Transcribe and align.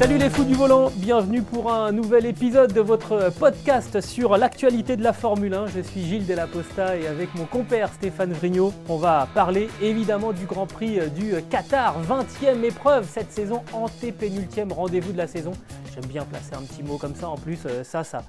Salut 0.00 0.16
les 0.16 0.30
fous 0.30 0.44
du 0.44 0.54
volant, 0.54 0.90
bienvenue 0.96 1.42
pour 1.42 1.70
un 1.70 1.92
nouvel 1.92 2.24
épisode 2.24 2.72
de 2.72 2.80
votre 2.80 3.30
podcast 3.38 4.00
sur 4.00 4.38
l'actualité 4.38 4.96
de 4.96 5.02
la 5.02 5.12
Formule 5.12 5.52
1. 5.52 5.66
Je 5.66 5.80
suis 5.80 6.00
Gilles 6.00 6.24
Delaposta 6.24 6.96
et 6.96 7.06
avec 7.06 7.34
mon 7.34 7.44
compère 7.44 7.92
Stéphane 7.92 8.32
Vrignot, 8.32 8.72
on 8.88 8.96
va 8.96 9.28
parler 9.34 9.68
évidemment 9.82 10.32
du 10.32 10.46
Grand 10.46 10.66
Prix 10.66 11.00
du 11.10 11.34
Qatar, 11.50 12.00
20e 12.02 12.64
épreuve 12.64 13.06
cette 13.06 13.30
saison, 13.30 13.62
antépénultième 13.74 14.72
rendez-vous 14.72 15.12
de 15.12 15.18
la 15.18 15.26
saison. 15.26 15.52
J'aime 15.94 16.06
bien 16.06 16.24
placer 16.24 16.54
un 16.54 16.62
petit 16.62 16.82
mot 16.82 16.96
comme 16.96 17.14
ça 17.14 17.28
en 17.28 17.36
plus, 17.36 17.58
euh, 17.66 17.84
ça, 17.84 18.02
ça 18.02 18.22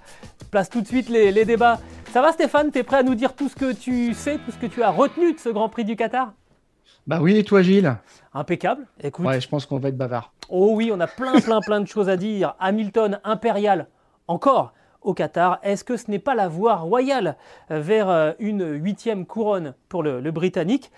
place 0.51 0.69
tout 0.69 0.81
de 0.81 0.87
suite 0.87 1.07
les, 1.07 1.31
les 1.31 1.45
débats. 1.45 1.79
Ça 2.11 2.21
va 2.21 2.33
Stéphane, 2.33 2.71
t'es 2.71 2.83
prêt 2.83 2.97
à 2.97 3.03
nous 3.03 3.15
dire 3.15 3.33
tout 3.33 3.47
ce 3.47 3.55
que 3.55 3.71
tu 3.71 4.13
sais, 4.13 4.39
tout 4.45 4.51
ce 4.51 4.57
que 4.57 4.67
tu 4.67 4.83
as 4.83 4.89
retenu 4.89 5.31
de 5.31 5.39
ce 5.39 5.47
Grand 5.47 5.69
Prix 5.69 5.85
du 5.85 5.95
Qatar? 5.95 6.33
Bah 7.07 7.19
oui, 7.21 7.37
et 7.37 7.45
toi 7.45 7.61
Gilles 7.61 7.95
Impeccable, 8.33 8.85
écoute. 9.01 9.25
Ouais, 9.25 9.39
je 9.39 9.47
pense 9.47 9.65
qu'on 9.65 9.79
va 9.79 9.87
être 9.87 9.97
bavard. 9.97 10.33
Oh 10.53 10.73
oui, 10.73 10.91
on 10.93 10.99
a 10.99 11.07
plein, 11.07 11.39
plein, 11.39 11.61
plein 11.61 11.79
de 11.79 11.87
choses 11.87 12.09
à 12.09 12.17
dire. 12.17 12.55
Hamilton 12.59 13.21
impérial, 13.23 13.87
encore 14.27 14.73
au 15.01 15.13
Qatar. 15.13 15.59
Est-ce 15.63 15.85
que 15.85 15.95
ce 15.95 16.11
n'est 16.11 16.19
pas 16.19 16.35
la 16.35 16.49
voie 16.49 16.75
royale 16.75 17.37
vers 17.69 18.09
euh, 18.09 18.33
une 18.37 18.73
huitième 18.73 19.25
couronne 19.25 19.75
pour 19.87 20.03
le, 20.03 20.19
Britannique? 20.31 20.91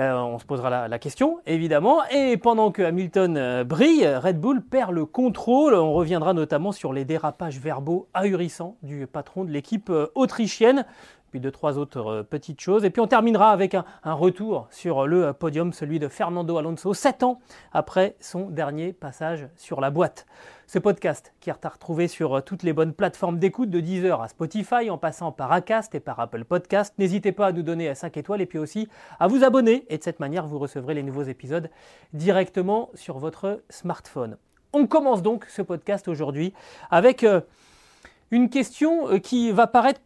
Euh, 0.00 0.12
on 0.14 0.40
se 0.40 0.44
posera 0.44 0.88
la, 0.88 0.98
question, 0.98 1.38
évidemment. 1.46 2.02
Et 2.10 2.36
pendant 2.36 2.72
que 2.72 2.82
Hamilton 2.82 3.36
euh, 3.36 3.62
brille, 3.62 4.08
Red 4.08 4.40
Bull 4.40 4.60
perd 4.60 4.90
le 4.90 5.06
contrôle. 5.06 5.74
On 5.74 5.92
reviendra 5.92 6.34
notamment 6.34 6.72
sur 6.72 6.92
les 6.92 7.04
dérapages 7.04 7.60
verbaux 7.60 8.08
ahurissants 8.12 8.76
du 8.82 9.06
patron 9.06 9.44
de 9.44 9.52
l'équipe 9.52 9.92
autrichienne 10.16 10.84
puis 11.30 11.40
deux, 11.40 11.50
trois 11.50 11.78
autres 11.78 12.06
euh, 12.06 12.22
petites 12.22 12.60
choses. 12.60 12.84
Et 12.84 12.90
puis 12.90 13.00
on 13.00 13.06
terminera 13.06 13.50
avec 13.50 13.74
un, 13.74 13.84
retour 14.04 14.66
sur 14.70 15.06
le 15.06 15.32
podium, 15.32 15.72
celui 15.72 15.98
de 15.98 16.08
Fernando 16.08 16.58
Alonso, 16.58 16.94
sept 16.94 17.22
ans 17.22 17.40
après 17.72 18.16
son 18.20 18.50
dernier 18.50 18.92
passage 18.92 19.48
sur 19.56 19.80
la 19.80 19.90
boîte. 19.90 20.26
Ce 20.66 20.78
podcast 20.78 21.32
qui 21.40 21.50
est 21.50 21.64
à 21.64 21.68
retrouver 21.68 22.06
sur 22.06 22.44
toutes 22.44 22.62
les 22.62 22.72
bonnes 22.72 22.92
plateformes 22.92 23.38
d'écoute 23.38 23.70
de 23.70 23.80
Deezer 23.80 24.20
à 24.20 24.28
Spotify 24.28 24.90
en 24.90 24.98
passant 24.98 25.32
par 25.32 25.50
Acast 25.52 25.94
et 25.94 26.00
par 26.00 26.20
Apple 26.20 26.44
Podcast. 26.44 26.94
N'hésitez 26.98 27.32
pas 27.32 27.46
à 27.46 27.52
nous 27.52 27.62
donner 27.62 27.94
5 27.94 28.16
étoiles 28.16 28.40
et 28.40 28.46
puis 28.46 28.58
aussi 28.58 28.88
à 29.18 29.26
vous 29.26 29.42
abonner 29.42 29.84
et 29.88 29.98
de 29.98 30.02
cette 30.02 30.20
manière 30.20 30.46
vous 30.46 30.58
recevrez 30.58 30.94
les 30.94 31.02
nouveaux 31.02 31.22
épisodes 31.22 31.70
directement 32.12 32.90
sur 32.94 33.18
votre 33.18 33.62
smartphone. 33.68 34.36
On 34.72 34.86
commence 34.86 35.22
donc 35.22 35.46
ce 35.46 35.62
podcast 35.62 36.06
aujourd'hui 36.06 36.52
avec 36.90 37.24
euh, 37.24 37.40
une 38.30 38.48
question 38.48 39.08
euh, 39.08 39.18
qui 39.18 39.50
va 39.50 39.66
paraître 39.66 40.00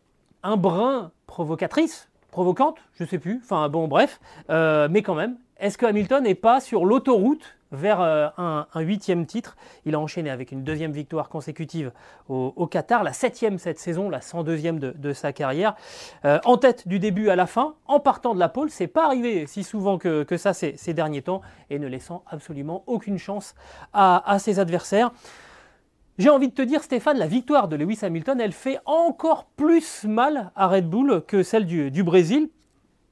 un 0.45 0.57
brin 0.57 1.11
provocatrice, 1.27 2.09
provocante, 2.31 2.77
je 3.01 3.05
sais 3.05 3.19
plus, 3.19 3.41
enfin 3.43 3.69
bon 3.69 3.89
bref, 3.89 4.21
euh, 4.51 4.87
mais 4.91 5.03
quand 5.03 5.15
même, 5.15 5.37
est-ce 5.59 5.79
que 5.79 5.87
Hamilton 5.87 6.23
n'est 6.23 6.35
pas 6.35 6.61
sur 6.61 6.85
l'autoroute 6.85 7.57
vers 7.73 8.01
euh, 8.03 8.29
un, 8.37 8.67
huitième 8.81 9.25
titre? 9.25 9.57
Il 9.87 9.95
a 9.95 10.01
enchaîné 10.01 10.31
avec 10.31 10.53
une 10.53 10.63
deuxième 10.63 10.93
victoire 10.93 11.31
consécutive 11.31 11.93
au, 12.29 12.67
Qatar, 12.67 13.05
la 13.05 13.15
septième 13.15 13.59
cette 13.59 13.79
saison, 13.79 14.11
la 14.11 14.19
102e 14.19 14.79
de, 14.79 14.93
de 14.97 15.13
sa 15.15 15.33
carrière, 15.33 15.75
euh, 16.25 16.39
en 16.45 16.59
tête 16.59 16.87
du 16.87 16.99
début 16.99 17.31
à 17.31 17.37
la 17.37 17.47
fin, 17.47 17.75
en 17.87 17.99
partant 17.99 18.35
de 18.35 18.39
la 18.39 18.51
pole, 18.51 18.69
c'est 18.69 18.87
pas 18.87 19.07
arrivé 19.07 19.47
si 19.47 19.65
souvent 19.65 19.97
que, 19.97 20.27
ça 20.37 20.53
ces, 20.53 20.93
derniers 20.93 21.23
temps, 21.23 21.41
et 21.71 21.79
ne 21.79 21.87
laissant 21.87 22.23
absolument 22.29 22.85
aucune 22.87 23.19
chance 23.19 23.55
à 23.95 24.39
ses 24.39 24.59
adversaires. 24.59 25.11
J'ai 26.17 26.31
envie 26.31 26.47
de 26.47 26.55
te 26.55 26.63
dire, 26.63 26.81
Stéphane, 26.85 27.19
la 27.19 27.27
victoire 27.27 27.67
de 27.67 27.75
Lewis 27.75 27.99
Hamilton, 28.03 28.41
elle 28.41 28.53
fait 28.53 28.79
encore 28.87 29.47
plus 29.57 30.05
mal 30.05 30.53
à 30.55 30.69
Red 30.69 30.89
Bull 30.89 31.25
que 31.27 31.43
celle 31.43 31.67
du, 31.67 32.05
Brésil, 32.05 32.51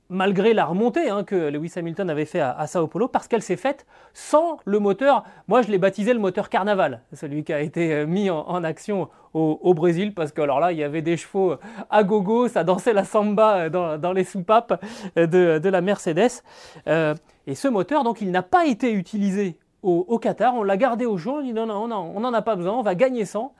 malgré 0.09 0.55
la 0.55 0.65
remontée 0.67 1.11
hein, 1.11 1.25
que 1.25 1.35
Lewis 1.35 1.73
Hamilton 1.75 2.11
avait 2.11 2.27
fait 2.27 2.39
à, 2.39 2.53
à 2.53 2.69
Sao 2.69 2.87
Paulo, 2.87 3.09
parce 3.09 3.27
qu'elle 3.27 3.43
s'est 3.43 3.57
faite 3.57 3.87
sans 4.15 4.59
le 4.65 4.79
moteur. 4.79 5.25
Moi, 5.49 5.63
je 5.63 5.73
l'ai 5.73 5.79
baptisé 5.79 6.13
le 6.13 6.21
moteur 6.21 6.49
carnaval, 6.49 7.03
celui 7.13 7.43
qui 7.43 7.53
a 7.53 7.61
été 7.61 8.07
mis 8.07 8.31
en, 8.31 8.63
action 8.63 9.09
au, 9.35 9.75
Brésil, 9.75 10.15
parce 10.15 10.31
que 10.31 10.41
alors 10.41 10.61
là, 10.61 10.71
il 10.71 10.79
y 10.79 10.85
avait 10.85 11.03
des 11.03 11.17
chevaux 11.17 11.57
à 11.91 12.05
gogo, 12.05 12.47
ça 12.47 12.63
dansait 12.63 12.93
la 12.93 13.03
samba 13.03 13.69
dans, 13.69 13.99
dans 13.99 14.13
les 14.13 14.23
soupapes 14.23 14.81
de, 15.17 15.69
la 15.69 15.81
Mercedes. 15.81 16.45
Euh, 16.87 17.17
et 17.49 17.57
ce 17.57 17.67
moteur, 17.67 18.05
donc, 18.05 18.21
il 18.21 18.31
n'a 18.31 18.43
pas 18.43 18.67
été 18.67 18.93
utilisé 18.93 19.59
au, 19.83 20.19
Qatar, 20.19 20.55
on 20.55 20.63
l'a 20.63 20.77
gardé 20.77 21.07
au 21.07 21.17
jour, 21.17 21.37
on 21.37 21.43
dit 21.43 21.53
non, 21.53 21.67
non, 21.67 21.87
on 21.89 22.21
n'en 22.21 22.33
a 22.33 22.43
pas 22.43 22.57
besoin, 22.57 22.73
on 22.73 22.83
va 22.83 22.95
gagner 22.95 23.25
100. 23.25 23.55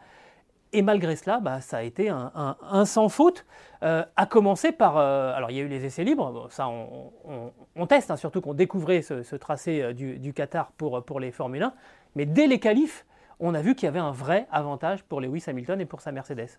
Et 0.75 0.81
malgré 0.81 1.17
cela, 1.17 1.39
bah, 1.39 1.61
ça 1.61 1.79
a 1.79 1.83
été 1.83 2.09
un, 2.09 2.85
sans 2.87 3.11
faute, 3.11 3.45
euh, 3.83 4.05
à 4.17 4.25
commencer 4.25 4.73
par... 4.73 4.97
Euh, 4.97 5.35
alors 5.35 5.51
il 5.51 5.57
y 5.59 5.61
a 5.61 5.63
eu 5.63 5.69
les 5.69 5.85
essais 5.85 6.03
libres, 6.03 6.47
ça 6.51 6.69
on, 6.69 7.87
teste, 7.87 8.11
hein, 8.11 8.17
surtout 8.17 8.41
qu'on 8.41 8.55
découvrait 8.55 9.03
ce, 9.03 9.37
tracé 9.37 9.83
euh, 9.83 9.93
du, 9.93 10.33
Qatar 10.33 10.73
pour, 10.73 11.21
les 11.21 11.31
Formule 11.31 11.65
1, 11.65 11.75
mais 12.15 12.25
dès 12.25 12.47
les 12.47 12.59
qualifs, 12.59 13.05
on 13.39 13.55
a 13.55 13.61
vu 13.61 13.75
qu'il 13.75 13.85
y 13.85 13.89
avait 13.89 13.99
un 13.99 14.13
vrai 14.13 14.47
avantage 14.51 15.03
pour 15.03 15.21
Lewis 15.21 15.45
Hamilton 15.47 15.81
et 15.81 15.85
pour 15.85 16.01
sa 16.01 16.11
Mercedes. 16.11 16.59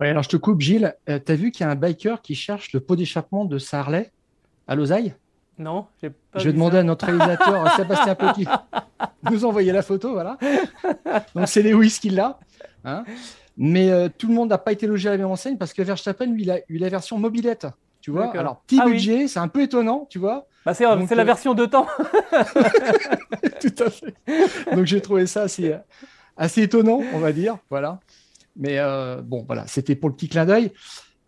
Oui, 0.00 0.08
alors 0.08 0.24
je 0.24 0.28
te 0.28 0.36
coupe 0.36 0.60
Gilles, 0.60 0.96
euh, 1.08 1.20
tu 1.24 1.32
as 1.32 1.36
vu 1.36 1.52
qu'il 1.52 1.64
y 1.64 1.68
a 1.68 1.70
un 1.70 1.76
biker 1.76 2.22
qui 2.22 2.34
cherche 2.34 2.72
le 2.72 2.80
pot 2.80 2.96
d'échappement 2.96 3.44
de 3.44 3.58
sa 3.58 3.80
Harley 3.80 4.10
à 4.66 4.74
Lausanne 4.74 5.12
non, 5.58 5.86
j'ai 6.02 6.10
pas 6.10 6.38
Je 6.38 6.44
vais 6.44 6.52
demander 6.52 6.78
à 6.78 6.82
notre 6.82 7.06
réalisateur 7.06 7.74
Sébastien 7.76 8.14
Petit 8.14 8.44
de 9.24 9.30
nous 9.30 9.44
envoyer 9.44 9.72
la 9.72 9.82
photo, 9.82 10.12
voilà. 10.12 10.38
Donc 11.34 11.48
c'est 11.48 11.62
Lewis 11.62 11.98
qui 12.00 12.10
l'a. 12.10 12.38
Hein 12.84 13.04
Mais 13.56 13.90
euh, 13.90 14.08
tout 14.16 14.28
le 14.28 14.34
monde 14.34 14.50
n'a 14.50 14.58
pas 14.58 14.72
été 14.72 14.86
logé 14.86 15.08
à 15.08 15.12
la 15.12 15.18
même 15.18 15.28
enseigne 15.28 15.56
parce 15.56 15.72
que 15.72 15.82
Verstappen, 15.82 16.26
lui, 16.26 16.42
il 16.42 16.50
a 16.50 16.58
eu 16.68 16.78
la 16.78 16.88
version 16.88 17.18
mobilette. 17.18 17.66
Tu 18.00 18.10
vois 18.10 18.30
Alors, 18.38 18.60
petit 18.66 18.78
ah, 18.80 18.84
budget, 18.84 19.16
oui. 19.16 19.28
c'est 19.28 19.40
un 19.40 19.48
peu 19.48 19.62
étonnant, 19.62 20.06
tu 20.08 20.18
vois. 20.18 20.46
Bah, 20.64 20.74
c'est 20.74 20.86
euh, 20.86 21.06
la 21.10 21.24
version 21.24 21.54
de 21.54 21.66
temps. 21.66 21.86
tout 23.60 23.74
à 23.82 23.90
fait. 23.90 24.14
Donc 24.72 24.84
j'ai 24.84 25.00
trouvé 25.00 25.26
ça 25.26 25.42
assez, 25.42 25.74
assez 26.36 26.62
étonnant, 26.62 27.02
on 27.14 27.18
va 27.18 27.32
dire. 27.32 27.58
Voilà. 27.70 27.98
Mais 28.56 28.78
euh, 28.78 29.20
bon, 29.22 29.44
voilà, 29.46 29.66
c'était 29.66 29.94
pour 29.94 30.08
le 30.08 30.14
petit 30.14 30.28
clin 30.28 30.46
d'œil. 30.46 30.72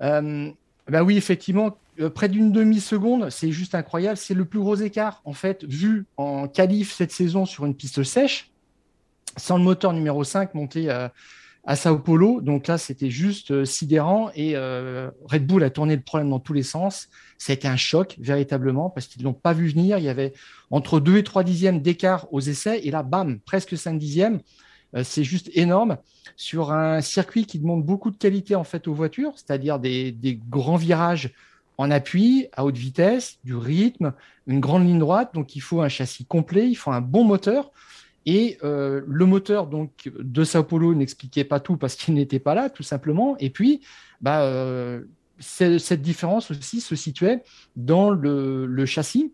Euh, 0.02 0.50
ben 0.88 1.02
oui, 1.02 1.16
effectivement, 1.16 1.76
euh, 2.00 2.10
près 2.10 2.28
d'une 2.28 2.52
demi-seconde, 2.52 3.30
c'est 3.30 3.50
juste 3.50 3.74
incroyable. 3.74 4.16
C'est 4.16 4.34
le 4.34 4.44
plus 4.44 4.60
gros 4.60 4.76
écart, 4.76 5.20
en 5.24 5.32
fait, 5.32 5.64
vu 5.64 6.06
en 6.16 6.48
qualif 6.48 6.92
cette 6.92 7.12
saison 7.12 7.46
sur 7.46 7.64
une 7.64 7.74
piste 7.74 8.02
sèche, 8.02 8.50
sans 9.36 9.58
le 9.58 9.64
moteur 9.64 9.92
numéro 9.92 10.24
5 10.24 10.54
monté 10.54 10.90
à, 10.90 11.12
Sao 11.74 11.98
Paulo. 11.98 12.40
Donc 12.40 12.66
là, 12.66 12.78
c'était 12.78 13.10
juste 13.10 13.50
euh, 13.50 13.64
sidérant 13.66 14.30
et 14.34 14.56
euh, 14.56 15.10
Red 15.26 15.46
Bull 15.46 15.62
a 15.62 15.70
tourné 15.70 15.96
le 15.96 16.02
problème 16.02 16.30
dans 16.30 16.40
tous 16.40 16.54
les 16.54 16.62
sens. 16.62 17.08
Ça 17.36 17.52
a 17.52 17.54
été 17.54 17.68
un 17.68 17.76
choc, 17.76 18.16
véritablement, 18.18 18.88
parce 18.88 19.06
qu'ils 19.06 19.20
ne 19.20 19.24
l'ont 19.26 19.34
pas 19.34 19.52
vu 19.52 19.68
venir. 19.68 19.98
Il 19.98 20.04
y 20.04 20.08
avait 20.08 20.32
entre 20.70 20.98
2 20.98 21.18
et 21.18 21.24
3 21.24 21.44
dixièmes 21.44 21.82
d'écart 21.82 22.26
aux 22.32 22.40
essais 22.40 22.80
et 22.84 22.90
là, 22.90 23.02
bam, 23.02 23.38
presque 23.40 23.76
5 23.76 23.98
dixièmes. 23.98 24.40
C'est 25.02 25.24
juste 25.24 25.50
énorme 25.52 25.98
sur 26.38 26.72
un 26.72 27.00
circuit 27.00 27.44
qui 27.44 27.58
demande 27.58 27.84
beaucoup 27.84 28.10
de 28.10 28.16
qualité 28.16 28.54
en 28.54 28.64
fait 28.64 28.86
aux 28.88 28.94
voitures, 28.94 29.32
c'est-à-dire 29.34 29.78
des, 29.78 30.40
grands 30.48 30.76
virages 30.76 31.34
en 31.78 31.90
appui, 31.92 32.48
à 32.52 32.64
haute 32.64 32.76
vitesse, 32.76 33.38
du 33.44 33.54
rythme, 33.54 34.12
une 34.46 34.60
grande 34.60 34.86
ligne 34.86 34.98
droite. 34.98 35.30
Donc 35.32 35.56
il 35.56 35.60
faut 35.60 35.80
un 35.80 35.88
châssis 35.88 36.26
complet, 36.26 36.68
il 36.68 36.74
faut 36.74 36.90
un 36.90 37.00
bon 37.00 37.24
moteur. 37.24 37.70
Et 38.26 38.58
euh, 38.62 39.00
le 39.06 39.24
moteur 39.24 39.68
donc 39.68 40.10
de 40.18 40.44
Sao 40.44 40.64
Paulo 40.64 40.94
n'expliquait 40.94 41.44
pas 41.44 41.60
tout 41.60 41.76
parce 41.76 41.94
qu'il 41.94 42.14
n'était 42.14 42.40
pas 42.40 42.54
là, 42.54 42.68
tout 42.68 42.82
simplement. 42.82 43.36
Et 43.38 43.48
puis, 43.48 43.80
bah, 44.20 44.42
euh, 44.42 45.02
cette 45.38 46.02
différence 46.02 46.50
aussi 46.50 46.80
se 46.80 46.96
situait 46.96 47.42
dans 47.76 48.10
le, 48.10 48.84
châssis. 48.86 49.32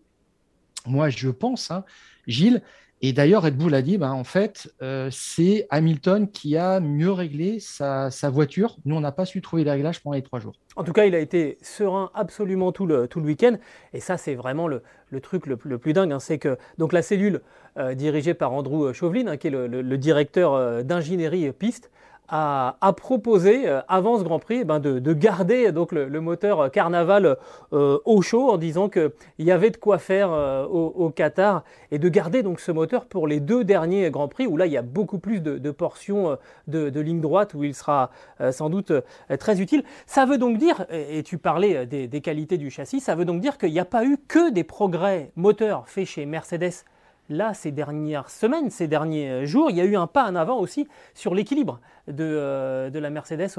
Moi, 0.85 1.09
je 1.09 1.29
pense, 1.29 1.71
hein, 1.71 1.83
Gilles, 2.27 2.61
et 3.07 3.13
d'ailleurs, 3.13 3.43
Red 3.43 3.55
Bull 3.55 3.75
a 3.75 3.83
dit, 3.83 3.99
bah, 3.99 4.11
en 4.11 4.23
fait, 4.23 4.73
euh, 4.81 5.09
c'est 5.11 5.67
Hamilton 5.69 6.27
qui 6.27 6.57
a 6.57 6.79
mieux 6.79 7.11
réglé 7.11 7.59
sa, 7.59 8.09
voiture. 8.31 8.77
Nous, 8.83 8.95
on 8.95 8.99
n'a 8.99 9.11
pas 9.11 9.25
su 9.25 9.41
trouver 9.41 9.63
les 9.63 9.69
réglages 9.69 10.01
pendant 10.01 10.15
les 10.15 10.23
trois 10.23 10.39
jours. 10.39 10.55
En 10.75 10.83
tout 10.83 10.91
cas, 10.91 11.05
il 11.05 11.13
a 11.13 11.19
été 11.19 11.59
serein 11.61 12.09
absolument 12.15 12.71
tout 12.71 12.87
le, 12.87 13.07
tout 13.07 13.19
le 13.19 13.27
week-end. 13.27 13.57
Et 13.93 13.99
ça, 13.99 14.17
c'est 14.17 14.33
vraiment 14.33 14.67
le, 14.67 14.81
le, 15.11 15.21
truc 15.21 15.45
le, 15.45 15.55
le 15.65 15.77
plus 15.77 15.93
dingue. 15.93 16.11
Hein, 16.11 16.19
c'est 16.19 16.39
que 16.39 16.57
donc, 16.79 16.93
la 16.93 17.03
cellule 17.03 17.41
euh, 17.77 17.93
dirigée 17.93 18.33
par 18.33 18.53
Andrew 18.53 18.91
Chauvelin, 18.91 19.27
hein, 19.27 19.37
qui 19.37 19.47
est 19.47 19.51
le, 19.51 19.67
le 19.67 19.97
directeur 19.99 20.53
euh, 20.53 20.81
d'ingénierie 20.81 21.51
piste, 21.51 21.91
a, 22.29 22.93
proposé 22.97 23.67
euh, 23.67 23.81
avant 23.87 24.17
ce 24.17 24.23
Grand 24.23 24.39
Prix 24.39 24.59
eh 24.61 24.63
ben, 24.63 24.79
de, 24.79 25.13
garder 25.13 25.71
donc 25.71 25.91
le, 25.91 26.21
moteur 26.21 26.71
Carnaval 26.71 27.37
euh, 27.73 27.99
au 28.05 28.21
chaud 28.21 28.49
en 28.49 28.57
disant 28.57 28.89
qu'il 28.89 29.11
y 29.39 29.51
avait 29.51 29.69
de 29.69 29.77
quoi 29.77 29.97
faire 29.97 30.31
euh, 30.31 30.65
au, 30.65 31.09
Qatar 31.09 31.63
et 31.91 31.99
de 31.99 32.09
garder 32.09 32.43
donc 32.43 32.59
ce 32.59 32.71
moteur 32.71 33.05
pour 33.05 33.27
les 33.27 33.39
deux 33.39 33.63
derniers 33.63 34.09
Grands 34.09 34.27
Prix 34.27 34.47
où 34.47 34.57
là 34.57 34.65
il 34.65 34.71
y 34.71 34.77
a 34.77 34.81
beaucoup 34.81 35.19
plus 35.19 35.39
de, 35.39 35.71
portions 35.71 36.37
de, 36.67 36.99
ligne 36.99 37.21
droite 37.21 37.53
où 37.53 37.63
il 37.63 37.75
sera 37.75 38.09
sans 38.51 38.69
doute 38.69 38.91
très 39.39 39.61
utile. 39.61 39.83
Ça 40.07 40.25
veut 40.25 40.37
donc 40.37 40.57
dire, 40.57 40.85
et 40.89 41.23
tu 41.23 41.37
parlais 41.37 41.85
des, 41.85 42.07
des 42.07 42.21
qualités 42.21 42.57
du 42.57 42.69
châssis, 42.69 42.99
ça 42.99 43.15
veut 43.15 43.25
donc 43.25 43.41
dire 43.41 43.57
qu'il 43.57 43.71
n'y 43.71 43.79
a 43.79 43.85
pas 43.85 44.05
eu 44.05 44.17
que 44.27 44.51
des 44.51 44.63
progrès 44.63 45.31
moteurs 45.35 45.87
faits 45.87 46.05
chez 46.05 46.25
Mercedes 46.25 46.85
là, 47.29 47.53
ces 47.53 47.71
dernières 47.71 48.29
semaines, 48.29 48.69
ces 48.69 48.87
derniers 48.87 49.45
jours, 49.45 49.69
il 49.69 49.77
y 49.77 49.81
a 49.81 49.85
eu 49.85 49.95
un 49.95 50.07
pas 50.07 50.29
en 50.29 50.35
avant 50.35 50.57
aussi 50.57 50.87
sur 51.13 51.33
l'équilibre 51.33 51.79
de, 52.07 52.23
euh, 52.23 52.89
la 52.93 53.09
Mercedes 53.09 53.49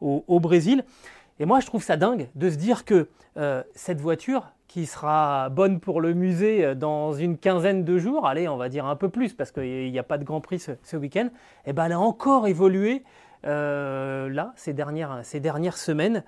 au, 0.00 0.40
Brésil. 0.40 0.84
Et 1.40 1.44
moi, 1.44 1.60
je 1.60 1.66
trouve 1.66 1.82
ça 1.82 1.96
dingue 1.96 2.28
de 2.34 2.50
se 2.50 2.56
dire 2.56 2.84
que 2.84 3.08
euh, 3.36 3.62
cette 3.74 4.00
voiture, 4.00 4.52
qui 4.66 4.84
sera 4.84 5.48
bonne 5.48 5.80
pour 5.80 6.02
le 6.02 6.12
musée 6.12 6.62
euh, 6.64 6.74
dans 6.74 7.14
une 7.14 7.38
quinzaine 7.38 7.84
de 7.84 7.98
jours, 7.98 8.26
allez, 8.26 8.48
on 8.48 8.56
va 8.56 8.68
dire 8.68 8.84
un 8.84 8.96
peu 8.96 9.08
plus, 9.08 9.32
parce 9.32 9.50
qu'il 9.50 9.90
n'y 9.90 9.98
a 9.98 10.02
pas 10.02 10.18
de 10.18 10.24
Grand 10.24 10.40
Prix 10.40 10.58
ce, 10.82 10.96
week-end, 10.96 11.28
eh 11.66 11.72
ben, 11.72 11.86
elle 11.86 11.92
a 11.92 12.00
encore 12.00 12.46
évolué 12.46 13.02
là, 13.44 14.52
ces 14.56 14.72
dernières 14.74 15.78
semaines. 15.78 16.24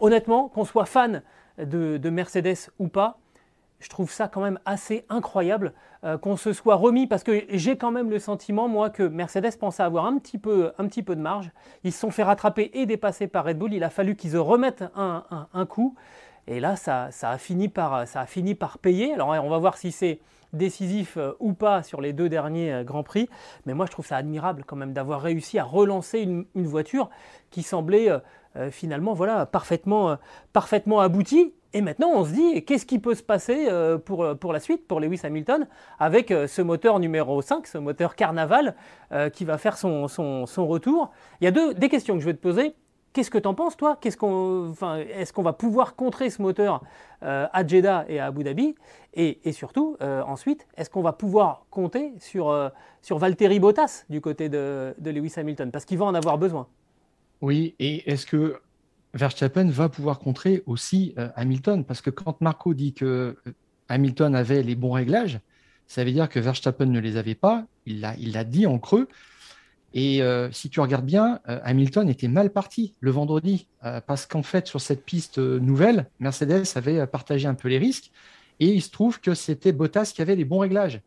honnêtement, 0.00 0.48
qu'on 0.48 0.64
soit 0.64 0.84
fan 0.84 1.22
de 1.58 2.10
Mercedes 2.10 2.70
ou 2.78 2.88
pas, 2.88 3.18
je 3.82 3.88
trouve 3.88 4.10
ça 4.10 4.28
quand 4.28 4.40
même 4.40 4.58
assez 4.64 5.04
incroyable 5.08 5.74
euh, 6.04 6.16
qu'on 6.16 6.36
se 6.36 6.52
soit 6.52 6.76
remis, 6.76 7.06
parce 7.06 7.24
que 7.24 7.44
j'ai 7.50 7.76
quand 7.76 7.90
même 7.90 8.10
le 8.10 8.18
sentiment, 8.18 8.68
moi, 8.68 8.90
que 8.90 9.02
Mercedes 9.02 9.56
pensait 9.58 9.82
avoir 9.82 10.06
un 10.06 10.18
petit 10.18 10.38
peu, 10.38 10.72
un 10.78 10.86
petit 10.86 11.02
peu 11.02 11.16
de 11.16 11.20
marge. 11.20 11.50
Ils 11.84 11.92
se 11.92 11.98
sont 11.98 12.10
fait 12.10 12.22
rattraper 12.22 12.70
et 12.74 12.86
dépasser 12.86 13.26
par 13.26 13.44
Red 13.44 13.58
Bull. 13.58 13.74
Il 13.74 13.84
a 13.84 13.90
fallu 13.90 14.14
qu'ils 14.14 14.38
remettent 14.38 14.84
un, 14.94 15.66
coup. 15.66 15.96
Et 16.46 16.60
là, 16.60 16.76
ça, 16.76 17.08
ça, 17.10 17.30
a 17.30 17.38
fini 17.38 17.68
par, 17.68 18.06
ça 18.06 18.20
a 18.20 18.26
fini 18.26 18.54
par 18.54 18.78
payer. 18.78 19.12
Alors, 19.14 19.28
on 19.28 19.50
va 19.50 19.58
voir 19.58 19.76
si 19.76 19.92
c'est 19.92 20.20
décisif 20.52 21.16
euh, 21.16 21.32
ou 21.40 21.52
pas 21.52 21.82
sur 21.82 22.00
les 22.00 22.12
deux 22.12 22.28
derniers 22.28 22.72
euh, 22.72 22.84
Grands 22.84 23.02
Prix. 23.02 23.28
Mais 23.66 23.74
moi, 23.74 23.86
je 23.86 23.90
trouve 23.90 24.06
ça 24.06 24.16
admirable 24.16 24.64
quand 24.66 24.76
même 24.76 24.92
d'avoir 24.92 25.22
réussi 25.22 25.58
à 25.58 25.64
relancer 25.64 26.20
une, 26.20 26.46
voiture 26.54 27.10
qui 27.50 27.62
semblait 27.62 28.08
finalement 28.70 29.14
voilà, 29.14 29.46
parfaitement, 29.46 30.18
parfaitement 30.52 31.00
aboutie. 31.00 31.52
Et 31.74 31.80
maintenant, 31.80 32.10
on 32.14 32.24
se 32.24 32.32
dit, 32.32 32.64
qu'est-ce 32.64 32.84
qui 32.84 32.98
peut 32.98 33.14
se 33.14 33.22
passer 33.22 33.66
euh, 33.68 33.96
pour, 33.96 34.22
euh, 34.22 34.34
pour 34.34 34.52
la 34.52 34.60
suite, 34.60 34.86
pour 34.86 35.00
Lewis 35.00 35.20
Hamilton, 35.24 35.66
avec 35.98 36.30
euh, 36.30 36.46
ce 36.46 36.60
moteur 36.60 36.98
numéro 36.98 37.40
5, 37.40 37.66
ce 37.66 37.78
moteur 37.78 38.14
Carnaval, 38.14 38.74
qui 39.34 39.44
va 39.44 39.58
faire 39.58 39.76
son, 39.76 40.08
son, 40.08 40.66
retour? 40.66 41.10
Il 41.40 41.44
y 41.44 41.46
a 41.46 41.50
deux, 41.50 41.74
des 41.74 41.90
questions 41.90 42.14
que 42.14 42.20
je 42.20 42.26
vais 42.26 42.34
te 42.34 42.40
poser. 42.40 42.74
Qu'est-ce 43.12 43.30
que 43.30 43.36
tu 43.36 43.46
en 43.46 43.52
penses, 43.52 43.76
toi? 43.76 43.98
Est-ce 44.02 44.16
qu'on 44.16 44.72
est 44.96 45.32
qu'on 45.32 45.42
va 45.42 45.52
pouvoir 45.52 45.96
contrer 45.96 46.30
ce 46.30 46.40
moteur 46.40 46.82
à 47.20 47.66
Jeddah 47.66 48.06
et 48.08 48.20
à 48.20 48.26
Abu 48.26 48.42
Dhabi? 48.42 48.74
Et, 49.12 49.46
et 49.46 49.52
surtout, 49.52 49.98
ensuite, 50.00 50.66
est-ce 50.78 50.88
qu'on 50.88 51.02
va 51.02 51.12
pouvoir 51.12 51.66
compter 51.68 52.14
sur, 52.20 52.70
sur 53.02 53.18
Valtteri 53.18 53.60
Bottas 53.60 54.06
du 54.08 54.22
côté 54.22 54.48
de, 54.48 54.94
de 54.96 55.10
Lewis 55.10 55.34
Hamilton? 55.36 55.70
Parce 55.70 55.84
qu'il 55.84 55.98
va 55.98 56.06
en 56.06 56.14
avoir 56.14 56.38
besoin. 56.38 56.66
Oui, 57.42 57.74
et 57.80 58.08
est-ce 58.08 58.24
que 58.24 58.60
Verstappen 59.14 59.68
va 59.68 59.88
pouvoir 59.88 60.20
contrer 60.20 60.62
aussi 60.66 61.12
euh, 61.18 61.28
Hamilton? 61.34 61.84
Parce 61.84 62.00
que 62.00 62.08
quand 62.08 62.40
Marco 62.40 62.72
dit 62.72 62.94
que 62.94 63.36
euh, 63.46 63.52
Hamilton 63.88 64.36
avait 64.36 64.62
les 64.62 64.76
bons 64.76 64.92
réglages, 64.92 65.40
ça 65.88 66.04
veut 66.04 66.12
dire 66.12 66.28
que 66.28 66.38
Verstappen 66.38 66.86
ne 66.86 67.00
les 67.00 67.16
avait 67.16 67.34
pas. 67.34 67.66
Il 67.84 68.00
l'a 68.00 68.44
dit 68.44 68.64
en 68.64 68.78
creux. 68.78 69.08
Et 69.92 70.22
euh, 70.22 70.50
si 70.52 70.70
tu 70.70 70.80
regardes 70.80 71.04
bien, 71.04 71.40
Hamilton 71.44 72.08
était 72.08 72.28
mal 72.28 72.50
parti 72.50 72.94
le 73.00 73.10
vendredi. 73.10 73.66
parce 74.06 74.24
qu'en 74.24 74.44
fait, 74.44 74.68
sur 74.68 74.80
cette 74.80 75.04
piste 75.04 75.38
nouvelle, 75.38 76.08
Mercedes 76.20 76.64
avait 76.76 77.06
partagé 77.08 77.48
un 77.48 77.54
peu 77.54 77.68
les 77.68 77.78
risques. 77.78 78.12
Et 78.60 78.68
il 78.68 78.80
se 78.80 78.90
trouve 78.90 79.20
que 79.20 79.34
c'était 79.34 79.72
Bottas 79.72 80.12
qui 80.14 80.22
avait 80.22 80.36
les 80.36 80.44
bons 80.44 80.60
réglages. 80.60 81.02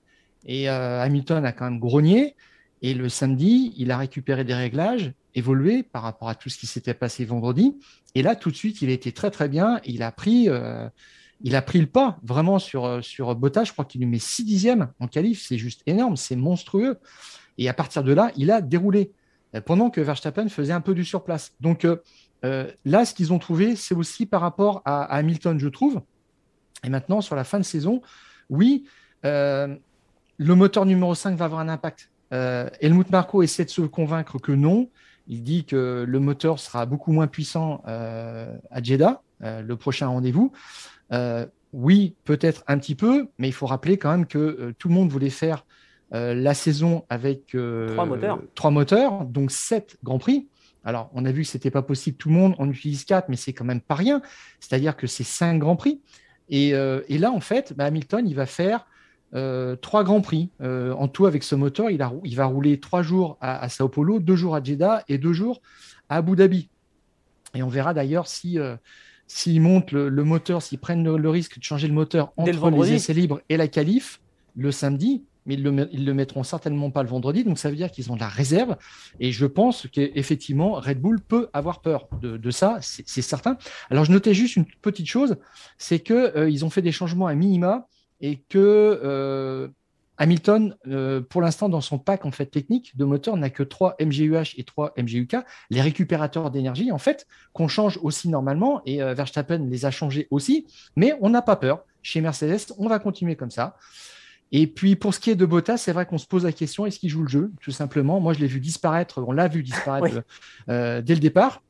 Et 0.46 0.68
Hamilton 0.68 1.46
a 1.46 1.54
quand 1.54 1.66
même 1.66 1.80
grogné. 1.80 2.36
Et 2.82 2.94
le 2.94 3.08
samedi, 3.10 3.74
il 3.78 3.90
a 3.90 3.98
récupéré 3.98 4.44
des 4.44 4.54
réglages 4.54 5.14
évolué 5.36 5.84
par 5.84 6.02
rapport 6.02 6.30
à 6.30 6.36
tout 6.36 6.50
ce 6.50 6.58
qui 6.58 6.66
s'était 6.66 6.94
passé 6.94 7.26
vendredi. 7.26 7.78
Et 8.16 8.24
là, 8.24 8.36
tout 8.36 8.50
de 8.50 8.56
suite, 8.56 8.82
il 8.82 8.90
était 8.90 9.12
très 9.12 9.30
très 9.30 9.50
bien. 9.50 9.80
Il 9.86 10.02
a 10.02 10.12
pris, 10.12 10.50
euh, 10.50 10.88
il 11.42 11.56
a 11.56 11.62
pris 11.62 11.80
le 11.80 11.88
pas 11.88 12.18
vraiment 12.24 12.58
sur, 12.58 12.86
euh, 12.86 13.02
sur 13.02 13.36
Bottas. 13.36 13.66
Je 13.66 13.74
crois 13.74 13.86
qu'il 13.86 14.02
lui 14.02 14.08
met 14.08 14.20
6 14.20 14.46
dixièmes 14.46 14.92
en 15.00 15.08
qualif. 15.08 15.46
C'est 15.46 15.58
juste 15.58 15.82
énorme, 15.86 16.16
c'est 16.16 16.38
monstrueux. 16.38 16.98
Et 17.58 17.70
à 17.70 17.74
partir 17.74 18.04
de 18.04 18.14
là, 18.14 18.32
il 18.38 18.50
a 18.50 18.62
déroulé 18.62 19.12
euh, 19.54 19.62
pendant 19.62 19.90
que 19.90 20.02
Verstappen 20.02 20.48
faisait 20.48 20.74
un 20.74 20.82
peu 20.82 20.96
du 20.96 21.06
surplace. 21.06 21.54
Donc 21.60 21.86
là, 22.44 23.06
ce 23.06 23.14
qu'ils 23.16 23.34
ont 23.34 23.40
trouvé, 23.40 23.76
c'est 23.76 23.96
aussi 23.96 24.28
par 24.28 24.42
rapport 24.42 24.84
à, 24.86 25.04
Hamilton, 25.16 25.60
je 25.60 25.68
trouve. 25.68 26.02
Et 26.84 26.90
maintenant, 26.90 27.22
sur 27.22 27.36
la 27.36 27.44
fin 27.44 27.58
de 27.58 27.64
saison, 27.64 28.04
oui, 28.52 28.86
le 29.24 29.80
moteur 30.40 30.86
numéro 30.86 31.16
5 31.16 31.36
va 31.36 31.46
avoir 31.46 31.60
un 31.60 31.70
impact. 31.70 32.12
Helmut 32.30 33.10
Marko 33.10 33.42
essaie 33.42 33.66
de 33.66 33.72
se 33.72 33.82
convaincre 33.82 34.38
que 34.38 34.52
non. 34.52 34.92
Il 35.28 35.44
dit 35.44 35.66
que 35.66 36.06
le 36.08 36.20
moteur 36.20 36.60
sera 36.60 36.86
beaucoup 36.86 37.12
moins 37.12 37.28
puissant 37.28 37.84
euh, 37.88 38.56
à 38.70 38.82
Jeddah, 38.82 39.22
euh, 39.44 39.62
le 39.62 39.76
prochain 39.76 40.08
rendez-vous. 40.08 40.52
Euh, 41.12 41.46
oui, 41.74 42.16
peut-être 42.24 42.64
un 42.68 42.78
petit 42.78 42.96
peu, 42.96 43.28
mais 43.38 43.48
il 43.48 43.54
faut 43.54 43.66
rappeler 43.66 43.98
quand 43.98 44.12
même 44.12 44.28
que 44.28 44.74
tout 44.78 44.88
le 44.88 44.94
monde 44.94 45.10
voulait 45.10 45.30
faire 45.30 45.66
la 46.12 46.54
saison 46.54 47.04
avec 47.10 47.48
trois 47.48 48.06
moteurs. 48.06 48.40
trois, 48.54 48.72
moteurs. 48.72 49.26
donc 49.26 49.52
sept 49.52 49.98
Grands 50.02 50.20
Prix. 50.20 50.48
Alors, 50.86 51.10
on 51.14 51.26
a 51.26 51.32
vu 51.34 51.42
que 51.42 51.50
ce 51.50 51.58
n'était 51.58 51.72
pas 51.72 51.82
possible 51.82 52.16
tout 52.16 52.30
le 52.30 52.36
monde, 52.36 52.56
on 52.60 52.70
utilise 52.70 53.04
quatre, 53.04 53.28
mais 53.28 53.36
c'est 53.36 53.52
quand 53.52 53.66
même 53.66 53.82
pas 53.82 53.96
rien. 53.96 54.22
C'est-à-dire 54.62 54.96
que 54.96 55.08
c'est 55.08 55.26
cinq 55.26 55.60
Grands 55.60 55.76
Prix. 55.76 56.00
Et, 56.48 56.72
là, 56.72 57.32
en 57.32 57.42
fait, 57.42 57.74
bah, 57.76 57.86
Hamilton, 57.86 58.26
il 58.26 58.36
va 58.36 58.46
faire 58.46 58.86
euh, 59.34 59.76
trois 59.76 60.04
grands 60.04 60.22
prix. 60.22 60.50
Euh, 60.62 60.94
en 60.94 61.08
tout, 61.08 61.26
avec 61.26 61.44
ce 61.44 61.56
moteur, 61.56 61.90
il, 61.90 62.02
a, 62.02 62.14
il 62.24 62.36
va 62.36 62.46
rouler 62.46 62.80
trois 62.80 63.02
jours 63.02 63.38
à, 63.42 63.68
Sao 63.70 63.90
Paulo, 63.90 64.20
deux 64.20 64.36
jours 64.36 64.56
à 64.56 64.64
Jeddah 64.64 65.04
et 65.10 65.18
deux 65.18 65.34
jours 65.34 65.62
à 66.10 66.18
Abu 66.18 66.36
Dhabi. 66.36 66.70
Et 67.54 67.64
on 67.64 67.70
verra 67.70 67.94
d'ailleurs 67.94 68.28
si 68.28 68.60
euh, 68.60 68.76
s'ils 69.28 69.62
montent 69.62 69.92
le, 69.92 70.24
moteur, 70.24 70.62
s'ils 70.62 70.80
prennent 70.80 71.16
le, 71.16 71.30
risque 71.30 71.58
de 71.58 71.64
changer 71.64 71.88
le 71.88 71.94
moteur 71.94 72.32
entre 72.38 72.70
les 72.70 72.94
essais 72.94 73.14
libres 73.14 73.42
et 73.50 73.58
la 73.58 73.68
qualif 73.68 74.22
le 74.56 74.72
samedi, 74.72 75.24
mais 75.46 75.56
ils 75.56 75.64
le, 75.64 75.90
ils 75.92 76.06
le 76.06 76.14
mettront 76.14 76.44
certainement 76.44 76.92
pas 76.92 77.04
le 77.04 77.10
vendredi. 77.10 77.44
Donc 77.44 77.58
ça 77.58 77.70
veut 77.70 77.76
dire 77.76 77.92
qu'ils 77.92 78.12
ont 78.12 78.16
de 78.16 78.22
la 78.22 78.30
réserve. 78.30 78.78
Et 79.20 79.32
je 79.32 79.46
pense 79.46 79.88
qu'effectivement, 79.92 80.74
Red 80.74 81.02
Bull 81.02 81.20
peut 81.20 81.50
avoir 81.54 81.82
peur 81.82 82.08
de, 82.22 82.52
ça, 82.52 82.78
c'est 82.82 83.22
certain. 83.22 83.58
Alors 83.90 84.06
je 84.06 84.12
notais 84.12 84.34
juste 84.34 84.56
une 84.56 84.66
petite 84.82 85.08
chose, 85.08 85.38
c'est 85.78 86.00
qu'ils 86.00 86.48
ils 86.50 86.64
ont 86.64 86.70
fait 86.70 86.82
des 86.82 86.94
changements 86.94 87.28
à 87.28 87.36
minima 87.36 87.88
et 88.22 88.38
que 88.50 89.00
euh, 89.04 89.68
Hamilton, 90.18 90.76
euh, 90.88 91.22
pour 91.22 91.42
l'instant, 91.42 91.70
dans 91.70 91.82
son 91.82 92.00
pack 92.00 92.26
en 92.26 92.32
fait 92.32 92.46
technique 92.46 92.96
de 92.98 93.06
moteur, 93.06 93.38
n'a 93.38 93.50
que 93.50 93.64
3 93.64 93.96
MGUH 94.00 94.56
et 94.58 94.64
3 94.64 94.94
MGUK, 94.98 95.38
les 95.70 95.82
récupérateurs 95.82 96.52
d'énergie, 96.52 96.92
en 96.92 96.98
fait, 96.98 97.28
qu'on 97.54 97.68
change 97.68 98.00
aussi 98.02 98.30
normalement, 98.30 98.82
et 98.86 99.02
euh, 99.02 99.14
Verstappen 99.14 99.68
les 99.70 99.86
a 99.86 99.92
changés 99.92 100.28
aussi, 100.32 100.68
mais 100.96 101.14
on 101.22 101.30
n'a 101.30 101.42
pas 101.42 101.56
peur. 101.56 101.84
Chez 102.02 102.22
Mercedes, 102.22 102.74
on 102.78 102.88
va 102.88 103.00
continuer 103.00 103.36
comme 103.36 103.52
ça. 103.52 103.76
Et 104.52 104.68
puis 104.68 104.96
pour 104.96 105.14
ce 105.14 105.20
qui 105.20 105.32
est 105.32 105.36
de 105.36 105.46
Bottas, 105.46 105.78
c'est 105.78 105.92
vrai 105.92 106.06
qu'on 106.06 106.20
se 106.20 106.28
pose 106.28 106.46
la 106.46 106.52
question 106.52 106.86
est-ce 106.86 107.00
qu'il 107.00 107.10
joue 107.10 107.24
le 107.24 107.28
jeu 107.28 107.52
Tout 107.62 107.72
simplement? 107.72 108.20
Moi, 108.20 108.34
je 108.34 108.40
l'ai 108.40 108.48
vu 108.48 108.60
disparaître. 108.60 109.24
On 109.28 109.32
l'a 109.32 109.48
vu 109.48 109.64
disparaître 109.64 110.22
dès 110.68 111.02
le 111.16 111.20
départ. 111.20 111.64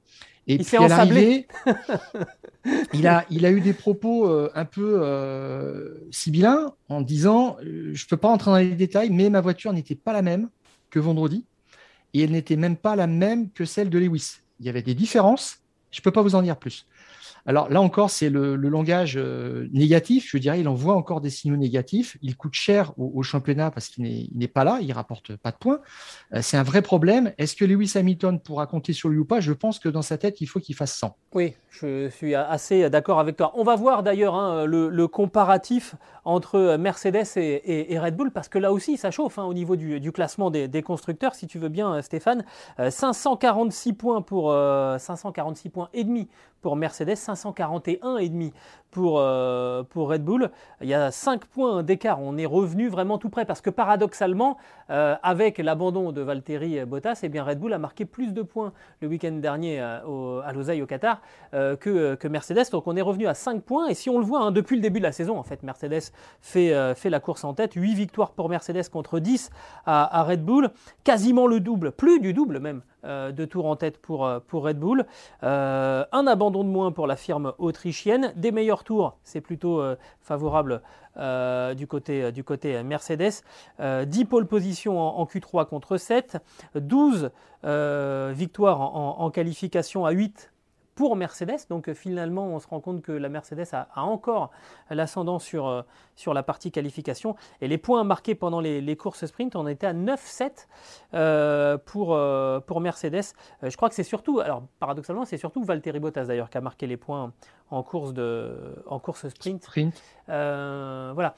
Et 0.48 0.56
il 0.56 0.66
puis 0.66 0.78
à 0.78 0.88
l'arrivée, 0.88 1.48
il 2.94 3.08
a, 3.08 3.25
il 3.30 3.46
a 3.46 3.52
eu 3.52 3.62
des 3.62 3.74
propos 3.74 4.30
euh, 4.30 4.52
un 4.54 4.66
peu 4.66 5.00
euh, 5.02 6.08
sibyllins 6.12 6.74
en 6.90 7.02
disant 7.02 7.58
euh, 7.62 7.92
Je 7.94 8.06
ne 8.06 8.10
peux 8.10 8.18
pas 8.18 8.30
entrer 8.30 8.52
dans 8.52 8.58
les 8.58 8.75
détails, 8.75 9.10
mais 9.10 9.30
ma 9.30 9.42
voiture 9.42 9.74
n'était 9.74 9.96
pas 9.96 10.14
la 10.14 10.22
même 10.22 10.50
que 10.90 11.00
vendredi 11.00 11.46
et 12.14 12.22
elle 12.22 12.32
n'était 12.32 12.56
même 12.56 12.78
pas 12.78 12.96
la 12.96 13.08
même 13.08 13.50
que 13.52 13.66
celle 13.66 13.90
de 13.90 13.98
Lewis. 13.98 14.38
Il 14.60 14.66
y 14.66 14.70
avait 14.70 14.82
des 14.82 14.94
différences. 14.94 15.60
Je 15.92 16.00
ne 16.00 16.04
peux 16.04 16.12
pas 16.12 16.22
vous 16.22 16.36
en 16.36 16.42
dire 16.42 16.58
plus. 16.58 16.86
Alors 17.48 17.70
là 17.70 17.80
encore, 17.80 18.10
c'est 18.10 18.30
le, 18.30 18.56
langage 18.56 19.18
euh, 19.18 19.68
négatif. 19.72 20.30
Je 20.32 20.38
dirais, 20.38 20.60
il 20.60 20.68
envoie 20.68 20.96
encore 20.96 21.22
des 21.22 21.30
signaux 21.30 21.58
négatifs. 21.58 22.18
Il 22.22 22.36
coûte 22.36 22.54
cher 22.54 22.94
au, 22.98 23.22
championnat 23.22 23.70
parce 23.70 23.88
qu'il 23.90 24.30
n'est 24.34 24.48
pas 24.48 24.64
là, 24.64 24.80
il 24.82 24.92
rapporte 24.92 25.36
pas 25.36 25.52
de 25.52 25.58
points. 25.58 25.80
Euh, 26.34 26.40
c'est 26.42 26.58
un 26.58 26.64
vrai 26.64 26.82
problème. 26.82 27.34
Est-ce 27.38 27.56
que 27.56 27.64
Lewis 27.64 27.94
Hamilton 27.96 28.40
pourra 28.40 28.66
compter 28.66 28.94
sur 28.94 29.10
lui 29.10 29.20
ou 29.20 29.25
pas? 29.25 29.40
Je 29.42 29.54
pense 29.54 29.78
que 29.78 29.90
dans 29.90 30.02
sa 30.02 30.18
tête, 30.18 30.42
il 30.42 30.48
faut 30.48 30.60
qu'il 30.60 30.75
fasse 30.75 30.94
100. 30.96 31.16
Oui, 31.34 31.56
je 31.70 32.10
suis 32.10 32.34
assez 32.34 32.90
d'accord 32.90 33.20
avec 33.20 33.38
toi. 33.38 33.52
On 33.56 33.64
va 33.64 33.75
voir 33.75 34.02
d'ailleurs 34.02 34.36
hein, 34.36 34.66
le, 34.66 35.06
comparatif 35.08 35.96
entre 36.24 36.78
Mercedes 36.78 37.28
et, 37.36 38.00
Red 38.00 38.16
Bull 38.16 38.32
parce 38.32 38.50
que 38.50 38.58
là 38.58 38.72
aussi, 38.72 38.98
ça 38.98 39.12
chauffe 39.12 39.38
hein, 39.38 39.44
au 39.44 39.54
niveau 39.54 39.75
du, 39.75 40.12
classement 40.12 40.50
des, 40.50 40.82
constructeurs. 40.82 41.36
Si 41.36 41.46
tu 41.46 41.60
veux 41.60 41.70
bien, 41.70 42.02
Stéphane, 42.02 42.44
546 42.90 43.90
euh, 43.90 43.94
points 43.94 44.22
pour 44.22 44.52
546 44.52 45.70
points 45.70 45.90
et 45.94 46.04
demi 46.04 46.28
pour 46.66 46.75
Mercedes, 46.75 47.16
541,5 47.36 48.54
pour, 48.96 49.20
euh, 49.20 49.84
pour 49.84 50.10
Red 50.10 50.24
Bull. 50.24 50.50
Il 50.80 50.88
y 50.88 50.94
a 50.94 51.12
5 51.12 51.44
points 51.44 51.84
d'écart. 51.84 52.22
On 52.22 52.38
est 52.38 52.46
revenu 52.46 52.88
vraiment 52.88 53.18
tout 53.18 53.30
près 53.30 53.44
parce 53.44 53.60
que 53.60 53.70
paradoxalement, 53.70 54.56
euh, 54.90 55.18
avec 55.22 55.58
l'abandon 55.58 56.14
de 56.14 56.22
Valtteri 56.22 56.86
Bottas, 56.86 57.20
eh 57.24 57.28
bien 57.28 57.44
Red 57.44 57.60
Bull 57.60 57.74
a 57.74 57.78
marqué 57.78 58.06
plus 58.06 58.34
de 58.34 58.42
points 58.42 58.72
le 59.02 59.10
week-end 59.10 59.34
dernier 59.34 59.82
euh, 59.82 60.40
à 60.46 60.54
Lausanne 60.54 60.82
au 60.82 60.86
Qatar 60.86 61.22
que, 61.52 62.16
que, 62.16 62.28
Mercedes. 62.30 62.72
Donc 62.72 62.88
on 62.88 62.96
est 62.96 63.02
revenu 63.02 63.28
à 63.28 63.34
5 63.34 63.64
points. 63.64 63.88
Et 63.88 63.96
si 63.96 64.10
on 64.10 64.18
le 64.18 64.25
voit 64.25 64.40
hein, 64.40 64.52
depuis 64.52 64.78
le 64.78 64.82
début 64.82 65.00
de 65.00 65.04
la 65.06 65.12
saison, 65.12 65.38
en 65.38 65.44
fait, 65.44 65.62
Mercedes 65.64 66.12
fait, 66.40 66.96
fait 66.96 67.10
la 67.10 67.20
course 67.20 67.44
en 67.44 67.54
tête. 67.54 67.74
8 67.74 67.96
victoires 67.96 68.32
pour 68.32 68.48
Mercedes 68.48 68.88
contre 68.90 69.20
10 69.20 69.50
à, 69.86 70.20
à 70.20 70.24
Red 70.24 70.46
Bull. 70.46 70.70
Quasiment 71.04 71.48
le 71.48 71.60
double, 71.60 71.92
plus 71.92 72.22
du 72.22 72.34
double 72.34 72.60
même 72.60 72.82
de 73.04 73.46
tours 73.46 73.68
en 73.68 73.75
tête 73.75 74.02
pour, 74.02 74.28
pour 74.48 74.64
Red 74.64 74.80
Bull. 74.80 75.06
un 75.42 76.28
abandon 76.28 76.64
de 76.64 76.70
moins 76.70 76.92
pour 76.92 77.08
la 77.08 77.16
firme 77.16 77.54
autrichienne. 77.60 78.34
Des 78.36 78.52
meilleurs 78.52 78.85
tour, 78.86 79.18
c'est 79.25 79.42
plutôt 79.42 79.82
euh, 79.82 79.98
favorable 80.22 80.82
euh, 81.18 81.74
du, 81.74 81.88
côté, 81.88 82.24
euh, 82.24 82.32
du 82.32 82.46
côté 82.46 82.82
Mercedes. 82.84 83.44
10 83.80 84.25
pole 84.25 84.48
positions 84.48 85.00
en, 85.00 85.25
Q3 85.25 85.68
contre 85.68 85.98
7, 85.98 86.38
12 86.75 87.32
victoires 88.34 88.80
en, 88.80 89.30
qualification 89.32 90.06
à 90.06 90.12
8 90.12 90.51
pour 90.96 91.16
Mercedes. 91.16 91.68
Donc 91.70 91.92
finalement, 91.94 92.48
on 92.48 92.60
se 92.60 92.68
rend 92.68 92.80
compte 92.80 93.02
que 93.02 93.12
la 93.12 93.30
Mercedes 93.30 93.68
a, 93.74 93.88
encore 93.96 94.52
l'ascendant 94.90 95.40
sur, 95.40 95.68
euh, 95.68 95.82
sur 96.16 96.34
la 96.34 96.42
partie 96.42 96.72
qualification. 96.72 97.36
Et 97.62 97.68
les 97.68 97.78
points 97.78 98.04
marqués 98.04 98.34
pendant 98.34 98.62
les, 98.62 98.96
courses 98.96 99.25
sprint, 99.25 99.56
on 99.56 99.68
était 99.68 99.88
à 99.88 99.94
9-7 99.94 100.68
euh, 101.14 101.78
pour, 101.78 102.14
euh, 102.14 102.60
pour 102.62 102.80
Mercedes. 102.80 103.34
je 103.62 103.75
crois 103.75 103.90
que 103.90 103.96
c'est 103.96 104.04
surtout, 104.04 104.40
alors 104.40 104.64
paradoxalement, 104.80 105.25
c'est 105.25 105.38
surtout 105.38 105.64
Valtteri 105.64 106.00
Bottas 106.00 106.25
d'ailleurs 106.25 106.50
qui 106.50 106.58
a 106.58 106.62
marqué 106.62 106.88
les 106.88 106.98
points 106.98 107.34
en 107.70 107.84
course, 107.84 108.14
de, 108.14 108.75
en 108.88 109.00
course 109.00 109.28
sprint. 109.28 109.64
sprint. 109.64 110.02
voilà. 110.28 111.36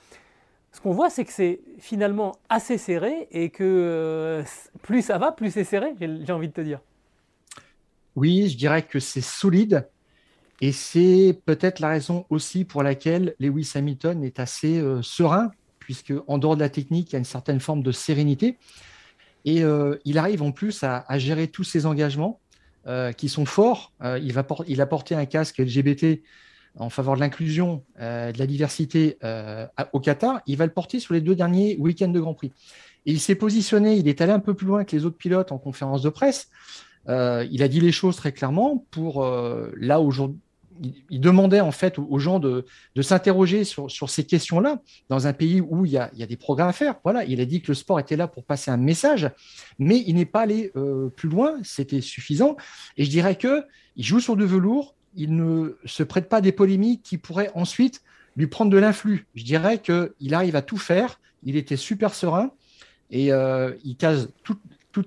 Ce 0.74 0.82
qu'on 0.82 0.92
voit, 0.92 1.10
c'est 1.10 1.26
que 1.26 1.32
c'est 1.32 1.62
finalement 1.80 2.34
assez 2.50 2.78
serré 2.78 3.28
et 3.32 3.50
que 3.50 4.44
plus 4.84 5.02
ça 5.02 5.18
va, 5.18 5.32
plus 5.32 5.50
c'est 5.50 5.64
serré, 5.64 5.96
j'ai 6.00 6.32
envie 6.32 6.50
de 6.50 6.54
te 6.54 6.62
dire. 6.62 6.80
Oui, 8.18 8.50
je 8.50 8.58
dirais 8.58 8.82
que 8.82 9.00
c'est 9.00 9.22
solide. 9.22 9.88
Et 10.60 10.72
c'est 10.72 11.40
peut-être 11.46 11.80
la 11.80 11.90
raison 11.90 12.26
aussi 12.32 12.66
pour 12.66 12.82
laquelle 12.82 13.36
Lewis 13.40 13.74
Hamilton 13.76 14.24
est 14.24 14.40
assez 14.40 14.80
euh, 14.80 15.04
serein, 15.04 15.52
puisque 15.78 16.12
en 16.26 16.40
dehors 16.40 16.56
de 16.56 16.62
la 16.62 16.70
technique, 16.70 17.12
il 17.12 17.14
y 17.14 17.16
a 17.18 17.20
une 17.20 17.26
certaine 17.26 17.60
forme 17.60 17.84
de 17.84 17.92
sérénité. 17.92 18.58
Et 19.46 19.64
euh, 19.64 19.98
il 20.04 20.18
arrive 20.18 20.42
en 20.42 20.52
plus 20.52 20.84
à, 20.84 21.06
gérer 21.20 21.48
tous 21.48 21.64
ses 21.64 21.86
engagements 21.86 22.40
euh, 22.88 23.12
qui 23.12 23.30
sont 23.30 23.46
forts. 23.46 23.94
il, 24.04 24.82
a 24.82 24.86
porté 24.88 25.14
un 25.14 25.26
casque 25.28 25.60
LGBT 25.60 26.24
en 26.80 26.90
faveur 26.90 27.14
de 27.14 27.20
l'inclusion, 27.20 27.84
de 28.00 28.38
la 28.38 28.48
diversité 28.48 29.20
au 29.94 30.00
Qatar. 30.00 30.42
Il 30.48 30.58
va 30.58 30.66
le 30.66 30.74
porter 30.74 31.00
sur 31.00 31.14
les 31.14 31.22
deux 31.22 31.36
derniers 31.36 31.78
week-ends 31.78 32.08
de 32.08 32.20
Grand 32.20 32.34
Prix. 32.34 32.52
Il 33.06 33.20
s'est 33.20 33.36
positionné, 33.36 33.96
il 33.96 34.08
est 34.08 34.22
allé 34.22 34.32
un 34.32 34.40
peu 34.40 34.56
plus 34.56 34.66
loin 34.66 34.86
que 34.86 34.96
les 34.96 35.06
autres 35.06 35.18
pilotes 35.18 35.52
en 35.52 35.60
conférence 35.60 36.02
de 36.02 36.10
presse 36.10 36.50
euh, 37.10 37.48
il 37.52 37.64
a 37.64 37.68
dit 37.68 37.80
les 37.80 37.92
choses 37.92 38.16
très 38.16 38.32
clairement 38.32 38.86
pour 38.92 39.24
euh, 39.24 39.72
là 39.78 40.00
aujourd'hui. 40.00 40.40
Il, 41.10 41.22
demandait 41.22 41.60
en 41.60 41.72
fait 41.72 41.98
aux 41.98 42.20
gens 42.20 42.38
de, 42.38 42.64
s'interroger 43.02 43.64
sur, 43.64 43.90
ces 43.90 44.24
questions-là 44.24 44.80
dans 45.10 45.26
un 45.26 45.34
pays 45.34 45.60
où 45.60 45.88
il 45.88 45.94
y, 45.94 45.98
a, 45.98 46.10
des 46.12 46.38
progrès 46.38 46.66
à 46.66 46.72
faire. 46.72 47.00
Voilà, 47.04 47.26
il 47.26 47.42
a 47.42 47.46
dit 47.46 47.64
que 47.64 47.70
le 47.70 47.74
sport 47.74 48.00
était 48.00 48.16
là 48.16 48.28
pour 48.28 48.44
passer 48.44 48.70
un 48.70 48.78
message, 48.78 49.28
mais 49.80 50.04
il 50.06 50.14
n'est 50.14 50.28
pas 50.28 50.42
allé 50.42 50.72
euh, 50.76 51.10
plus 51.10 51.30
loin. 51.30 51.58
C'était 51.64 52.00
suffisant. 52.00 52.58
Et 52.96 53.06
je 53.06 53.10
dirais 53.10 53.38
que 53.38 53.64
il 53.96 54.06
joue 54.06 54.20
sur 54.20 54.36
du 54.36 54.46
velours. 54.46 54.94
Il 55.16 55.36
ne 55.36 55.76
se 55.86 56.04
prête 56.04 56.30
pas 56.30 56.42
des 56.42 56.52
polémiques 56.52 57.02
qui 57.02 57.18
pourraient 57.18 57.50
ensuite 57.56 58.04
lui 58.36 58.46
prendre 58.46 58.70
de 58.70 58.78
l'influx. 58.78 59.26
Je 59.34 59.44
dirais 59.44 59.80
qu'il 59.80 60.36
arrive 60.36 60.56
à 60.56 60.62
tout 60.62 60.78
faire. 60.78 61.20
Il 61.42 61.56
était 61.56 61.76
super 61.76 62.14
serein 62.14 62.52
et 63.10 63.30
il 63.30 63.96
case 63.98 64.30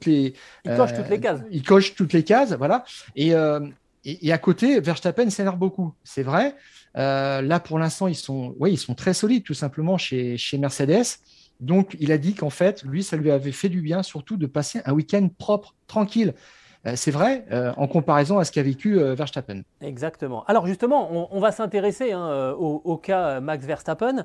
les. 0.06 0.34
Il 0.64 0.76
coche 0.76 0.94
toutes 0.94 1.08
les 1.08 1.16
euh, 1.16 1.20
cases. 1.20 1.40
Il 1.50 1.62
coche 1.62 1.94
toutes 1.94 2.12
les 2.12 2.24
cases, 2.24 2.52
voilà. 2.52 2.84
Et, 3.16 3.34
euh, 3.34 3.60
et, 4.04 4.32
à 4.32 4.38
côté, 4.38 4.80
Verstappen 4.80 5.28
s'énerve 5.30 5.58
beaucoup, 5.58 5.94
c'est 6.04 6.22
vrai. 6.22 6.54
Euh, 6.96 7.42
là, 7.42 7.60
pour 7.60 7.78
l'instant, 7.78 8.08
ils 8.08 8.14
sont, 8.14 8.54
ouais, 8.58 8.72
ils 8.72 8.78
sont 8.78 8.94
très 8.94 9.14
solides, 9.14 9.44
tout 9.44 9.54
simplement, 9.54 9.98
chez, 9.98 10.36
chez 10.36 10.58
Mercedes. 10.58 11.18
Donc, 11.60 11.96
il 12.00 12.10
a 12.10 12.18
dit 12.18 12.34
qu'en 12.34 12.50
fait, 12.50 12.82
lui, 12.84 13.02
ça 13.02 13.16
lui 13.16 13.30
avait 13.30 13.52
fait 13.52 13.68
du 13.68 13.82
bien, 13.82 14.02
surtout 14.02 14.36
de 14.36 14.46
passer 14.46 14.80
un 14.86 14.92
week-end 14.92 15.28
propre, 15.38 15.74
tranquille. 15.86 16.34
Euh, 16.86 16.92
c'est 16.96 17.10
vrai, 17.10 17.44
euh, 17.52 17.72
en 17.76 17.86
comparaison 17.86 18.38
à 18.38 18.44
ce 18.44 18.52
qu'a 18.52 18.62
vécu 18.62 18.98
euh, 18.98 19.14
Verstappen. 19.14 19.62
Exactement. 19.82 20.44
Alors 20.46 20.66
justement, 20.66 21.28
on, 21.30 21.40
va 21.40 21.52
s'intéresser 21.52 22.12
hein, 22.12 22.54
au, 22.58 22.96
cas 22.96 23.40
Max 23.40 23.64
Verstappen, 23.64 24.24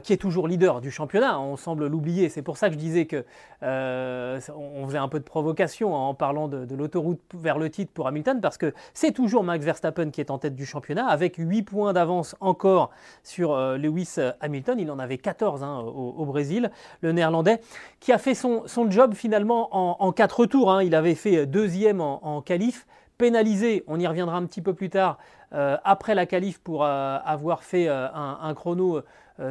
qui 0.00 0.12
est 0.12 0.20
toujours 0.20 0.48
leader 0.48 0.80
du 0.80 0.90
championnat. 0.90 1.40
On 1.40 1.56
semble 1.56 1.86
l'oublier. 1.86 2.28
C'est 2.28 2.42
pour 2.42 2.56
ça 2.56 2.68
que 2.68 2.74
je 2.74 2.78
disais 2.78 3.06
que 3.06 3.24
on 3.62 4.86
faisait 4.86 4.98
un 4.98 5.08
peu 5.08 5.18
de 5.18 5.24
provocation 5.24 5.94
en 5.94 6.14
parlant 6.14 6.48
de, 6.48 6.74
l'autoroute 6.74 7.20
vers 7.34 7.58
le 7.58 7.70
titre 7.70 7.92
pour 7.92 8.06
Hamilton, 8.06 8.40
parce 8.40 8.58
que 8.58 8.74
c'est 8.92 9.12
toujours 9.12 9.42
Max 9.44 9.64
Verstappen 9.64 10.10
qui 10.10 10.20
est 10.20 10.30
en 10.30 10.38
tête 10.38 10.54
du 10.54 10.66
championnat, 10.66 11.06
avec 11.06 11.36
8 11.38 11.62
points 11.62 11.92
d'avance 11.92 12.36
encore 12.40 12.90
sur 13.22 13.56
Lewis 13.76 14.16
Hamilton. 14.40 14.78
Il 14.78 14.90
en 14.90 14.98
avait 14.98 15.18
14 15.18 15.62
hein, 15.62 15.78
au, 15.80 16.24
Brésil, 16.26 16.70
le 17.00 17.12
néerlandais, 17.12 17.60
qui 18.00 18.12
a 18.12 18.18
fait 18.18 18.34
son, 18.34 18.64
job 18.90 19.14
finalement 19.14 19.68
en, 19.72 19.96
en 20.00 20.12
4 20.12 20.46
tours. 20.46 20.72
Hein. 20.72 20.82
Il 20.82 20.94
avait 20.94 21.14
fait 21.14 21.46
deux 21.46 21.65
deuxième 21.66 22.00
en, 22.00 22.24
en 22.24 22.42
qualif, 22.42 22.86
pénalisé, 23.18 23.82
on 23.88 23.98
y 23.98 24.06
reviendra 24.06 24.36
un 24.36 24.46
petit 24.46 24.62
peu 24.62 24.72
plus 24.72 24.88
tard, 24.88 25.18
euh, 25.52 25.76
après 25.82 26.14
la 26.14 26.26
qualif 26.26 26.60
pour 26.60 26.84
euh, 26.84 27.18
avoir 27.24 27.64
fait 27.64 27.88
euh, 27.88 28.06
un, 28.12 28.54
chrono 28.54 29.00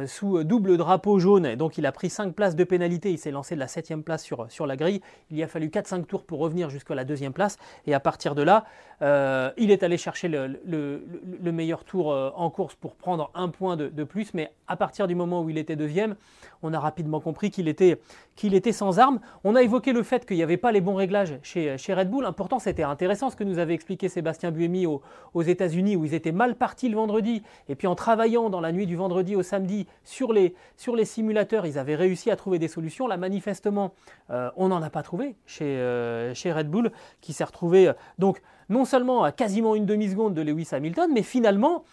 sous 0.06 0.42
double 0.42 0.78
drapeau 0.78 1.20
jaune. 1.20 1.54
Donc 1.54 1.78
il 1.78 1.86
a 1.86 1.92
pris 1.92 2.10
5 2.10 2.34
places 2.34 2.56
de 2.56 2.64
pénalité, 2.64 3.12
il 3.12 3.18
s'est 3.18 3.30
lancé 3.30 3.54
de 3.54 3.60
la 3.60 3.68
7 3.68 4.02
place 4.04 4.24
sur, 4.24 4.50
sur 4.50 4.66
la 4.66 4.76
grille. 4.76 5.00
Il 5.30 5.36
y 5.36 5.44
a 5.44 5.46
fallu 5.46 5.68
4-5 5.68 6.06
tours 6.06 6.24
pour 6.24 6.40
revenir 6.40 6.70
jusqu'à 6.70 6.96
la 6.96 7.04
deuxième 7.04 7.32
place. 7.32 7.56
Et 7.86 7.94
à 7.94 8.00
partir 8.00 8.34
de 8.34 8.42
là, 8.42 8.64
il 9.00 9.70
est 9.70 9.82
allé 9.82 9.96
chercher 9.96 10.28
le, 10.28 10.58
le, 10.66 11.52
meilleur 11.52 11.84
tour 11.84 12.08
en 12.08 12.50
course 12.50 12.74
pour 12.74 12.94
prendre 12.94 13.30
un 13.34 13.48
point 13.48 13.76
de, 13.76 14.04
plus. 14.04 14.34
Mais 14.34 14.52
à 14.68 14.76
partir 14.76 15.06
du 15.06 15.14
moment 15.14 15.42
où 15.42 15.50
il 15.50 15.58
était 15.58 15.76
deuxième, 15.76 16.16
on 16.62 16.72
a 16.72 16.80
rapidement 16.80 17.20
compris 17.20 17.50
qu'il 17.50 17.68
était, 17.68 18.00
qu'il 18.34 18.54
était 18.54 18.72
sans 18.72 18.98
armes. 18.98 19.20
On 19.44 19.54
a 19.54 19.62
évoqué 19.62 19.92
le 19.92 20.02
fait 20.02 20.26
qu'il 20.26 20.36
n'y 20.36 20.42
avait 20.42 20.56
pas 20.56 20.72
les 20.72 20.80
bons 20.80 20.94
réglages 20.94 21.38
chez, 21.42 21.76
chez 21.78 21.94
Red 21.94 22.10
Bull. 22.10 22.26
Pourtant, 22.36 22.58
c'était 22.58 22.82
intéressant 22.82 23.30
ce 23.30 23.36
que 23.36 23.44
nous 23.44 23.58
avait 23.58 23.74
expliqué 23.74 24.08
Sébastien 24.08 24.50
Buemi 24.50 24.86
aux, 24.86 25.02
États-Unis 25.42 25.96
où 25.96 26.04
ils 26.04 26.14
étaient 26.14 26.32
mal 26.32 26.56
partis 26.56 26.88
le 26.88 26.96
vendredi, 26.96 27.42
et 27.68 27.74
puis 27.74 27.86
en 27.86 27.94
travaillant 27.94 28.50
dans 28.50 28.60
la 28.60 28.72
nuit 28.72 28.86
du 28.86 28.96
vendredi 28.96 29.36
au 29.36 29.42
samedi 29.42 29.86
sur 30.02 30.32
les, 30.32 30.54
sur 30.76 30.96
les 30.96 31.04
simulateurs, 31.04 31.66
ils 31.66 31.78
avaient 31.78 31.94
réussi 31.94 32.30
à 32.30 32.36
trouver 32.36 32.58
des 32.58 32.68
solutions. 32.68 33.06
Là, 33.06 33.16
manifestement, 33.16 33.92
euh, 34.30 34.50
on 34.56 34.68
n'en 34.68 34.82
a 34.82 34.90
pas 34.90 35.02
trouvé 35.02 35.36
chez, 35.46 35.64
euh, 35.64 36.34
chez 36.34 36.52
Red 36.52 36.68
Bull, 36.68 36.90
qui 37.20 37.32
s'est 37.32 37.44
retrouvé 37.44 37.88
euh, 37.88 37.92
donc 38.18 38.42
non 38.68 38.84
seulement 38.84 39.24
à 39.24 39.32
quasiment 39.32 39.74
une 39.74 39.86
demi-seconde 39.86 40.34
de 40.34 40.42
Lewis 40.42 40.68
Hamilton, 40.72 41.10
mais 41.12 41.22
finalement 41.22 41.84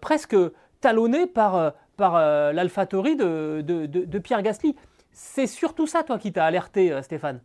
presque 0.00 0.36
talonné 0.80 1.26
par, 1.26 1.74
par 1.96 2.14
l'alphaterie 2.52 3.16
de, 3.16 3.62
de, 3.62 4.18
Pierre 4.18 4.42
Gasly. 4.42 4.76
C'est 5.12 5.46
surtout 5.46 5.86
ça, 5.86 6.02
toi, 6.02 6.18
qui 6.18 6.32
t'a 6.32 6.44
alerté, 6.44 6.96
Stéphane? 7.02 7.40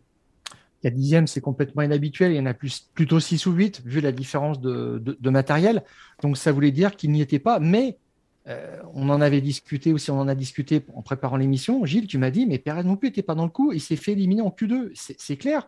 Il 0.83 0.85
y 0.85 0.87
a 0.87 0.91
dixième, 0.91 1.25
c'est 1.25 1.41
complètement 1.41 1.81
inhabituel. 1.81 2.31
Il 2.31 2.35
y 2.35 2.39
en 2.39 2.45
a 2.45 2.53
plus, 2.53 2.87
plutôt 2.93 3.19
6 3.19 3.47
ou 3.47 3.51
8, 3.51 3.81
vu 3.85 3.99
la 3.99 4.11
différence 4.11 4.61
de, 4.61 5.29
matériel. 5.29 5.83
Donc, 6.21 6.37
ça 6.37 6.51
voulait 6.51 6.71
dire 6.71 6.95
qu'il 6.95 7.11
n'y 7.11 7.21
était 7.21 7.39
pas. 7.39 7.59
Mais 7.59 7.97
euh, 8.47 8.79
on 8.93 9.09
en 9.09 9.19
avait 9.19 9.41
discuté 9.41 9.91
aussi, 9.91 10.11
on 10.11 10.19
en 10.19 10.27
a 10.27 10.35
discuté 10.35 10.85
en 10.93 11.01
préparant 11.01 11.37
l'émission. 11.37 11.83
Gilles, 11.85 12.07
tu 12.07 12.19
m'as 12.19 12.29
dit, 12.29 12.45
mais 12.45 12.59
Perez 12.59 12.83
non 12.83 12.95
plus 12.95 13.09
n'était 13.09 13.23
pas 13.23 13.33
dans 13.33 13.45
le 13.45 13.49
coup. 13.49 13.73
Il 13.73 13.81
s'est 13.81 13.95
fait 13.95 14.11
éliminer 14.11 14.41
en 14.41 14.49
Q2. 14.49 14.91
C'est 14.93 15.37
clair. 15.37 15.67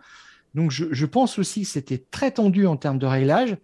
Donc, 0.55 0.71
je, 0.71 1.05
pense 1.05 1.37
aussi 1.37 1.61
que 1.61 1.67
c'était 1.67 2.03
très 2.11 2.31
tendu 2.31 2.65
en 2.65 2.75
termes 2.75 2.97
de 2.97 3.05
réglage, 3.05 3.57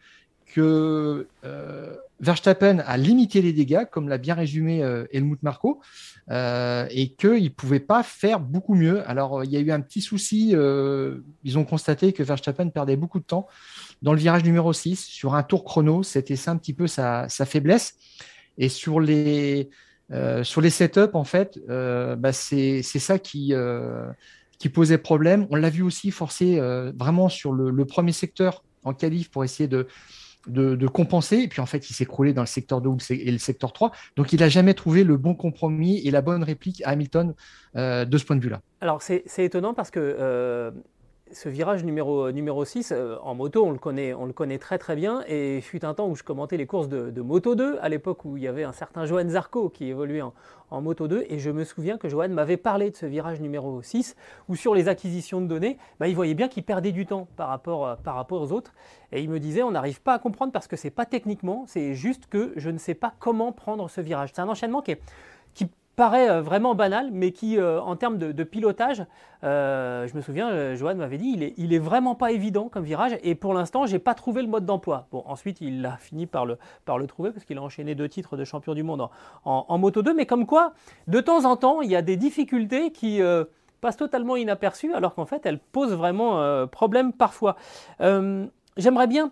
que 0.54 1.28
euh, 1.44 1.96
Verstappen 2.20 2.80
a 2.86 2.98
limité 2.98 3.42
les 3.42 3.54
dégâts, 3.54 3.86
comme 3.92 4.08
l'a 4.08 4.18
bien 4.18 4.36
résumé 4.36 4.84
euh, 4.84 5.06
Helmut 5.12 5.42
Marko, 5.42 5.82
euh, 6.30 6.88
et 6.92 7.10
qu'il 7.10 7.44
ne 7.44 7.50
pouvait 7.50 7.80
pas 7.80 8.04
faire 8.04 8.40
beaucoup 8.40 8.76
mieux. 8.76 9.08
Alors, 9.10 9.44
il 9.44 9.52
y 9.52 9.58
a 9.58 9.60
eu 9.60 9.72
un 9.72 9.82
petit 9.82 10.02
souci. 10.02 10.54
Ils 11.44 11.58
ont 11.58 11.66
constaté 11.66 12.14
que 12.14 12.24
Verstappen 12.24 12.70
perdait 12.70 12.96
beaucoup 12.96 13.20
de 13.20 13.26
temps 13.26 13.48
dans 14.02 14.14
le 14.14 14.20
virage 14.20 14.44
numéro 14.44 14.72
6, 14.72 15.00
sur 15.00 15.34
un 15.34 15.44
tour 15.44 15.64
chrono. 15.64 16.04
C'était 16.04 16.36
ça 16.36 16.52
un 16.52 16.58
petit 16.58 16.74
peu 16.74 16.88
sa, 16.88 17.28
faiblesse. 17.30 17.96
Et 18.58 18.70
sur 18.70 19.00
les, 19.00 19.70
sur 20.44 20.62
les 20.62 20.70
setups, 20.70 21.14
en 21.14 21.24
fait, 21.24 21.60
bah, 21.68 22.32
c'est 22.32 22.82
ça 22.84 23.20
qui, 23.20 23.54
qui 24.60 24.70
posait 24.70 24.98
problème. 24.98 25.48
On 25.50 25.56
l'a 25.56 25.70
vu 25.70 25.82
aussi 25.82 26.12
forcer 26.12 26.60
vraiment 26.96 27.30
sur 27.30 27.52
le, 27.52 27.86
premier 27.86 28.12
secteur 28.12 28.64
en 28.84 28.94
qualif 28.94 29.30
pour 29.30 29.44
essayer 29.44 29.68
de 29.68 30.88
compenser. 30.88 31.38
Et 31.38 31.48
puis 31.48 31.62
en 31.62 31.66
fait, 31.66 31.90
il 31.90 31.94
s'est 31.94 32.04
écroulé 32.04 32.34
dans 32.34 32.42
le 32.42 32.48
secteur 32.48 32.82
2 32.82 32.90
et 33.12 33.32
le 33.32 33.38
secteur 33.38 33.74
3. 33.74 33.92
Donc 34.16 34.34
il 34.34 34.40
n'a 34.40 34.50
jamais 34.50 34.74
trouvé 34.74 35.04
le 35.04 35.18
bon 35.18 35.36
compromis 35.36 36.00
et 36.06 36.12
la 36.12 36.22
bonne 36.22 36.44
réplique 36.44 36.82
à 36.86 36.90
Hamilton 36.90 37.34
euh, 37.76 38.06
de 38.06 38.18
ce 38.18 38.26
point 38.26 38.36
de 38.36 38.42
vue-là. 38.42 38.62
Alors 38.82 39.02
c'est 39.02 39.24
étonnant 39.40 39.74
parce 39.74 39.92
que 39.92 40.00
euh, 40.00 40.72
ce 41.32 41.50
virage 41.50 41.84
numéro, 41.84 42.32
numéro 42.32 42.64
6, 42.66 42.92
euh, 42.92 43.18
en 43.24 43.34
moto, 43.34 43.66
on 43.66 43.72
le, 43.72 43.80
connaît, 43.80 44.14
on 44.14 44.26
le 44.26 44.34
connaît 44.34 44.60
très 44.60 44.78
très 44.78 44.96
bien. 44.96 45.24
Et 45.28 45.60
fut 45.62 45.84
un 45.84 45.96
temps 45.96 46.08
où 46.08 46.16
je 46.16 46.24
commentais 46.24 46.56
les 46.56 46.68
courses 46.68 46.88
de, 46.88 47.22
Moto 47.22 47.56
2, 47.56 47.80
à 47.82 47.90
l'époque 47.90 48.26
où 48.26 48.38
il 48.38 48.44
y 48.44 48.48
avait 48.48 48.64
un 48.64 48.72
certain 48.72 49.06
Johan 49.06 49.28
Zarco 49.28 49.70
qui 49.70 49.90
évoluait 49.90 50.22
en, 50.22 50.34
Moto 50.82 51.08
2. 51.08 51.26
Et 51.30 51.40
je 51.40 51.50
me 51.50 51.64
souviens 51.64 51.98
que 51.98 52.10
Johan 52.10 52.30
m'avait 52.30 52.58
parlé 52.58 52.92
de 52.92 52.96
ce 52.96 53.08
virage 53.08 53.42
numéro 53.42 53.82
6, 53.82 54.16
où 54.50 54.56
sur 54.56 54.76
les 54.76 54.88
acquisitions 54.88 55.42
de 55.42 55.48
données, 55.48 55.80
bah, 56.00 56.08
il 56.08 56.16
voyait 56.16 56.36
bien 56.36 56.48
qu'il 56.48 56.64
perdait 56.64 56.92
du 56.92 57.08
temps 57.08 57.28
par 57.38 57.50
rapport, 57.50 57.88
euh, 57.88 57.96
par 57.96 58.16
rapport 58.16 58.42
aux 58.42 58.52
autres. 58.52 58.74
Et 59.12 59.22
il 59.22 59.30
me 59.30 59.40
disait, 59.40 59.64
on 59.64 59.72
n'arrive 59.72 60.02
pas 60.02 60.14
à 60.14 60.20
comprendre 60.20 60.52
parce 60.52 60.68
que 60.68 60.76
c'est 60.76 60.92
pas 60.92 61.06
techniquement, 61.06 61.64
c'est 61.68 61.96
juste 61.96 62.28
que 62.28 62.54
je 62.56 62.70
ne 62.70 62.78
sais 62.78 62.94
pas 62.94 63.14
comment 63.20 63.52
prendre 63.52 63.90
ce 63.90 64.00
virage. 64.00 64.30
C'est 64.34 64.42
un 64.42 64.50
enchaînement 64.50 64.82
qui 64.82 64.92
est 64.92 65.02
paraît 65.96 66.30
euh, 66.30 66.42
vraiment 66.42 66.76
banal, 66.76 67.10
mais 67.12 67.32
qui, 67.32 67.58
euh, 67.58 67.82
en 67.82 67.96
termes 67.96 68.18
de, 68.18 68.44
pilotage, 68.44 69.06
euh, 69.44 70.08
je 70.08 70.16
me 70.16 70.22
souviens, 70.22 70.76
Johan 70.76 70.96
m'avait 70.96 71.18
dit, 71.18 71.54
il 71.58 71.74
est, 71.74 71.80
vraiment 71.80 72.16
pas 72.16 72.32
évident 72.32 72.70
comme 72.70 72.84
virage, 72.84 73.18
et 73.24 73.36
pour 73.36 73.54
l'instant, 73.54 73.86
j'ai 73.86 74.00
pas 74.00 74.14
trouvé 74.14 74.42
le 74.42 74.48
mode 74.48 74.66
d'emploi. 74.66 75.08
Bon, 75.12 75.24
ensuite, 75.26 75.62
il 75.62 75.86
a 75.86 75.98
fini 75.98 76.26
par 76.26 76.46
le, 76.46 76.58
par 76.86 76.98
le 76.98 77.08
trouver, 77.08 77.32
parce 77.32 77.46
qu'il 77.46 77.58
a 77.58 77.62
enchaîné 77.62 77.96
deux 77.96 78.10
titres 78.10 78.38
de 78.38 78.44
champion 78.44 78.74
du 78.74 78.84
monde 78.84 79.08
en, 79.46 79.78
Moto 79.78 80.02
2, 80.02 80.14
mais 80.14 80.26
comme 80.26 80.46
quoi, 80.46 80.74
de 81.08 81.20
temps 81.20 81.46
en 81.46 81.56
temps, 81.58 81.82
il 81.82 81.90
y 81.90 81.96
a 81.96 82.02
des 82.02 82.18
difficultés 82.18 82.92
qui 82.92 83.22
passent 83.82 83.98
totalement 83.98 84.36
inaperçues, 84.36 84.94
alors 84.94 85.16
qu'en 85.16 85.26
fait, 85.26 85.46
elles 85.46 85.60
posent 85.60 85.94
vraiment 85.94 86.68
problème 86.68 87.14
parfois. 87.14 87.56
J'aimerais 88.78 89.08
bien 89.08 89.32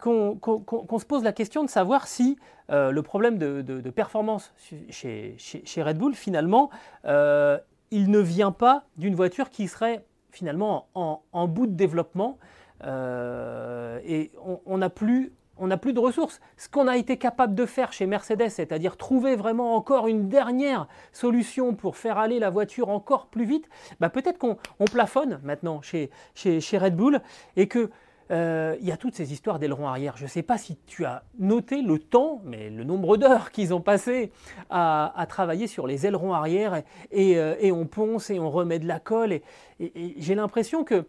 qu'on 0.00 0.98
se 0.98 1.04
pose 1.04 1.24
la 1.24 1.32
question 1.32 1.64
de 1.64 1.70
savoir 1.70 2.06
si 2.06 2.36
euh, 2.70 2.90
le 2.90 3.02
problème 3.02 3.38
de, 3.38 3.90
performance 3.90 4.52
chez, 4.90 5.36
Red 5.78 5.98
Bull, 5.98 6.14
finalement, 6.14 6.70
euh, 7.04 7.58
il 7.90 8.10
ne 8.10 8.18
vient 8.18 8.52
pas 8.52 8.84
d'une 8.96 9.14
voiture 9.14 9.50
qui 9.50 9.68
serait 9.68 10.04
finalement 10.30 10.88
en, 10.94 11.48
bout 11.48 11.66
de 11.66 11.74
développement 11.74 12.38
euh, 12.84 14.00
et 14.04 14.30
on 14.66 14.78
n'a 14.78 14.90
plus 14.90 15.32
on 15.58 15.66
n'a 15.68 15.76
plus 15.76 15.92
de 15.92 16.00
ressources. 16.00 16.40
Ce 16.56 16.68
qu'on 16.68 16.88
a 16.88 16.96
été 16.96 17.18
capable 17.18 17.54
de 17.54 17.66
faire 17.66 17.92
chez 17.92 18.06
Mercedes, 18.06 18.48
c'est-à-dire 18.48 18.96
trouver 18.96 19.36
vraiment 19.36 19.76
encore 19.76 20.08
une 20.08 20.28
dernière 20.28 20.88
solution 21.12 21.74
pour 21.74 21.96
faire 21.96 22.18
aller 22.18 22.38
la 22.38 22.50
voiture 22.50 22.88
encore 22.88 23.26
plus 23.26 23.44
vite, 23.44 23.68
bah 24.00 24.08
peut-être 24.08 24.38
qu'on 24.38 24.56
plafonne 24.90 25.40
maintenant 25.44 25.80
chez, 25.82 26.10
chez, 26.34 26.60
chez, 26.60 26.78
Red 26.78 26.96
Bull 26.96 27.20
et 27.56 27.68
que 27.68 27.90
euh, 28.32 28.76
il 28.80 28.86
y 28.86 28.92
a 28.92 28.96
toutes 28.96 29.14
ces 29.14 29.32
histoires 29.32 29.58
d'aileron 29.58 29.86
arrière. 29.86 30.16
Je 30.16 30.24
ne 30.24 30.28
sais 30.28 30.42
pas 30.42 30.56
si 30.56 30.76
tu 30.86 31.04
as 31.04 31.22
noté 31.38 31.82
le 31.82 31.98
temps, 31.98 32.40
mais 32.44 32.70
le 32.70 32.82
nombre 32.82 33.16
d'heures 33.18 33.50
qu'ils 33.52 33.74
ont 33.74 33.80
passé 33.80 34.32
à, 34.70 35.26
travailler 35.28 35.66
sur 35.66 35.86
les 35.86 36.06
ailerons 36.06 36.32
arrière 36.32 36.82
euh, 37.14 37.56
et, 37.60 37.72
on 37.72 37.86
ponce 37.86 38.30
et 38.30 38.38
on 38.38 38.50
remet 38.50 38.78
de 38.78 38.86
la 38.86 39.00
colle. 39.00 39.32
Et, 39.32 39.42
j'ai 40.16 40.34
l'impression 40.34 40.82
que, 40.82 41.06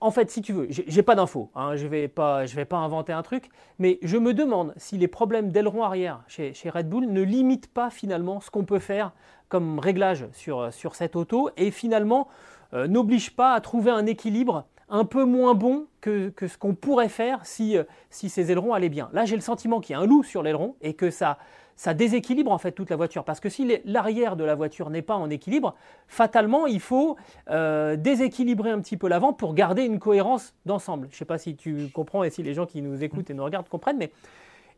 en 0.00 0.10
fait, 0.10 0.30
si 0.30 0.42
tu 0.42 0.52
veux, 0.52 0.66
j'ai 0.68 1.02
pas 1.02 1.14
d'infos, 1.14 1.50
hein, 1.54 1.74
je 1.76 1.84
ne 1.84 1.88
vais, 1.88 2.08
pas, 2.08 2.44
inventer 2.72 3.14
un 3.14 3.22
truc, 3.22 3.48
mais 3.78 3.98
je 4.02 4.18
me 4.18 4.34
demande 4.34 4.74
si 4.76 4.98
les 4.98 5.08
problèmes 5.08 5.50
d'aileron 5.50 5.84
arrière 5.84 6.22
chez, 6.28 6.52
Red 6.66 6.88
Bull 6.88 7.06
ne 7.06 7.22
limitent 7.22 7.72
pas 7.72 7.88
finalement 7.88 8.40
ce 8.40 8.50
qu'on 8.50 8.64
peut 8.64 8.78
faire 8.78 9.12
comme 9.48 9.78
réglage 9.78 10.26
sur, 10.32 10.70
cette 10.92 11.16
auto 11.16 11.48
et 11.56 11.70
finalement 11.70 12.28
euh, 12.74 12.86
n'obligent 12.86 13.34
pas 13.34 13.54
à 13.54 13.60
trouver 13.60 13.90
un 13.90 14.04
équilibre 14.04 14.66
un 14.90 15.04
peu 15.04 15.24
moins 15.24 15.54
bon 15.54 15.86
que, 16.00 16.32
ce 16.40 16.58
qu'on 16.58 16.74
pourrait 16.74 17.08
faire 17.08 17.44
si, 17.44 17.76
euh, 17.76 17.84
si 18.10 18.28
ces 18.28 18.50
ailerons 18.50 18.74
allaient 18.74 18.88
bien. 18.88 19.08
Là, 19.12 19.24
j'ai 19.24 19.36
le 19.36 19.42
sentiment 19.42 19.80
qu'il 19.80 19.94
y 19.94 19.96
a 19.96 20.00
un 20.00 20.06
loup 20.06 20.22
sur 20.22 20.42
l'aileron 20.42 20.76
et 20.80 20.94
que 20.94 21.10
ça, 21.10 21.38
ça 21.76 21.94
déséquilibre 21.94 22.50
en 22.50 22.58
fait 22.58 22.72
toute 22.72 22.90
la 22.90 22.96
voiture. 22.96 23.24
Parce 23.24 23.40
que 23.40 23.48
si 23.48 23.80
l'arrière 23.84 24.36
de 24.36 24.44
la 24.44 24.54
voiture 24.54 24.90
n'est 24.90 25.02
pas 25.02 25.14
en 25.14 25.30
équilibre, 25.30 25.74
fatalement, 26.08 26.66
il 26.66 26.80
faut 26.80 27.16
euh, 27.48 27.96
déséquilibrer 27.96 28.70
un 28.70 28.80
petit 28.80 28.96
peu 28.96 29.08
l'avant 29.08 29.32
pour 29.32 29.54
garder 29.54 29.84
une 29.84 29.98
cohérence 29.98 30.54
d'ensemble. 30.66 31.08
Je 31.10 31.14
ne 31.14 31.18
sais 31.18 31.24
pas 31.24 31.38
si 31.38 31.56
tu 31.56 31.88
comprends 31.88 32.22
et 32.24 32.30
si 32.30 32.42
les 32.42 32.52
gens 32.54 32.66
qui 32.66 32.82
nous 32.82 33.02
écoutent 33.02 33.30
et 33.30 33.34
nous 33.34 33.44
regardent 33.44 33.68
comprennent, 33.68 33.98
mais 33.98 34.10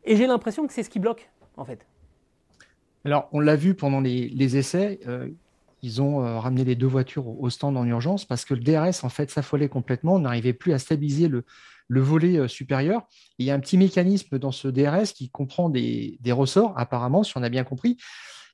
et 0.05 0.15
j'ai 0.15 0.27
l'impression 0.27 0.67
que 0.67 0.73
c'est 0.73 0.83
ce 0.83 0.89
qui 0.89 0.99
bloque 0.99 1.29
en 1.57 1.65
fait. 1.65 1.85
Alors, 3.05 3.27
on 3.33 3.41
l'a 3.41 3.57
vu 3.57 3.73
pendant 3.73 3.99
les, 3.99 4.57
essais, 4.57 5.01
euh, 5.07 5.27
ils 5.83 6.01
ont 6.01 6.23
euh, 6.23 6.39
ramené 6.39 6.63
les 6.63 6.75
deux 6.75 6.87
voitures 6.87 7.27
au 7.27 7.49
stand 7.49 7.77
en 7.77 7.85
urgence 7.85 8.25
parce 8.25 8.45
que 8.45 8.53
le 8.53 8.61
DRS 8.61 9.03
en 9.03 9.09
fait 9.09 9.29
s'affolait 9.29 9.69
complètement, 9.69 10.15
on 10.15 10.19
n'arrivait 10.19 10.53
plus 10.53 10.71
à 10.73 10.79
stabiliser 10.79 11.27
le, 11.27 11.43
volet 11.89 12.37
euh, 12.39 12.47
supérieur. 12.47 13.03
il 13.37 13.45
y 13.45 13.51
a 13.51 13.53
un 13.53 13.59
petit 13.59 13.77
mécanisme 13.77 14.39
dans 14.39 14.53
ce 14.53 14.69
DRS 14.69 15.11
qui 15.13 15.29
comprend 15.29 15.69
des, 15.69 16.17
ressorts, 16.29 16.73
apparemment, 16.77 17.23
si 17.23 17.37
on 17.37 17.43
a 17.43 17.49
bien 17.49 17.65
compris, 17.65 17.97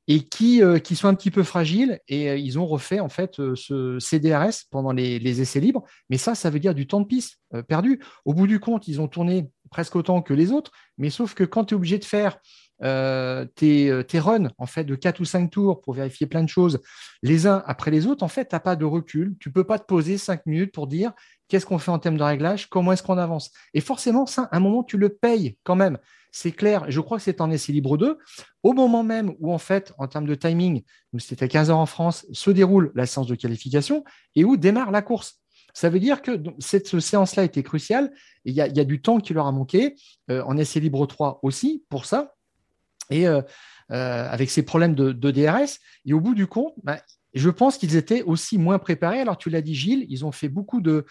et 0.08 0.28
qui, 0.28 0.64
euh, 0.64 0.80
sont 0.96 1.08
un 1.08 1.14
petit 1.14 1.30
peu 1.30 1.44
fragiles. 1.44 2.00
Et 2.08 2.36
ils 2.38 2.58
ont 2.58 2.66
refait 2.66 3.00
en 3.00 3.10
fait 3.10 3.36
ce, 3.54 4.00
ces 4.00 4.20
DRS 4.20 4.66
pendant 4.72 4.92
les, 4.92 5.20
les, 5.20 5.42
essais 5.42 5.60
libres. 5.60 5.84
Mais 6.10 6.18
ça, 6.18 6.34
ça 6.34 6.50
veut 6.50 6.60
dire 6.60 6.74
du 6.74 6.88
temps 6.88 7.00
de 7.00 7.06
piste 7.06 7.40
perdu. 7.68 8.02
Au 8.26 8.34
bout 8.34 8.48
du 8.48 8.60
compte, 8.60 8.88
ils 8.88 9.00
ont 9.00 9.08
tourné 9.08 9.52
presque 9.70 9.96
autant 9.96 10.24
que 10.24 10.34
les 10.34 10.52
autres, 10.52 10.72
mais 10.98 11.12
sauf 11.12 11.36
que 11.36 11.44
quand 11.44 11.66
tu 11.66 11.76
es 11.76 11.78
obligé 11.78 12.00
de 12.00 12.06
faire 12.06 12.40
euh, 12.84 13.46
tes, 13.56 13.90
euh, 13.90 14.04
tes, 14.04 14.20
runs 14.20 14.50
en 14.58 14.66
fait 14.66 14.84
de 14.84 14.96
4 14.96 15.20
ou 15.20 15.26
5 15.26 15.50
tours 15.50 15.82
pour 15.82 15.94
vérifier 15.94 16.28
plein 16.28 16.44
de 16.44 16.50
choses 16.50 16.80
les 17.22 17.48
uns 17.48 17.64
après 17.66 17.92
les 17.92 18.08
autres, 18.08 18.24
en 18.24 18.28
fait, 18.28 18.50
tu 18.50 18.56
n'as 18.56 18.60
pas 18.60 18.76
de 18.76 18.86
recul. 18.86 19.36
Tu 19.40 19.50
ne 19.50 19.54
peux 19.54 19.64
pas 19.64 19.80
te 19.80 19.86
poser 19.86 20.18
5 20.18 20.46
minutes 20.46 20.74
pour 20.74 20.88
dire 20.88 21.12
qu'est-ce 21.48 21.66
qu'on 21.66 21.80
fait 21.80 21.92
en 21.92 22.00
termes 22.00 22.18
de 22.18 22.24
réglage, 22.24 22.68
comment 22.68 22.94
est-ce 22.94 23.04
qu'on 23.04 23.18
avance. 23.18 23.52
Et 23.74 23.82
forcément, 23.82 24.26
ça, 24.26 24.44
à 24.52 24.58
un 24.58 24.60
moment, 24.60 24.84
tu 24.84 24.98
le 24.98 25.10
payes 25.10 25.58
quand 25.64 25.76
même. 25.76 25.98
C'est 26.32 26.52
clair. 26.52 26.86
Je 26.90 27.02
crois 27.02 27.18
que 27.18 27.24
c'est 27.24 27.42
en 27.42 27.50
essai 27.50 27.72
libre 27.72 27.98
2. 27.98 28.18
Au 28.64 28.74
moment 28.74 29.04
même 29.04 29.34
où, 29.40 29.52
en 29.52 29.58
fait, 29.58 29.94
en 29.98 30.08
termes 30.08 30.28
de 30.28 30.36
timing, 30.36 30.84
c'était 31.18 31.46
à 31.46 31.48
15 31.48 31.72
heures 31.72 31.78
en 31.78 31.88
France, 31.88 32.26
se 32.32 32.52
déroule 32.52 32.92
la 32.96 33.06
séance 33.06 33.28
de 33.28 33.36
qualification 33.36 34.04
et 34.36 34.46
où 34.46 34.56
démarre 34.56 34.92
la 34.92 35.02
course. 35.02 35.42
Ça 35.74 35.90
veut 35.90 36.00
dire 36.00 36.22
que 36.22 36.42
cette 36.60 37.00
séance-là 37.00 37.44
était 37.44 37.64
cruciale. 37.64 38.12
Il 38.46 38.54
y, 38.54 38.62
a, 38.62 38.70
du 38.70 39.02
temps 39.02 39.20
qui 39.20 39.34
leur 39.34 39.48
a 39.48 39.52
manqué, 39.52 39.96
euh, 40.30 40.44
en 40.44 40.58
essai 40.58 40.80
libre 40.80 41.06
3 41.06 41.40
aussi, 41.44 41.84
pour 41.90 42.06
ça 42.06 42.36
et 43.10 43.28
euh, 43.28 43.42
euh, 43.92 44.30
avec 44.30 44.50
ces 44.50 44.64
problèmes 44.64 44.96
de, 44.96 45.12
DRS. 45.12 45.80
Et 46.06 46.14
au 46.14 46.20
bout 46.20 46.36
du 46.36 46.48
compte, 46.48 46.74
bah, 46.84 47.02
je 47.34 47.50
pense 47.50 47.78
qu'ils 47.78 47.96
étaient 47.96 48.22
aussi 48.24 48.58
moins 48.58 48.80
préparés. 48.80 49.20
Alors, 49.20 49.38
tu 49.38 49.50
l'as 49.50 49.62
dit, 49.62 49.76
Gilles, 49.76 50.06
ils 50.10 50.26
ont 50.26 50.32
fait 50.32 50.50
beaucoup 50.50 50.82
de, 50.82 51.06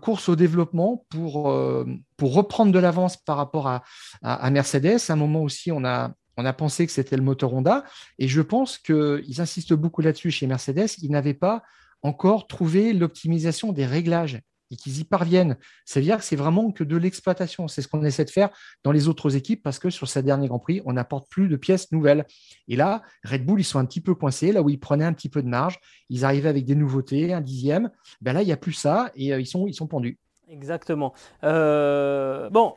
courses 0.00 0.28
au 0.28 0.36
développement 0.36 1.06
pour, 1.08 1.50
euh, 1.50 1.86
pour 2.16 2.34
reprendre 2.34 2.72
de 2.72 2.78
l'avance 2.78 3.16
par 3.16 3.36
rapport 3.36 3.68
à, 3.68 3.82
à, 4.22 4.50
Mercedes. 4.50 4.98
À 5.08 5.12
un 5.14 5.16
moment 5.16 5.42
aussi, 5.42 5.72
on 5.72 5.84
a, 5.84 6.12
on 6.36 6.44
a 6.44 6.52
pensé 6.52 6.86
que 6.86 6.92
c'était 6.92 7.16
le 7.16 7.22
moteur 7.22 7.54
Honda. 7.54 7.84
Et 8.18 8.28
je 8.28 8.42
pense 8.42 8.78
qu'ils 8.78 9.40
insistent 9.40 9.74
beaucoup 9.74 10.02
là-dessus 10.02 10.30
chez 10.30 10.46
Mercedes. 10.46 10.88
Ils 11.02 11.10
n'avaient 11.10 11.34
pas 11.34 11.62
encore 12.02 12.46
trouvé 12.46 12.92
l'optimisation 12.92 13.72
des 13.72 13.86
réglages 13.86 14.40
et 14.70 14.76
qu'ils 14.76 14.98
y 14.98 15.04
parviennent. 15.04 15.56
C'est-à-dire 15.84 16.18
que 16.18 16.24
c'est 16.24 16.36
vraiment 16.36 16.70
que 16.72 16.84
de 16.84 16.96
l'exploitation. 16.96 17.68
C'est 17.68 17.82
ce 17.82 17.88
qu'on 17.88 18.04
essaie 18.04 18.24
de 18.24 18.30
faire 18.30 18.50
dans 18.84 18.92
les 18.92 19.08
autres 19.08 19.36
équipes 19.36 19.62
parce 19.62 19.78
que 19.78 19.90
sur 19.90 20.08
ce 20.08 20.18
dernier 20.18 20.48
Grand 20.48 20.58
Prix, 20.58 20.82
on 20.84 20.94
n'apporte 20.94 21.28
plus 21.30 21.48
de 21.48 21.56
pièces 21.56 21.92
nouvelles. 21.92 22.26
Et 22.68 22.76
là, 22.76 23.02
Red 23.24 23.44
Bull, 23.44 23.60
ils 23.60 23.64
sont 23.64 23.78
un 23.78 23.84
petit 23.84 24.00
peu 24.00 24.14
coincés, 24.14 24.52
là 24.52 24.62
où 24.62 24.70
ils 24.70 24.80
prenaient 24.80 25.04
un 25.04 25.12
petit 25.12 25.28
peu 25.28 25.42
de 25.42 25.48
marge. 25.48 25.78
Ils 26.08 26.24
arrivaient 26.24 26.48
avec 26.48 26.64
des 26.64 26.74
nouveautés, 26.74 27.32
un 27.32 27.40
dixième. 27.40 27.90
Ben 28.20 28.32
là, 28.32 28.42
il 28.42 28.46
n'y 28.46 28.52
a 28.52 28.56
plus 28.56 28.72
ça 28.72 29.10
et 29.14 29.32
euh, 29.32 29.40
ils, 29.40 29.46
sont, 29.46 29.66
ils 29.66 29.74
sont 29.74 29.86
pendus. 29.86 30.18
Exactement. 30.48 31.14
Euh, 31.44 32.50
bon. 32.50 32.74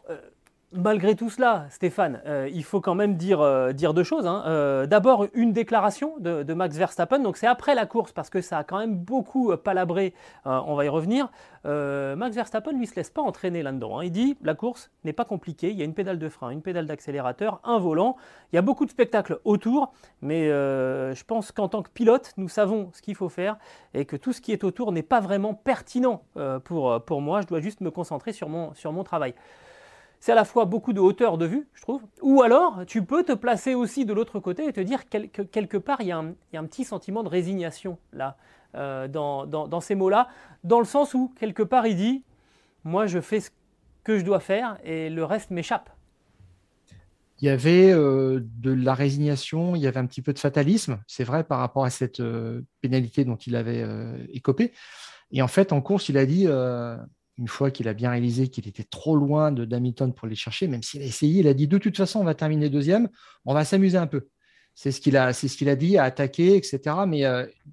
Malgré 0.76 1.16
tout 1.16 1.30
cela, 1.30 1.68
Stéphane, 1.70 2.22
euh, 2.26 2.50
il 2.52 2.64
faut 2.64 2.82
quand 2.82 2.96
même 2.96 3.16
dire, 3.16 3.42
euh, 3.42 3.74
deux 3.74 4.04
choses. 4.04 4.26
Hein. 4.26 4.44
Euh, 4.48 4.88
d'abord, 4.88 5.28
une 5.36 5.54
déclaration 5.54 6.16
de, 6.18 6.52
Max 6.54 6.76
Verstappen. 6.76 7.20
Donc, 7.20 7.38
c'est 7.38 7.46
après 7.46 7.76
la 7.76 7.86
course 7.86 8.12
parce 8.12 8.32
que 8.32 8.42
ça 8.42 8.58
a 8.58 8.64
quand 8.64 8.80
même 8.80 8.96
beaucoup 8.96 9.56
palabré. 9.58 10.14
on 10.46 10.74
va 10.76 10.86
y 10.86 10.90
revenir. 10.90 11.30
Max 11.66 12.36
Verstappen, 12.36 12.72
lui, 12.72 12.88
se 12.88 12.96
laisse 12.96 13.12
pas 13.12 13.22
entraîner 13.22 13.62
là-dedans. 13.62 14.00
Hein. 14.00 14.06
Il 14.06 14.12
dit 14.12 14.36
la 14.42 14.56
course 14.56 14.90
n'est 15.04 15.14
pas 15.14 15.26
compliquée. 15.26 15.70
Il 15.70 15.78
y 15.78 15.82
a 15.84 15.86
une 15.86 15.94
pédale 15.94 16.18
de 16.18 16.30
frein, 16.30 16.50
une 16.50 16.62
pédale 16.62 16.88
d'accélérateur, 16.88 17.60
un 17.64 17.78
volant. 17.78 18.16
Il 18.52 18.56
y 18.56 18.60
a 18.60 18.64
beaucoup 18.64 18.86
de 18.86 18.92
spectacles 18.92 19.40
autour. 19.44 19.94
Mais 20.22 20.48
je 20.48 21.24
pense 21.24 21.52
qu'en 21.52 21.68
tant 21.68 21.84
que 21.84 21.90
pilote, 21.90 22.34
nous 22.38 22.50
savons 22.50 22.90
ce 22.94 23.02
qu'il 23.02 23.16
faut 23.16 23.30
faire 23.30 23.58
et 23.94 24.06
que 24.06 24.16
tout 24.16 24.34
ce 24.34 24.42
qui 24.42 24.52
est 24.52 24.64
autour 24.64 24.92
n'est 24.92 25.04
pas 25.04 25.20
vraiment 25.20 25.54
pertinent 25.54 26.24
pour, 26.64 27.22
moi. 27.22 27.42
Je 27.42 27.48
dois 27.48 27.60
juste 27.60 27.82
me 27.82 27.92
concentrer 27.92 28.34
sur 28.34 28.50
mon 28.50 29.04
travail 29.04 29.36
c'est 30.24 30.32
à 30.32 30.36
la 30.36 30.46
fois 30.46 30.64
beaucoup 30.64 30.94
de 30.94 31.02
hauteur 31.02 31.38
de 31.38 31.46
vue, 31.46 31.68
je 31.74 31.82
trouve, 31.82 32.02
ou 32.22 32.44
alors 32.44 32.86
tu 32.88 33.04
peux 33.04 33.26
te 33.26 33.34
placer 33.34 33.76
aussi 33.76 34.06
de 34.06 34.14
l'autre 34.14 34.40
côté 34.40 34.66
et 34.66 34.72
te 34.72 34.80
dire 34.80 35.10
que 35.10 35.42
quelque 35.42 35.76
part, 35.76 36.00
il 36.00 36.08
y, 36.08 36.14
a 36.14 36.18
un, 36.18 36.64
petit 36.64 36.86
sentiment 36.86 37.24
de 37.24 37.28
résignation 37.28 37.98
là, 38.14 38.38
euh, 38.76 39.10
dans, 39.10 39.82
ces 39.82 39.96
mots-là, 39.96 40.30
dans 40.64 40.80
le 40.80 40.86
sens 40.86 41.14
où 41.14 41.34
quelque 41.38 41.62
part 41.62 41.88
il 41.88 41.98
dit, 41.98 42.24
moi 42.86 43.06
je 43.06 43.20
fais 43.20 43.42
ce 43.42 43.50
que 44.06 44.18
je 44.18 44.24
dois 44.24 44.40
faire 44.40 44.78
et 44.86 45.10
le 45.10 45.26
reste 45.26 45.52
m'échappe. 45.52 45.90
Il 47.42 47.46
y 47.46 47.50
avait 47.50 47.92
euh, 47.92 48.40
de 48.60 48.72
la 48.72 48.94
résignation, 48.94 49.76
il 49.76 49.82
y 49.82 49.88
avait 49.88 50.00
un 50.00 50.06
petit 50.06 50.22
peu 50.22 50.32
de 50.32 50.40
fatalisme, 50.40 51.04
c'est 51.06 51.26
vrai, 51.26 51.44
par 51.44 51.60
rapport 51.60 51.84
à 51.84 51.90
cette 51.90 52.22
euh, 52.22 52.62
pénalité 52.80 53.26
dont 53.26 53.36
il 53.36 53.58
avait 53.58 53.86
écopé. 54.32 54.72
Et 55.34 55.42
en 55.42 55.50
fait, 55.50 55.74
en 55.74 55.82
course, 55.82 56.08
il 56.08 56.18
a 56.18 56.26
dit 56.26 56.48
une 57.38 57.48
fois 57.48 57.72
qu'il 57.72 57.88
a 57.88 57.94
bien 57.94 58.12
réalisé 58.12 58.48
qu'il 58.48 58.68
était 58.68 58.84
trop 58.84 59.16
loin 59.16 59.52
de 59.52 59.76
Hamilton 59.76 60.14
pour 60.14 60.28
les 60.28 60.36
chercher, 60.36 60.68
même 60.68 60.84
s'il 60.84 61.02
a 61.02 61.06
essayé, 61.06 61.40
il 61.40 61.48
a 61.48 61.54
dit 61.54 61.68
de 61.68 61.78
toute 61.78 61.98
façon, 61.98 62.20
on 62.20 62.24
va 62.24 62.36
terminer 62.36 62.70
deuxième, 62.70 63.10
on 63.46 63.54
va 63.54 63.66
s'amuser 63.66 63.98
un 63.98 64.08
peu. 64.08 64.28
C'est 64.76 64.92
ce 64.92 65.02
qu'il 65.02 65.18
a, 65.18 65.34
c'est 65.34 65.48
ce 65.48 65.58
qu'il 65.58 65.70
a 65.70 65.76
dit, 65.76 65.98
attaquer, 65.98 66.56
etc. 66.56 66.80
Mais 67.08 67.24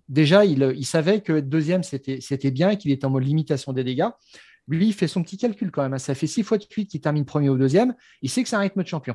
déjà, 0.08 0.44
il, 0.44 0.84
savait 0.84 1.20
que 1.20 1.40
deuxième, 1.40 1.82
c'était, 1.82 2.50
bien, 2.50 2.76
qu'il 2.76 2.90
était 2.90 3.06
en 3.06 3.10
mode 3.10 3.24
limitation 3.24 3.72
des 3.72 3.84
dégâts. 3.84 4.08
Lui, 4.68 4.88
il 4.88 4.92
fait 4.92 5.08
son 5.08 5.22
petit 5.22 5.38
calcul 5.38 5.70
quand 5.70 5.82
même. 5.82 5.94
Hein. 5.94 5.98
Ça 5.98 6.14
fait 6.14 6.26
six 6.26 6.42
fois 6.42 6.58
de 6.58 6.64
suite 6.70 6.90
qu'il 6.90 7.00
termine 7.00 7.24
premier 7.24 7.48
ou 7.48 7.56
deuxième. 7.56 7.94
Il 8.20 8.28
sait 8.28 8.42
que 8.42 8.48
c'est 8.48 8.56
un 8.56 8.60
rythme 8.60 8.82
de 8.82 8.88
champion. 8.88 9.14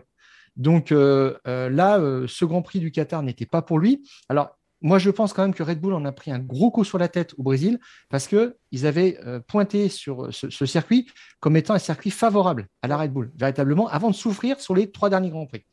Donc 0.55 0.89
là, 0.89 1.99
ce 2.27 2.45
Grand 2.45 2.63
Prix 2.63 2.79
du 2.79 2.91
Qatar 2.91 3.21
n'était 3.21 3.45
pas 3.45 3.61
pour 3.61 3.77
lui. 3.77 4.07
Alors, 4.29 4.54
moi, 4.81 4.99
je 4.99 5.09
pense 5.09 5.33
quand 5.33 5.41
même 5.41 5.53
que 5.53 5.63
Red 5.63 5.79
Bull 5.79 5.93
en 5.93 6.05
a 6.05 6.11
pris 6.11 6.31
un 6.31 6.39
gros 6.39 6.69
coup 6.69 6.83
sur 6.83 6.97
la 6.97 7.07
tête 7.07 7.33
au 7.37 7.43
Brésil 7.43 7.79
parce 8.09 8.27
qu'ils 8.27 8.85
avaient 8.85 9.17
euh, 9.25 9.39
pointé 9.39 9.89
sur 9.89 10.33
ce, 10.33 10.65
circuit 10.65 11.07
comme 11.39 11.55
étant 11.55 11.73
un 11.73 11.79
circuit 11.79 12.11
favorable 12.11 12.67
à 12.81 12.87
la 12.87 12.97
Red 12.97 13.11
Bull, 13.11 13.31
véritablement, 13.35 13.87
avant 13.87 14.09
de 14.09 14.15
souffrir 14.15 14.59
sur 14.59 14.75
les 14.75 14.91
trois 14.91 15.09
derniers 15.09 15.29
Grands 15.29 15.47
Prix. 15.47 15.65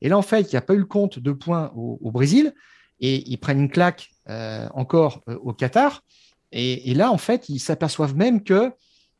Et 0.00 0.08
là, 0.08 0.16
en 0.16 0.22
fait, 0.22 0.42
il 0.42 0.54
n'y 0.54 0.56
a 0.56 0.62
pas 0.62 0.74
eu 0.74 0.78
le 0.78 0.86
compte 0.86 1.18
de 1.18 1.32
points 1.32 1.72
au, 1.74 2.10
Brésil 2.10 2.54
et 3.00 3.28
ils 3.30 3.38
prennent 3.38 3.60
une 3.60 3.70
claque 3.70 4.08
euh, 4.28 4.68
encore 4.74 5.22
euh, 5.28 5.36
au 5.36 5.52
Qatar. 5.52 6.02
Et, 6.50 6.94
là, 6.94 7.10
en 7.12 7.18
fait, 7.18 7.50
ils 7.50 7.58
s'aperçoivent 7.58 8.16
même 8.16 8.42
que 8.42 8.72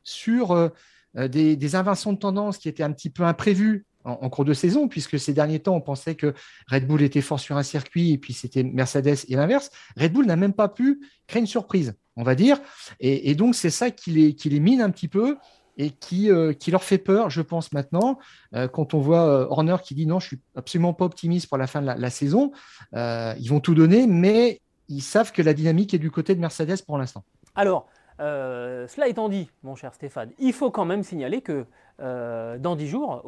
sur 0.03 0.71
des, 1.15 1.57
des, 1.57 1.75
inventions 1.75 2.15
de 2.15 2.19
tendance 2.19 2.57
qui 2.57 2.71
étaient 2.71 2.83
un 2.83 2.93
petit 2.93 3.11
peu 3.11 3.23
imprévues 3.25 3.85
en, 4.09 4.29
cours 4.31 4.45
de 4.45 4.55
saison, 4.55 4.89
puisque 4.89 5.19
ces 5.19 5.33
derniers 5.33 5.61
temps, 5.61 5.75
on 5.75 5.81
pensait 5.81 6.15
que 6.15 6.35
Red 6.71 6.87
Bull 6.87 7.03
était 7.03 7.21
fort 7.21 7.41
sur 7.41 7.57
un 7.57 7.63
circuit 7.63 8.13
et 8.13 8.19
puis 8.19 8.33
c'était 8.33 8.63
Mercedes 8.63 9.25
et 9.29 9.37
l'inverse. 9.37 9.71
Red 9.97 10.13
Bull 10.13 10.27
n'a 10.27 10.37
même 10.37 10.53
pas 10.53 10.69
pu 10.69 11.01
créer 11.27 11.41
une 11.41 11.47
surprise, 11.47 11.95
on 12.17 12.23
va 12.23 12.35
dire. 12.35 12.59
Et, 13.01 13.35
donc, 13.35 13.55
c'est 13.55 13.71
ça 13.71 13.91
qui 13.91 14.11
les, 14.11 14.61
mine 14.61 14.81
un 14.81 14.91
petit 14.91 15.09
peu 15.09 15.37
et 15.77 15.91
qui, 15.91 16.31
euh, 16.31 16.53
leur 16.69 16.83
fait 16.83 16.99
peur, 16.99 17.31
je 17.31 17.41
pense, 17.41 17.73
maintenant, 17.73 18.19
euh, 18.55 18.67
quand 18.67 18.95
on 18.95 19.01
voit 19.01 19.27
euh, 19.29 19.47
Horner 19.49 19.77
qui 19.83 19.95
dit 19.95 20.07
non, 20.07 20.19
je 20.19 20.29
suis 20.29 20.41
absolument 20.57 20.93
pas 20.93 21.05
optimiste 21.05 21.49
pour 21.49 21.59
la 21.59 21.67
fin 21.67 21.81
de 21.81 21.87
la, 21.87 22.11
saison. 22.11 22.53
ils 22.95 23.49
vont 23.49 23.61
tout 23.61 23.75
donner, 23.75 24.07
mais 24.07 24.61
ils 24.89 25.03
savent 25.03 25.33
que 25.33 25.43
la 25.43 25.55
dynamique 25.55 25.95
est 25.95 25.99
du 25.99 26.11
côté 26.11 26.35
de 26.35 26.41
Mercedes 26.41 26.83
pour 26.87 26.99
l'instant. 26.99 27.25
Alors, 27.55 27.89
cela 28.19 29.07
étant 29.07 29.29
dit, 29.29 29.49
mon 29.63 29.77
cher 29.77 29.95
Stéphane, 29.95 30.31
il 30.41 30.53
faut 30.53 30.71
quand 30.71 30.85
même 30.85 31.05
signaler 31.05 31.43
que 31.43 31.67
euh, 32.01 32.59
dans 32.59 32.77
10 32.77 32.87
jours, 32.87 33.23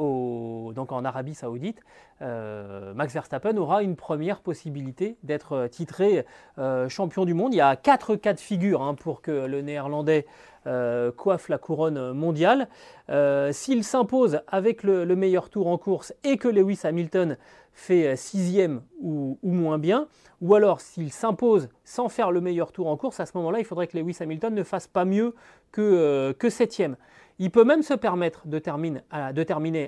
donc 0.77 0.93
en 0.93 1.05
Arabie 1.05 1.35
Saoudite, 1.35 1.81
euh, 2.23 2.95
Max 2.95 3.13
Verstappen 3.13 3.57
aura 3.57 3.83
une 3.83 3.97
première 3.97 4.41
possibilité 4.41 5.17
d'être 5.25 5.67
titré 5.67 6.25
euh, 6.59 6.89
champion 6.89 7.25
du 7.25 7.35
monde. 7.35 7.53
Il 7.53 7.57
y 7.57 7.63
a 7.63 7.75
quatre 7.75 8.15
cas 8.15 8.33
de 8.33 8.39
figure 8.39 8.83
hein, 8.83 8.95
pour 8.95 9.23
que 9.23 9.33
le 9.33 9.61
néerlandais 9.63 10.27
coiffe 11.17 11.49
la 11.49 11.57
couronne 11.57 12.13
mondiale. 12.13 12.69
S'il 13.51 13.83
s'impose 13.83 14.41
avec 14.47 14.83
le, 14.83 15.07
meilleur 15.17 15.49
tour 15.49 15.69
en 15.69 15.79
course 15.79 16.13
et 16.23 16.37
que 16.37 16.49
Lewis 16.49 16.81
Hamilton 16.85 17.39
fait 17.73 18.15
sixième 18.15 18.83
ou, 19.01 19.39
ou 19.43 19.53
moins 19.53 19.79
bien, 19.79 20.07
ou 20.43 20.55
alors 20.55 20.83
s'il 20.83 21.13
s'impose 21.13 21.71
sans 21.83 22.11
faire 22.11 22.31
le 22.31 22.43
meilleur 22.43 22.73
tour 22.73 22.89
en 22.89 22.99
course, 22.99 23.21
à 23.21 23.27
ce 23.27 23.33
moment-là, 23.39 23.59
il 23.59 23.65
faudrait 23.65 23.87
que 23.87 23.97
Lewis 23.97 24.19
Hamilton 24.21 24.55
ne 24.55 24.63
fasse 24.63 24.87
pas 24.87 25.07
mieux 25.07 25.35
que, 25.73 26.33
que 26.39 26.51
septième. 26.51 26.97
Il 27.43 27.51
peut 27.51 27.65
même 27.65 27.83
se 27.83 27.95
permettre 27.95 28.47
de, 28.47 28.59
terminer 28.59 29.01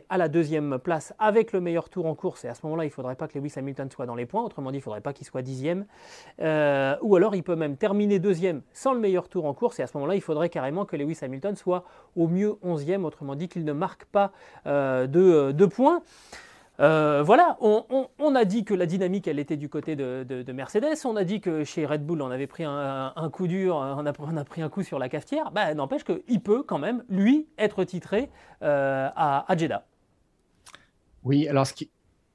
à 0.08 0.16
la 0.16 0.28
deuxième 0.28 0.78
place 0.78 1.12
avec 1.18 1.52
le 1.52 1.60
meilleur 1.60 1.90
tour 1.90 2.06
en 2.06 2.14
course. 2.14 2.46
Et 2.46 2.48
à 2.48 2.54
ce 2.54 2.62
moment-là, 2.64 2.84
il 2.84 2.88
ne 2.88 2.92
faudrait 2.92 3.14
pas 3.14 3.28
que 3.28 3.38
Lewis 3.38 3.52
Hamilton 3.56 3.90
soit 3.90 4.06
dans 4.06 4.14
les 4.14 4.24
points. 4.24 4.42
Autrement 4.42 4.70
dit, 4.70 4.78
il 4.78 4.80
ne 4.80 4.84
faudrait 4.84 5.02
pas 5.02 5.12
qu'il 5.12 5.26
soit 5.26 5.42
dixième. 5.42 5.84
Euh, 6.40 6.96
ou 7.02 7.14
alors, 7.14 7.34
il 7.34 7.42
peut 7.42 7.54
même 7.54 7.76
terminer 7.76 8.18
deuxième 8.18 8.62
sans 8.72 8.94
le 8.94 9.00
meilleur 9.00 9.28
tour 9.28 9.44
en 9.44 9.52
course. 9.52 9.80
Et 9.80 9.82
à 9.82 9.86
ce 9.86 9.94
moment-là, 9.98 10.14
il 10.14 10.22
faudrait 10.22 10.48
carrément 10.48 10.86
que 10.86 10.96
Lewis 10.96 11.18
Hamilton 11.20 11.54
soit 11.54 11.84
au 12.16 12.26
mieux 12.26 12.56
onzième. 12.62 13.04
Autrement 13.04 13.34
dit, 13.34 13.48
qu'il 13.48 13.66
ne 13.66 13.72
marque 13.74 14.06
pas 14.06 14.32
euh, 14.66 15.06
de 15.06 15.66
points. 15.66 16.00
Euh, 16.82 17.22
voilà, 17.22 17.56
on, 17.60 18.34
a 18.34 18.44
dit 18.44 18.64
que 18.64 18.74
la 18.74 18.86
dynamique, 18.86 19.28
elle 19.28 19.38
était 19.38 19.56
du 19.56 19.68
côté 19.68 19.94
de, 19.94 20.52
Mercedes. 20.52 20.96
On 21.04 21.14
a 21.14 21.22
dit 21.22 21.40
que 21.40 21.62
chez 21.62 21.86
Red 21.86 22.04
Bull, 22.04 22.20
on 22.22 22.30
avait 22.30 22.48
pris 22.48 22.64
un, 22.64 23.30
coup 23.32 23.46
dur, 23.46 23.76
on 23.76 24.04
a, 24.04 24.44
pris 24.44 24.62
un 24.62 24.68
coup 24.68 24.82
sur 24.82 24.98
la 24.98 25.08
cafetière. 25.08 25.52
Bah, 25.52 25.74
N'empêche 25.74 26.02
qu'il 26.02 26.40
peut 26.40 26.64
quand 26.64 26.78
même, 26.78 27.04
lui, 27.08 27.46
être 27.56 27.84
titré 27.84 28.30
euh, 28.62 29.08
à, 29.14 29.46
Jeddah. 29.56 29.86
Oui, 31.22 31.46
alors 31.46 31.66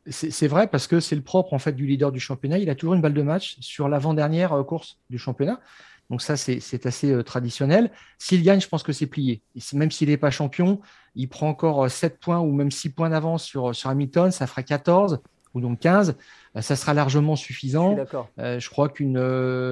c'est 0.09 0.47
vrai 0.47 0.67
parce 0.67 0.87
que 0.87 1.01
c'est 1.01 1.17
le 1.17 1.21
propre 1.21 1.53
en 1.53 1.59
fait 1.59 1.73
du 1.73 1.85
leader 1.85 2.13
du 2.13 2.21
championnat. 2.21 2.57
Il 2.57 2.69
a 2.69 2.75
toujours 2.75 2.93
une 2.93 3.01
balle 3.01 3.13
de 3.13 3.21
match 3.21 3.57
sur 3.59 3.89
l'avant-dernière 3.89 4.53
euh, 4.53 4.63
course 4.63 4.97
du 5.09 5.17
championnat. 5.17 5.59
Donc 6.09 6.21
ça, 6.21 6.37
c'est 6.37 6.85
assez 6.85 7.21
traditionnel. 7.25 7.91
S'il 8.17 8.41
gagne, 8.41 8.61
je 8.61 8.69
pense 8.69 8.81
que 8.81 8.93
c'est 8.93 9.07
plié. 9.07 9.41
même 9.73 9.91
s'il 9.91 10.07
n'est 10.07 10.15
pas 10.15 10.31
champion, 10.31 10.79
il 11.17 11.27
prend 11.27 11.49
encore 11.49 11.89
7 11.89 12.13
euh, 12.13 12.17
points 12.19 12.39
ou 12.39 12.51
même 12.51 12.71
6 12.71 12.91
points 12.91 13.09
d'avance 13.09 13.43
sur, 13.43 13.75
sur 13.75 13.89
Hamilton, 13.89 14.31
ça 14.31 14.47
fera 14.47 14.63
14 14.63 15.19
ou 15.53 15.61
donc 15.61 15.79
15. 15.79 16.15
Euh, 16.55 16.61
ça 16.61 16.75
sera 16.75 16.93
largement 16.93 17.35
suffisant. 17.35 17.97
Je, 18.37 18.59
je 18.59 18.69
crois 18.69 18.89
qu'une 18.89 19.19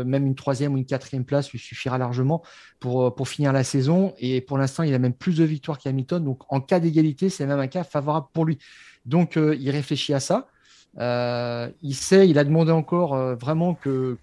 même 0.03 0.25
une 0.25 0.36
troisième 0.36 0.73
ou 0.73 0.77
une 0.77 0.86
quatrième 0.86 1.25
place 1.25 1.51
lui 1.51 1.60
suffira 1.60 1.97
largement 1.97 2.41
pour, 2.79 3.15
pour 3.15 3.27
finir 3.27 3.53
la 3.53 3.63
saison. 3.63 4.13
Et 4.17 4.41
pour 4.41 4.58
l'instant, 4.58 4.84
il 4.84 4.93
a 4.93 4.99
même 4.99 5.13
plus 5.13 5.38
de 5.38 5.43
victoires 5.43 5.77
qu'Hamilton. 5.77 6.23
Donc 6.23 6.41
en 6.51 6.60
cas 6.60 6.79
d'égalité, 6.79 7.29
c'est 7.29 7.45
même 7.45 7.60
un 7.60 7.67
cas 7.67 7.84
favorable 7.84 8.27
pour 8.34 8.45
lui. 8.45 8.58
Donc 9.05 9.36
il 9.38 9.69
réfléchit 9.69 10.13
à 10.13 10.19
ça. 10.19 10.47
Euh, 10.99 11.69
il 11.81 11.93
sait, 11.93 12.29
il 12.29 12.38
a 12.38 12.43
demandé 12.43 12.71
encore 12.71 13.13
euh, 13.13 13.36
vraiment 13.36 13.73
que, 13.73 14.17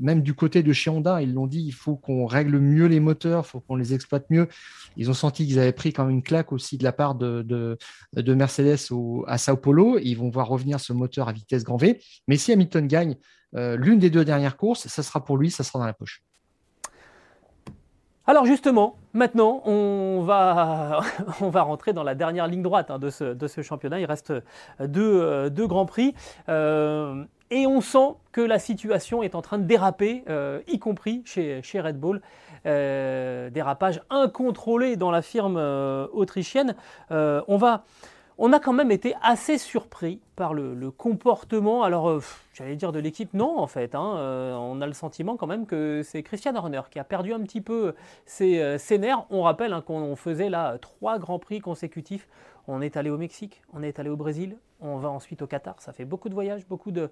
même 0.00 0.22
du 0.22 0.34
côté 0.34 0.62
de 0.62 0.72
chez 0.72 0.88
Honda, 0.90 1.20
ils 1.20 1.34
l'ont 1.34 1.46
dit, 1.46 1.62
il 1.62 1.72
faut 1.72 1.96
qu'on 1.96 2.26
règle 2.26 2.58
mieux 2.58 2.86
les 2.86 3.00
moteurs, 3.00 3.44
il 3.46 3.48
faut 3.48 3.60
qu'on 3.60 3.76
les 3.76 3.94
exploite 3.94 4.24
mieux. 4.30 4.48
Ils 4.96 5.10
ont 5.10 5.14
senti 5.14 5.46
qu'ils 5.46 5.58
avaient 5.58 5.72
pris 5.72 5.92
quand 5.92 6.04
même 6.04 6.14
une 6.14 6.22
claque 6.22 6.52
aussi 6.52 6.78
de 6.78 6.84
la 6.84 6.92
part 6.92 7.14
de, 7.14 7.42
de, 7.42 8.34
Mercedes 8.34 8.78
à 9.26 9.38
Sao 9.38 9.56
Paulo. 9.56 9.98
ils 9.98 10.14
vont 10.14 10.30
voir 10.30 10.48
revenir 10.48 10.80
ce 10.80 10.92
moteur 10.92 11.28
à 11.28 11.32
vitesse 11.32 11.64
grand 11.64 11.76
V. 11.76 12.00
Mais 12.28 12.36
si 12.36 12.52
Hamilton 12.52 12.86
gagne 12.86 13.16
euh, 13.54 13.76
l'une 13.76 13.98
des 13.98 14.10
deux 14.10 14.24
dernières 14.24 14.56
courses, 14.56 14.86
ça 14.88 15.02
sera 15.02 15.24
pour 15.24 15.36
lui, 15.36 15.50
ça 15.50 15.64
sera 15.64 15.78
dans 15.78 15.86
la 15.86 15.94
poche. 15.94 16.22
Alors 18.28 18.44
justement, 18.44 18.96
maintenant, 19.12 19.62
on 19.66 20.22
va, 20.22 21.00
on 21.40 21.50
rentrer 21.50 21.92
dans 21.92 22.02
la 22.02 22.16
dernière 22.16 22.48
ligne 22.48 22.62
droite 22.62 22.90
hein, 22.90 22.98
de, 22.98 23.08
ce, 23.10 23.62
championnat. 23.62 24.00
Il 24.00 24.04
reste 24.04 24.32
deux, 24.80 25.20
euh, 25.22 25.66
grands 25.68 25.86
prix. 25.86 26.12
Euh, 26.48 27.24
et 27.50 27.68
on 27.68 27.80
sent 27.80 28.16
que 28.32 28.40
la 28.40 28.58
situation 28.58 29.22
est 29.22 29.36
en 29.36 29.42
train 29.42 29.58
de 29.58 29.64
déraper, 29.64 30.24
euh, 30.28 30.60
y 30.66 30.80
compris 30.80 31.22
chez, 31.24 31.62
chez 31.62 31.80
Red 31.80 32.00
Bull. 32.00 32.20
dérapage 32.64 34.00
incontrôlé 34.10 34.96
dans 34.96 35.12
la 35.12 35.22
firme 35.22 35.56
autrichienne. 36.12 36.74
on 37.10 37.56
va 37.56 37.84
on 38.38 38.52
a 38.52 38.60
quand 38.60 38.72
même 38.72 38.90
été 38.90 39.14
assez 39.22 39.56
surpris 39.58 40.20
par 40.36 40.52
le, 40.52 40.90
comportement, 40.90 41.82
alors 41.82 42.10
euh, 42.10 42.22
j'allais 42.52 42.76
dire 42.76 42.92
de 42.92 42.98
l'équipe, 42.98 43.32
non 43.32 43.58
en 43.58 43.66
fait, 43.66 43.94
hein, 43.94 44.16
euh, 44.18 44.54
on 44.54 44.80
a 44.80 44.86
le 44.86 44.92
sentiment 44.92 45.36
quand 45.36 45.46
même 45.46 45.66
que 45.66 46.02
c'est 46.04 46.22
Christian 46.22 46.54
Horner 46.54 46.82
qui 46.90 46.98
a 46.98 47.04
perdu 47.04 47.32
un 47.32 47.40
petit 47.40 47.62
peu 47.62 47.94
ses, 48.26 48.60
euh, 48.60 48.98
nerfs. 48.98 49.24
On 49.30 49.42
rappelle 49.42 49.72
hein, 49.72 49.80
qu'on 49.80 50.16
faisait 50.16 50.50
là 50.50 50.76
trois 50.78 51.18
grands 51.18 51.38
prix 51.38 51.60
consécutifs. 51.60 52.28
On 52.68 52.82
est 52.82 52.96
allé 52.96 53.10
au 53.10 53.16
Mexique, 53.16 53.62
on 53.72 53.82
est 53.82 53.98
allé 53.98 54.10
au 54.10 54.16
Brésil, 54.16 54.56
on 54.80 54.96
va 54.96 55.08
ensuite 55.08 55.40
au 55.40 55.46
Qatar. 55.46 55.80
Ça 55.80 55.92
fait 55.92 56.04
beaucoup 56.04 56.28
de 56.28 56.34
voyages, 56.34 56.66
beaucoup 56.66 56.90
de, 56.90 57.10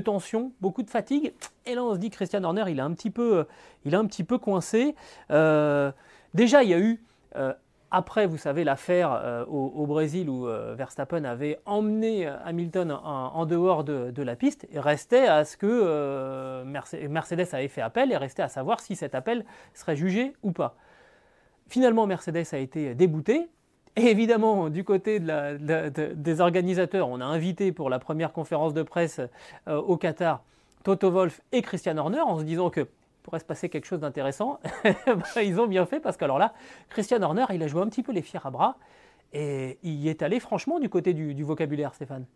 tensions, 0.00 0.52
beaucoup 0.60 0.82
de 0.82 0.90
fatigue. 0.90 1.34
Et 1.66 1.74
là 1.74 1.84
on 1.84 1.94
se 1.94 1.98
dit 1.98 2.10
Christian 2.10 2.42
Horner, 2.42 2.64
il 2.68 2.80
a 2.80 2.84
un 2.84 2.94
petit 2.94 3.10
peu 3.10 4.38
coincé. 4.38 4.94
déjà 5.28 6.62
il 6.62 6.68
y 6.68 6.74
a 6.74 6.78
eu 6.78 7.00
après, 7.94 8.26
vous 8.26 8.38
savez, 8.38 8.64
l'affaire 8.64 9.12
euh, 9.12 9.44
au, 9.46 9.86
Brésil 9.86 10.28
où 10.28 10.48
euh, 10.48 10.74
Verstappen 10.76 11.22
avait 11.22 11.60
emmené 11.64 12.26
euh, 12.26 12.36
Hamilton 12.44 12.90
en, 12.90 13.46
dehors 13.46 13.84
de, 13.84 14.22
la 14.22 14.34
piste, 14.34 14.66
et 14.72 14.80
restait 14.80 15.28
à 15.28 15.44
ce 15.44 15.56
que 15.56 16.64
Mercedes 16.64 17.46
avait 17.52 17.68
fait 17.68 17.82
appel 17.82 18.10
et 18.10 18.16
restait 18.16 18.42
à 18.42 18.48
savoir 18.48 18.80
si 18.80 18.96
cet 18.96 19.14
appel 19.14 19.44
serait 19.74 19.94
jugé 19.94 20.32
ou 20.42 20.50
pas. 20.50 20.74
Finalement, 21.68 22.08
Mercedes 22.08 22.46
a 22.50 22.58
été 22.58 22.96
débouté. 22.96 23.48
Et 23.94 24.10
évidemment, 24.10 24.70
du 24.70 24.82
côté 24.82 25.20
des 25.20 26.40
organisateurs, 26.40 27.08
on 27.08 27.20
a 27.20 27.24
invité 27.24 27.70
pour 27.70 27.90
la 27.90 28.00
première 28.00 28.32
conférence 28.32 28.74
de 28.74 28.82
presse 28.82 29.20
au 29.68 29.96
Qatar 29.96 30.42
Toto 30.82 31.12
Wolff 31.12 31.40
et 31.52 31.62
Christian 31.62 31.96
Horner 31.96 32.20
en 32.20 32.40
se 32.40 32.44
disant 32.44 32.70
que 32.70 32.88
pourrait 33.24 33.40
se 33.40 33.44
passer 33.44 33.68
quelque 33.68 33.86
chose 33.86 34.00
d'intéressant. 34.00 34.60
Bah, 35.34 35.42
ils 35.42 35.58
ont 35.58 35.66
bien 35.66 35.86
fait 35.86 35.98
parce 35.98 36.16
que 36.16 36.24
alors 36.24 36.38
là, 36.38 36.54
Christian 36.90 37.20
Horner, 37.22 37.46
il 37.52 37.62
a 37.62 37.66
joué 37.66 37.82
un 37.82 37.88
petit 37.88 38.02
peu 38.04 38.12
les 38.12 38.22
fiers 38.22 38.40
à 38.44 38.50
bras 38.50 38.76
et 39.32 39.78
il 39.82 40.06
est 40.06 40.22
allé 40.22 40.38
franchement 40.38 40.78
du 40.78 40.88
côté 40.88 41.14
du, 41.14 41.42
vocabulaire, 41.42 41.94
Stéphane. 41.94 42.26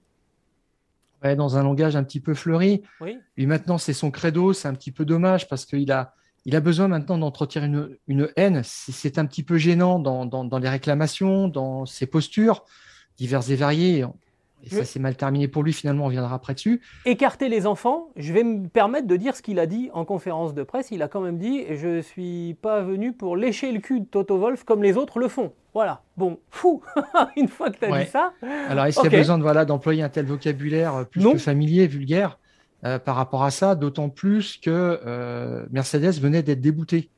Ouais, 1.23 1.37
dans 1.37 1.57
un 1.57 1.63
langage 1.63 1.95
un 1.95 2.03
petit 2.03 2.21
peu 2.21 2.35
fleuri. 2.35 2.83
Oui. 3.01 3.19
Et 3.37 3.47
maintenant, 3.47 3.79
c'est 3.79 3.93
son 3.93 4.11
credo, 4.11 4.53
c'est 4.53 4.67
un 4.67 4.75
petit 4.75 4.91
peu 4.91 5.05
dommage 5.05 5.49
parce 5.49 5.67
qu'il 5.67 5.93
a, 5.93 6.15
il 6.45 6.57
a 6.57 6.61
besoin 6.61 6.89
maintenant 6.89 7.19
d'entretenir 7.19 7.65
une, 7.65 7.99
une, 8.09 8.31
haine. 8.37 8.63
C'est 8.65 9.19
un 9.19 9.27
petit 9.27 9.43
peu 9.43 9.59
gênant 9.59 9.99
dans, 9.99 10.27
dans, 10.27 10.45
dans, 10.45 10.59
les 10.59 10.69
réclamations, 10.69 11.49
dans 11.49 11.87
ses 11.87 12.07
postures 12.07 12.65
diverses 13.17 13.51
et 13.51 13.57
variées. 13.57 14.05
Et 14.65 14.71
ça 14.71 14.85
s'est 14.85 14.99
mal 14.99 15.17
terminé 15.17 15.49
pour 15.49 15.63
lui, 15.63 15.73
finalement, 15.73 16.07
on 16.07 16.09
viendra 16.09 16.35
après 16.35 16.55
dessus. 16.55 16.81
Écarter 17.05 17.49
les 17.49 17.67
enfants, 17.67 18.09
je 18.17 18.33
vais 18.33 18.45
me 18.45 18.69
permettre 18.69 19.07
de 19.07 19.17
dire 19.17 19.37
ce 19.37 19.43
qu'il 19.43 19.59
a 19.59 19.67
dit 19.67 19.91
en 19.93 20.05
conférence 20.05 20.55
de 20.55 20.63
presse. 20.63 20.91
Il 20.91 21.03
a 21.03 21.09
quand 21.09 21.21
même 21.21 21.39
dit 21.39 21.65
Je 21.71 21.89
ne 21.89 22.01
suis 22.01 22.57
pas 22.61 22.83
venu 22.83 23.13
pour 23.13 23.37
lécher 23.37 23.73
le 23.73 23.81
cul 23.81 24.01
de 24.01 24.07
Toto 24.07 24.39
Wolf 24.39 24.65
comme 24.65 24.83
les 24.83 24.97
autres 24.97 25.19
le 25.19 25.29
font. 25.29 25.53
Voilà. 25.75 26.03
Bon, 26.17 26.39
fou 26.51 26.83
Une 27.37 27.49
fois 27.49 27.71
que 27.71 27.79
tu 27.79 27.85
as 27.85 28.05
dit 28.05 28.11
ça. 28.11 28.33
Alors, 28.69 28.87
est-ce 28.87 29.01
qu'il 29.01 29.13
y 29.13 29.15
a 29.15 29.19
besoin 29.19 29.39
voilà, 29.39 29.65
d'employer 29.65 30.03
un 30.03 30.09
tel 30.09 30.27
vocabulaire 30.27 30.95
euh, 30.95 31.05
plus 31.05 31.25
que 31.25 31.39
familier, 31.39 31.87
vulgaire 31.87 32.39
euh, 32.85 32.99
par 32.99 33.17
rapport 33.17 33.45
à 33.45 33.51
ça 33.51 33.75
D'autant 33.75 34.09
plus 34.09 34.57
que 34.57 35.01
euh, 35.07 35.67
Mercedes 35.71 36.21
venait 36.21 36.43
d'être 36.43 36.61
débouté 36.61 37.11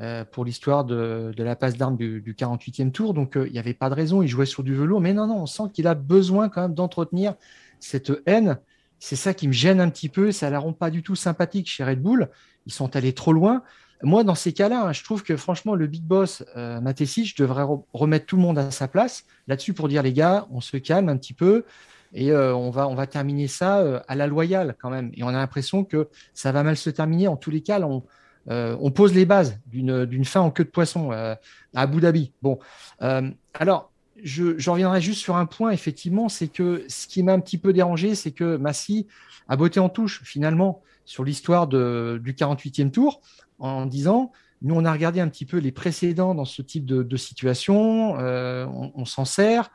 euh, 0.00 0.24
pour 0.24 0.44
l'histoire 0.44 0.84
de, 0.84 1.34
la 1.36 1.56
passe 1.56 1.76
d'armes 1.76 1.96
du, 1.96 2.32
48e 2.32 2.92
tour. 2.92 3.14
Donc, 3.14 3.36
euh, 3.36 3.48
il 3.48 3.52
n'y 3.52 3.58
avait 3.58 3.74
pas 3.74 3.90
de 3.90 3.94
raison. 3.94 4.22
Il 4.22 4.28
jouait 4.28 4.46
sur 4.46 4.62
du 4.62 4.72
velours. 4.72 5.00
Mais 5.00 5.12
non, 5.12 5.26
non, 5.26 5.42
on 5.42 5.46
sent 5.46 5.64
qu'il 5.72 5.88
a 5.88 5.94
besoin 5.94 6.48
quand 6.48 6.62
même 6.62 6.74
d'entretenir 6.74 7.34
cette 7.80 8.12
haine. 8.26 8.58
C'est 9.00 9.16
ça 9.16 9.34
qui 9.34 9.48
me 9.48 9.52
gêne 9.52 9.80
un 9.80 9.90
petit 9.90 10.08
peu. 10.08 10.30
Ça 10.30 10.46
ne 10.46 10.52
la 10.52 10.60
rend 10.60 10.72
pas 10.72 10.90
du 10.90 11.02
tout 11.02 11.16
sympathique 11.16 11.68
chez 11.68 11.82
Red 11.82 12.00
Bull. 12.00 12.28
Ils 12.66 12.72
sont 12.72 12.94
allés 12.94 13.12
trop 13.12 13.32
loin. 13.32 13.64
Moi, 14.04 14.22
dans 14.22 14.36
ces 14.36 14.52
cas-là, 14.52 14.84
hein, 14.84 14.92
je 14.92 15.02
trouve 15.02 15.24
que 15.24 15.36
franchement, 15.36 15.74
le 15.74 15.88
big 15.88 16.04
boss, 16.04 16.44
euh, 16.56 16.80
je 16.80 17.34
devrais 17.36 17.64
remettre 17.92 18.26
tout 18.26 18.36
le 18.36 18.42
monde 18.42 18.58
à 18.58 18.70
sa 18.70 18.86
place 18.86 19.24
là-dessus 19.48 19.74
pour 19.74 19.88
dire 19.88 20.04
les 20.04 20.12
gars, 20.12 20.46
on 20.52 20.60
se 20.60 20.76
calme 20.76 21.08
un 21.08 21.16
petit 21.16 21.34
peu 21.34 21.64
et 22.14 22.30
euh, 22.30 22.54
on, 22.54 22.70
va, 22.70 22.86
on 22.86 22.94
va 22.94 23.08
terminer 23.08 23.48
ça 23.48 24.04
à 24.06 24.14
la 24.14 24.28
loyale 24.28 24.76
quand 24.80 24.90
même. 24.90 25.10
Et 25.14 25.24
on 25.24 25.28
a 25.28 25.32
l'impression 25.32 25.82
que 25.82 26.08
ça 26.34 26.52
va 26.52 26.62
mal 26.62 26.76
se 26.76 26.90
terminer. 26.90 27.26
En 27.26 27.36
tous 27.36 27.50
les 27.50 27.62
cas, 27.62 27.80
on, 27.80 28.04
euh, 28.50 28.76
on 28.80 28.90
pose 28.90 29.14
les 29.14 29.26
bases 29.26 29.58
d'une 29.66 30.24
fin 30.24 30.40
en 30.40 30.50
queue 30.50 30.64
de 30.64 30.70
poisson 30.70 31.12
euh, 31.12 31.34
à 31.74 31.82
Abu 31.82 32.00
Dhabi. 32.00 32.32
Bon, 32.42 32.58
euh, 33.02 33.30
alors 33.54 33.90
je, 34.22 34.70
reviendrai 34.70 35.00
juste 35.00 35.20
sur 35.20 35.36
un 35.36 35.46
point, 35.46 35.70
effectivement, 35.70 36.28
c'est 36.28 36.48
que 36.48 36.84
ce 36.88 37.06
qui 37.06 37.22
m'a 37.22 37.32
un 37.32 37.40
petit 37.40 37.58
peu 37.58 37.72
dérangé, 37.72 38.14
c'est 38.14 38.32
que 38.32 38.56
Massy 38.56 39.06
a 39.48 39.56
botté 39.56 39.80
en 39.80 39.88
touche 39.88 40.22
finalement 40.24 40.82
sur 41.04 41.24
l'histoire 41.24 41.66
du 41.66 41.76
48e 41.76 42.90
tour 42.90 43.20
en 43.58 43.86
disant 43.86 44.32
nous, 44.60 44.74
on 44.74 44.84
a 44.84 44.92
regardé 44.92 45.20
un 45.20 45.28
petit 45.28 45.44
peu 45.44 45.58
les 45.58 45.70
précédents 45.70 46.34
dans 46.34 46.44
ce 46.44 46.62
type 46.62 46.84
de, 46.84 47.16
situation, 47.16 48.14
on 48.16 49.04
s'en 49.04 49.24
sert. 49.24 49.70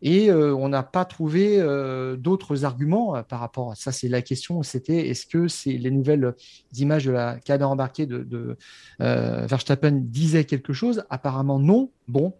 Et 0.00 0.30
euh, 0.30 0.54
on 0.54 0.68
n'a 0.68 0.82
pas 0.82 1.04
trouvé 1.04 1.58
euh, 1.58 2.16
d'autres 2.16 2.64
arguments 2.64 3.16
euh, 3.16 3.22
par 3.22 3.40
rapport 3.40 3.72
à 3.72 3.74
ça. 3.74 3.90
C'est 3.90 4.08
la 4.08 4.22
question, 4.22 4.62
c'était 4.62 5.08
est-ce 5.08 5.26
que 5.26 5.48
c'est 5.48 5.72
les 5.72 5.90
nouvelles 5.90 6.34
images 6.76 7.04
de 7.04 7.10
la 7.10 7.38
caméra 7.40 7.70
embarquée 7.70 8.06
de, 8.06 8.56
Verstappen 9.00 9.92
disaient 10.04 10.44
quelque 10.44 10.72
chose? 10.72 11.04
Apparemment 11.10 11.58
non. 11.58 11.90
Bon, 12.06 12.34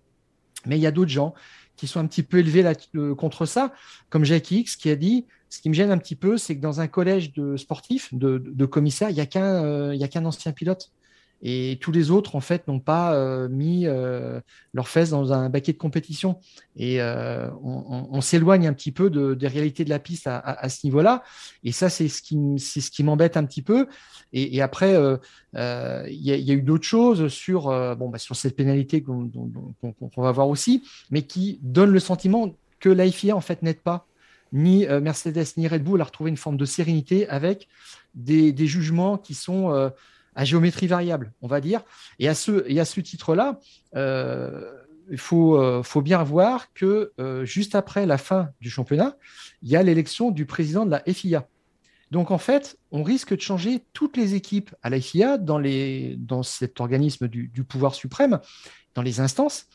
mais 0.66 0.78
il 0.78 0.82
y 0.82 0.86
a 0.86 0.92
d'autres 0.92 1.10
gens 1.10 1.34
qui 1.76 1.86
sont 1.86 2.00
un 2.00 2.06
petit 2.06 2.24
peu 2.24 2.38
élevés 2.38 2.64
contre 3.16 3.46
ça, 3.46 3.72
comme 4.10 4.24
Jacques 4.24 4.50
X 4.50 4.76
qui 4.76 4.90
a 4.90 4.96
dit 4.96 5.26
ce 5.48 5.60
qui 5.60 5.68
me 5.68 5.74
gêne 5.74 5.90
un 5.92 5.98
petit 5.98 6.16
peu, 6.16 6.36
c'est 6.36 6.56
que 6.56 6.60
dans 6.60 6.80
un 6.80 6.88
collège 6.88 7.32
de 7.32 7.56
sportifs, 7.56 8.12
de, 8.12 8.66
commissaires, 8.66 9.10
il 9.10 9.14
n'y 9.14 9.20
a 9.20 9.26
qu'un 9.26 10.24
ancien 10.24 10.52
pilote. 10.52 10.90
Et 11.40 11.78
tous 11.80 11.92
les 11.92 12.10
autres, 12.10 12.34
en 12.34 12.40
fait, 12.40 12.66
n'ont 12.66 12.80
pas 12.80 13.14
euh, 13.14 13.48
mis 13.48 13.86
euh, 13.86 14.40
leurs 14.72 14.88
fesses 14.88 15.10
dans 15.10 15.32
un 15.32 15.48
baquet 15.48 15.72
de 15.72 15.78
compétition. 15.78 16.40
Et 16.76 17.00
euh, 17.00 17.48
on, 17.62 18.20
s'éloigne 18.20 18.66
un 18.66 18.72
petit 18.72 18.90
peu 18.90 19.08
de, 19.08 19.34
des 19.34 19.46
réalités 19.46 19.84
de 19.84 19.90
la 19.90 20.00
piste 20.00 20.26
à, 20.26 20.68
ce 20.68 20.84
niveau-là. 20.84 21.22
Et 21.62 21.72
ça, 21.72 21.90
c'est 21.90 22.08
ce 22.08 22.22
qui, 22.22 22.36
c'est 22.58 22.80
ce 22.80 22.90
qui 22.90 23.04
m'embête 23.04 23.36
un 23.36 23.44
petit 23.44 23.62
peu. 23.62 23.86
Et, 24.32 24.60
après, 24.60 24.94
il 25.54 26.08
y, 26.10 26.50
a 26.50 26.54
eu 26.54 26.62
d'autres 26.62 26.84
choses 26.84 27.28
sur, 27.28 27.64
bon, 27.96 28.08
bah, 28.08 28.18
sur 28.18 28.36
cette 28.36 28.56
pénalité 28.56 29.02
qu'on, 29.02 29.30
va 30.16 30.32
voir 30.32 30.48
aussi, 30.48 30.82
mais 31.10 31.22
qui 31.22 31.60
donne 31.62 31.90
le 31.90 32.00
sentiment 32.00 32.54
que 32.80 32.88
l'AFIA, 32.88 33.36
en 33.36 33.40
fait, 33.40 33.62
n'aide 33.62 33.80
pas 33.80 34.06
ni 34.52 34.86
Mercedes 34.86 35.44
ni 35.56 35.68
Red 35.68 35.84
Bull 35.84 36.00
à 36.00 36.04
retrouver 36.04 36.30
une 36.30 36.36
forme 36.36 36.56
de 36.56 36.64
sérénité 36.64 37.28
avec 37.28 37.68
des 38.14 38.66
jugements 38.66 39.18
qui 39.18 39.34
sont 39.34 39.90
à 40.38 40.44
géométrie 40.44 40.86
variable, 40.86 41.32
on 41.42 41.48
va 41.48 41.60
dire. 41.60 41.82
Et 42.20 42.28
à 42.28 42.34
ce, 42.36 43.00
titre-là, 43.00 43.58
euh, 43.96 44.70
il 45.10 45.18
faut, 45.18 45.60
euh, 45.60 45.82
faut, 45.82 46.00
bien 46.00 46.22
voir 46.22 46.72
que 46.74 47.12
euh, 47.18 47.44
juste 47.44 47.74
après 47.74 48.06
la 48.06 48.18
fin 48.18 48.50
du 48.60 48.70
championnat, 48.70 49.16
il 49.62 49.68
y 49.68 49.74
a 49.74 49.82
l'élection 49.82 50.30
du 50.30 50.46
président 50.46 50.86
de 50.86 50.92
la 50.92 51.02
FIA. 51.12 51.48
Donc 52.12 52.30
en 52.30 52.38
fait, 52.38 52.78
on 52.92 53.02
risque 53.02 53.34
de 53.34 53.40
changer 53.40 53.82
toutes 53.92 54.16
les 54.16 54.36
équipes 54.36 54.72
à 54.80 54.90
la 54.90 55.00
FIA 55.00 55.38
dans, 55.38 55.60
cet 56.44 56.78
organisme 56.78 57.26
du, 57.26 57.64
pouvoir 57.64 57.96
suprême, 57.96 58.38
dans 58.94 59.02
les 59.02 59.18
instances, 59.18 59.66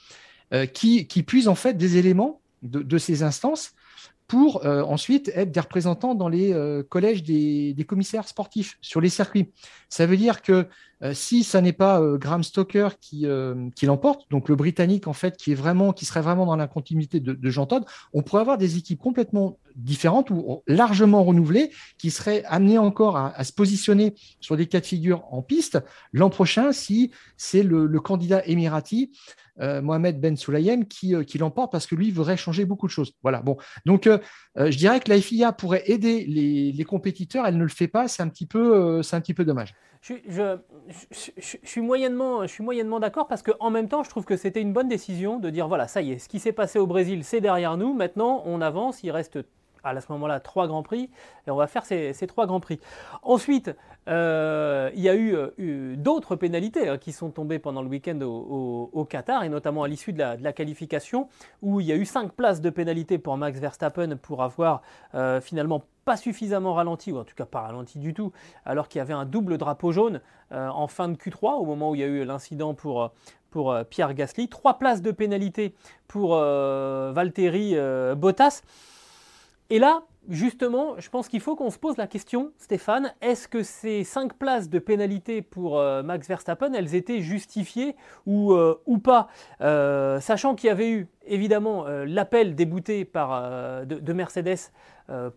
qui, 0.71 1.07
qui 1.07 1.23
puisent 1.23 1.49
en 1.49 1.55
fait 1.55 1.73
des 1.73 1.97
éléments 1.97 2.41
de 2.61 2.97
ces 2.97 3.21
instances 3.21 3.73
pour 4.33 4.65
euh, 4.65 4.81
ensuite 4.81 5.31
être 5.35 5.51
des 5.51 5.59
représentants 5.59 6.15
dans 6.15 6.27
les 6.27 6.53
euh, 6.53 6.81
collèges 6.81 7.21
des, 7.21 7.85
commissaires 7.87 8.27
sportifs 8.27 8.79
sur 8.81 8.99
les 8.99 9.09
circuits. 9.09 9.51
Ça 9.89 10.07
veut 10.07 10.17
dire 10.17 10.41
que 10.41 10.65
euh, 11.03 11.13
si 11.13 11.43
ça 11.43 11.61
n'est 11.61 11.71
pas 11.71 12.01
Graham 12.17 12.41
Stoker 12.41 12.97
qui, 12.99 13.27
qui 13.75 13.85
l'emporte, 13.85 14.25
donc 14.31 14.49
le 14.49 14.55
Britannique 14.55 15.07
en 15.07 15.13
fait 15.13 15.37
qui 15.37 15.51
est 15.51 15.55
vraiment 15.55 15.93
qui 15.93 16.05
serait 16.05 16.21
vraiment 16.21 16.47
dans 16.47 16.55
la 16.55 16.65
continuité 16.65 17.19
de, 17.19 17.49
Jean 17.51 17.67
Todt, 17.67 17.85
on 18.11 18.23
pourrait 18.23 18.41
avoir 18.41 18.57
des 18.57 18.75
équipes 18.77 18.99
complètement 18.99 19.59
différentes 19.75 20.31
ou 20.31 20.63
largement 20.65 21.23
renouvelées 21.23 21.69
qui 21.99 22.09
seraient 22.09 22.43
amenées 22.45 22.79
encore 22.79 23.17
à, 23.17 23.43
se 23.43 23.53
positionner 23.53 24.15
sur 24.39 24.57
des 24.57 24.65
cas 24.65 24.79
de 24.79 24.85
figure 24.87 25.25
en 25.31 25.43
piste 25.43 25.77
l'an 26.11 26.31
prochain 26.31 26.71
si 26.71 27.11
c'est 27.37 27.61
le, 27.61 27.85
le, 27.85 27.99
candidat 27.99 28.43
émirati 28.47 29.11
euh, 29.59 29.81
Mohamed 29.81 30.19
Ben 30.19 30.35
Sulayem 30.35 30.85
qui, 30.85 31.15
euh, 31.15 31.23
qui 31.23 31.37
l'emporte 31.37 31.71
parce 31.71 31.85
que 31.85 31.95
lui 31.95 32.11
voudrait 32.11 32.37
changer 32.37 32.65
beaucoup 32.65 32.87
de 32.87 32.91
choses. 32.91 33.13
Voilà. 33.21 33.41
Bon, 33.41 33.57
donc 33.85 34.07
euh, 34.07 34.17
je 34.55 34.77
dirais 34.77 34.99
que 34.99 35.09
la 35.09 35.21
FIA 35.21 35.51
pourrait 35.51 35.83
aider 35.85 36.25
les, 36.25 36.83
compétiteurs, 36.83 37.45
elle 37.45 37.57
ne 37.57 37.63
le 37.63 37.69
fait 37.69 37.87
pas, 37.87 38.07
c'est 38.07 38.21
un 38.21 38.27
petit 38.27 38.45
peu, 38.45 39.01
c'est 39.03 39.15
un 39.15 39.21
petit 39.21 39.33
peu 39.33 39.45
dommage. 39.45 39.73
Je, 40.01 40.15
je, 41.11 41.57
suis 41.63 41.81
moyennement, 41.81 42.41
je 42.41 42.47
suis 42.47 42.63
moyennement 42.63 42.99
d'accord 42.99 43.27
parce 43.27 43.41
qu'en 43.41 43.69
même 43.69 43.87
temps, 43.87 44.03
je 44.03 44.09
trouve 44.09 44.25
que 44.25 44.35
c'était 44.35 44.61
une 44.61 44.73
bonne 44.73 44.89
décision 44.89 45.39
de 45.39 45.49
dire 45.49 45.69
voilà, 45.69 45.87
ça 45.87 46.01
y 46.01 46.11
est, 46.11 46.19
ce 46.19 46.27
qui 46.27 46.39
s'est 46.39 46.51
passé 46.51 46.77
au 46.77 46.87
Brésil, 46.87 47.23
c'est 47.23 47.39
derrière 47.39 47.77
nous. 47.77 47.93
Maintenant, 47.93 48.43
on 48.45 48.59
avance, 48.59 49.01
il 49.03 49.11
reste 49.11 49.39
à 49.83 50.01
ce 50.01 50.11
moment-là 50.11 50.39
trois 50.39 50.67
grands 50.67 50.83
prix 50.83 51.09
et 51.47 51.51
on 51.51 51.55
va 51.55 51.67
faire 51.67 51.85
ces, 51.85 52.13
trois 52.27 52.45
grands 52.45 52.59
prix. 52.59 52.79
Ensuite, 53.21 53.75
euh, 54.07 54.89
il 54.95 55.01
y 55.01 55.09
a 55.09 55.15
eu, 55.15 55.35
euh, 55.35 55.95
d'autres 55.95 56.35
pénalités 56.35 56.89
hein, 56.89 56.97
qui 56.97 57.11
sont 57.11 57.29
tombées 57.29 57.59
pendant 57.59 57.81
le 57.81 57.87
week-end 57.87 58.19
au, 58.21 59.07
Qatar 59.09 59.43
et 59.43 59.49
notamment 59.49 59.83
à 59.83 59.87
l'issue 59.87 60.13
de 60.13 60.19
la, 60.19 60.53
qualification 60.53 61.27
où 61.61 61.81
il 61.81 61.87
y 61.87 61.91
a 61.91 61.95
eu 61.95 62.05
cinq 62.05 62.31
places 62.31 62.61
de 62.61 62.69
pénalité 62.69 63.17
pour 63.17 63.37
Max 63.37 63.59
Verstappen 63.59 64.17
pour 64.17 64.43
avoir 64.43 64.81
euh, 65.13 65.41
finalement 65.41 65.83
pas 66.05 66.17
suffisamment 66.17 66.73
ralenti, 66.73 67.11
ou 67.11 67.17
en 67.17 67.23
tout 67.23 67.35
cas 67.35 67.45
pas 67.45 67.61
ralenti 67.61 67.97
du 67.97 68.13
tout, 68.13 68.33
alors 68.65 68.89
qu'il 68.89 68.99
y 68.99 69.01
avait 69.01 69.13
un 69.13 69.25
double 69.25 69.57
drapeau 69.57 69.91
jaune 69.91 70.19
en 70.51 70.85
fin 70.87 71.07
de 71.07 71.15
Q3 71.15 71.53
au 71.53 71.65
moment 71.65 71.91
où 71.91 71.95
il 71.95 72.01
y 72.01 72.03
a 72.03 72.07
eu 72.07 72.25
l'incident 72.25 72.73
pour, 72.73 73.11
pour 73.49 73.75
Pierre 73.89 74.13
Gasly. 74.13 74.49
Trois 74.49 74.77
places 74.77 75.01
de 75.01 75.11
pénalité 75.11 75.73
pour 76.07 76.35
Valtteri 76.35 77.75
Bottas. 78.17 78.61
Et 79.69 79.79
là, 79.79 80.03
justement, 80.29 80.99
je 80.99 81.09
pense 81.09 81.27
qu'il 81.27 81.39
faut 81.39 81.55
qu'on 81.55 81.69
se 81.69 81.77
pose 81.77 81.97
la 81.97 82.07
question, 82.07 82.51
Stéphane, 82.57 83.13
est-ce 83.21 83.47
que 83.47 83.63
ces 83.63 84.03
cinq 84.03 84.33
places 84.33 84.69
de 84.69 84.79
pénalité 84.79 85.41
pour 85.41 85.79
euh, 85.79 86.03
Max 86.03 86.27
Verstappen, 86.27 86.73
elles 86.73 86.95
étaient 86.95 87.21
justifiées 87.21 87.95
ou, 88.25 88.53
euh, 88.53 88.75
pas? 89.03 89.27
Euh, 89.61 90.19
Sachant 90.19 90.55
qu'il 90.55 90.67
y 90.67 90.71
avait 90.71 90.91
eu 90.91 91.07
évidemment 91.25 91.85
l'appel 92.05 92.55
débouté 92.55 93.05
par, 93.05 93.85
de, 93.85 94.13
Mercedes 94.13 94.71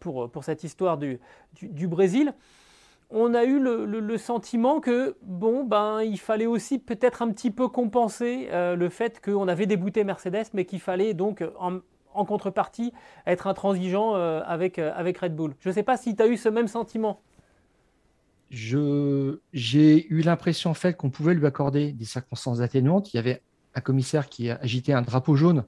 pour, 0.00 0.30
cette 0.42 0.64
histoire 0.64 0.98
du, 0.98 1.18
Brésil. 1.88 2.34
On 3.10 3.34
a 3.34 3.44
eu 3.44 3.60
le, 3.60 3.84
le, 3.84 4.18
sentiment 4.18 4.80
que 4.80 5.16
bon 5.22 5.62
ben 5.62 6.02
il 6.02 6.18
fallait 6.18 6.46
aussi 6.46 6.80
peut-être 6.80 7.22
un 7.22 7.30
petit 7.30 7.52
peu 7.52 7.68
compenser 7.68 8.48
le 8.52 8.88
fait 8.88 9.24
qu'on 9.24 9.46
avait 9.46 9.66
débouté 9.66 10.02
Mercedes, 10.02 10.46
mais 10.54 10.64
qu'il 10.64 10.80
fallait 10.80 11.14
donc 11.14 11.44
en 12.16 12.24
contrepartie 12.24 12.92
être 13.26 13.46
intransigeant 13.46 14.16
euh, 14.16 14.42
avec, 14.46 14.78
euh, 14.78 14.92
avec 14.94 15.18
Red 15.18 15.34
Bull. 15.34 15.54
Je 15.60 15.68
ne 15.68 15.74
sais 15.74 15.82
pas 15.82 15.96
si 15.96 16.16
tu 16.16 16.22
as 16.22 16.26
eu 16.26 16.36
ce 16.36 16.48
même 16.48 16.68
sentiment. 16.68 17.20
J'ai 18.50 20.06
eu 20.08 20.20
l'impression 20.20 20.70
en 20.70 20.92
qu'on 20.92 21.10
pouvait 21.10 21.34
lui 21.34 21.46
accorder 21.46 21.92
des 21.92 22.04
circonstances 22.04 22.60
atténuantes. 22.60 23.12
Il 23.12 23.16
y 23.16 23.20
avait 23.20 23.42
un 23.74 23.80
commissaire 23.80 24.28
qui 24.28 24.50
a 24.50 24.56
agité 24.62 24.92
un 24.92 25.02
drapeau 25.02 25.34
jaune 25.34 25.64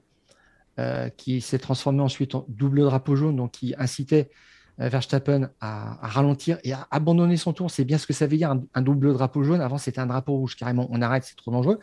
euh, 0.79 1.09
qui 1.09 1.41
s'est 1.41 1.59
transformé 1.59 2.01
ensuite 2.01 2.35
en 2.35 2.45
double 2.47 2.81
drapeau 2.81 3.15
jaune, 3.17 3.35
donc 3.35 3.51
qui 3.51 3.75
incitait 3.77 4.29
Verstappen 4.77 5.49
à, 5.59 5.97
ralentir 6.07 6.57
et 6.63 6.71
à 6.71 6.87
abandonner 6.89 7.35
son 7.35 7.51
tour. 7.51 7.69
C'est 7.69 7.83
bien 7.83 7.97
ce 7.97 8.07
que 8.07 8.13
ça 8.13 8.27
veut 8.27 8.37
dire 8.37 8.55
un, 8.73 8.81
double 8.81 9.11
drapeau 9.11 9.43
jaune. 9.43 9.59
Avant, 9.59 9.77
c'était 9.77 9.99
un 9.99 10.05
drapeau 10.05 10.37
rouge. 10.37 10.55
Carrément, 10.55 10.87
on 10.89 11.01
arrête, 11.01 11.25
c'est 11.25 11.35
trop 11.35 11.51
dangereux. 11.51 11.79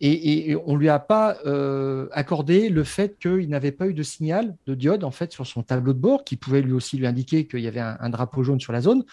Et, 0.00 0.56
on 0.66 0.74
ne 0.74 0.78
lui 0.78 0.90
a 0.90 0.98
pas 0.98 1.36
euh, 1.46 2.08
accordé 2.12 2.68
le 2.68 2.84
fait 2.84 3.18
qu'il 3.18 3.48
n'avait 3.48 3.72
pas 3.72 3.86
eu 3.86 3.94
de 3.94 4.02
signal 4.02 4.54
de 4.66 4.74
diode 4.74 5.04
en 5.04 5.10
fait 5.10 5.32
sur 5.32 5.46
son 5.46 5.62
tableau 5.62 5.94
de 5.94 5.98
bord 5.98 6.22
qui 6.24 6.36
pouvait 6.36 6.60
lui 6.60 6.72
aussi 6.72 6.98
lui 6.98 7.06
indiquer 7.06 7.46
qu'il 7.46 7.60
y 7.60 7.66
avait 7.66 7.80
un, 7.80 8.10
drapeau 8.10 8.42
jaune 8.42 8.60
sur 8.60 8.72
la 8.74 8.82
zone 8.82 9.04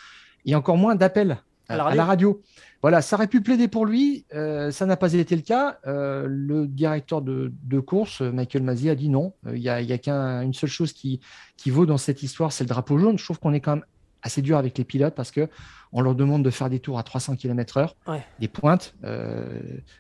et 0.46 0.56
encore 0.56 0.76
moins 0.76 0.96
d'appel 0.96 1.38
à, 1.70 1.96
la 1.96 2.04
radio. 2.04 2.42
Voilà, 2.82 3.02
ça 3.02 3.16
aurait 3.16 3.28
pu 3.28 3.40
plaider 3.40 3.70
pour 3.70 3.86
lui. 3.86 4.26
ça 4.32 4.86
n'a 4.86 4.98
pas 4.98 5.14
été 5.14 5.38
le 5.38 5.42
cas. 5.42 5.78
le 5.86 6.68
directeur 6.68 7.22
de, 7.22 7.80
course, 7.80 8.20
Michael 8.20 8.64
Mazzi, 8.64 8.90
a 8.90 8.96
dit 8.96 9.08
non. 9.08 9.34
Il 9.54 9.62
n'y 9.62 9.70
a, 9.70 9.98
qu'une 9.98 10.54
seule 10.54 10.70
chose 10.70 10.92
qui, 10.92 11.22
qui 11.56 11.70
vaut 11.70 11.86
dans 11.86 11.98
cette 11.98 12.24
histoire, 12.24 12.52
c'est 12.52 12.66
le 12.66 12.70
drapeau 12.70 12.98
jaune. 12.98 13.18
Je 13.18 13.24
trouve 13.24 13.40
qu'on 13.40 13.54
est 13.54 13.62
quand 13.62 13.78
même 13.78 13.86
assez 14.24 14.42
dur 14.42 14.58
avec 14.58 14.78
les 14.78 14.84
pilotes 14.84 15.14
parce 15.14 15.32
que 15.32 15.50
on 15.92 16.02
leur 16.02 16.16
demande 16.16 16.44
de 16.44 16.50
faire 16.50 16.70
des 16.70 16.80
tours 16.80 16.98
à 16.98 17.04
300 17.04 17.36
km/h, 17.36 17.94
des 18.40 18.48
pointes, 18.48 18.96
euh, 19.04 19.60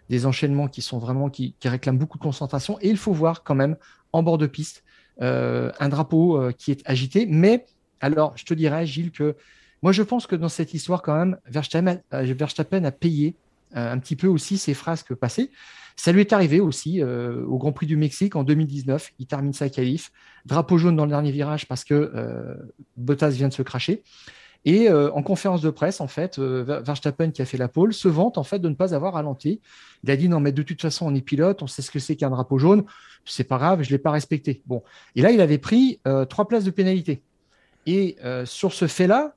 des 0.09 0.25
enchaînements 0.25 0.67
qui 0.67 0.81
sont 0.81 0.97
vraiment 0.97 1.29
qui, 1.29 1.53
réclament 1.63 1.99
beaucoup 1.99 2.17
de 2.17 2.23
concentration. 2.23 2.79
Et 2.81 2.89
il 2.89 2.97
faut 2.97 3.13
voir 3.13 3.43
quand 3.43 3.53
même 3.53 3.77
en 4.11 4.23
bord 4.23 4.39
de 4.39 4.47
piste 4.47 4.83
euh, 5.21 5.71
un 5.79 5.89
drapeau 5.89 6.41
euh, 6.41 6.51
qui 6.51 6.71
est 6.71 6.81
agité. 6.85 7.27
Mais 7.27 7.67
alors, 8.01 8.33
je 8.35 8.45
te 8.45 8.55
dirais, 8.55 8.87
Gilles, 8.87 9.11
que 9.11 9.35
moi 9.83 9.91
je 9.91 10.01
pense 10.01 10.25
que 10.25 10.35
dans 10.35 10.49
cette 10.49 10.73
histoire 10.73 11.03
quand 11.03 11.15
même, 11.15 11.37
Verstappen, 11.45 11.99
Verstappen 12.11 12.83
a 12.85 12.91
payé 12.91 13.35
un 13.75 13.97
petit 13.97 14.15
peu 14.15 14.27
aussi 14.27 14.57
ses 14.57 14.73
frasques 14.73 15.15
passées. 15.15 15.51
Ça 15.95 16.11
lui 16.11 16.21
est 16.21 16.33
arrivé 16.33 16.59
aussi 16.59 17.01
euh, 17.01 17.45
au 17.45 17.57
Grand 17.57 17.71
Prix 17.71 17.87
du 17.87 17.97
Mexique 17.97 18.35
en 18.35 18.43
2019. 18.43 19.11
Il 19.19 19.27
termine 19.27 19.53
sa 19.53 19.69
qualif. 19.69 20.11
Drapeau 20.45 20.77
jaune 20.77 20.95
dans 20.95 21.05
le 21.05 21.09
dernier 21.09 21.31
virage 21.31 21.67
parce 21.67 21.83
que 21.83 21.93
euh, 21.93 22.55
Bottas 22.97 23.29
vient 23.29 23.47
de 23.47 23.53
se 23.53 23.61
cracher. 23.61 24.03
Et 24.65 24.89
euh, 24.89 25.11
en 25.11 25.23
conférence 25.23 25.61
de 25.61 25.69
presse, 25.69 25.99
en 25.99 26.07
fait, 26.07 26.39
Verstappen 26.39 27.31
qui 27.31 27.41
a 27.41 27.45
fait 27.45 27.57
la 27.57 27.67
pole 27.67 27.93
se 27.93 28.07
vante 28.07 28.37
en 28.37 28.43
fait 28.43 28.59
de 28.59 28.69
ne 28.69 28.75
pas 28.75 28.95
avoir 28.95 29.13
ralenti. 29.13 29.61
Il 30.03 30.11
a 30.11 30.15
dit 30.15 30.29
non 30.29 30.39
mais 30.39 30.53
de 30.53 30.63
toute 30.63 30.81
façon 30.81 31.05
on 31.05 31.15
est 31.15 31.21
pilote, 31.21 31.61
on 31.61 31.67
sait 31.67 31.81
ce 31.81 31.91
que 31.91 31.99
c'est 31.99 32.15
qu'un 32.15 32.29
drapeau 32.29 32.57
jaune, 32.57 32.85
c'est 33.25 33.43
pas 33.43 33.57
grave, 33.57 33.83
je 33.83 33.89
l'ai 33.89 33.97
pas 33.97 34.11
respecté. 34.11 34.61
Bon, 34.65 34.81
et 35.15 35.21
là 35.21 35.31
il 35.31 35.41
avait 35.41 35.57
pris 35.57 35.99
trois 36.29 36.47
places 36.47 36.63
de 36.63 36.71
pénalité. 36.71 37.23
Et 37.85 38.15
sur 38.45 38.71
ce 38.71 38.87
fait-là, 38.87 39.35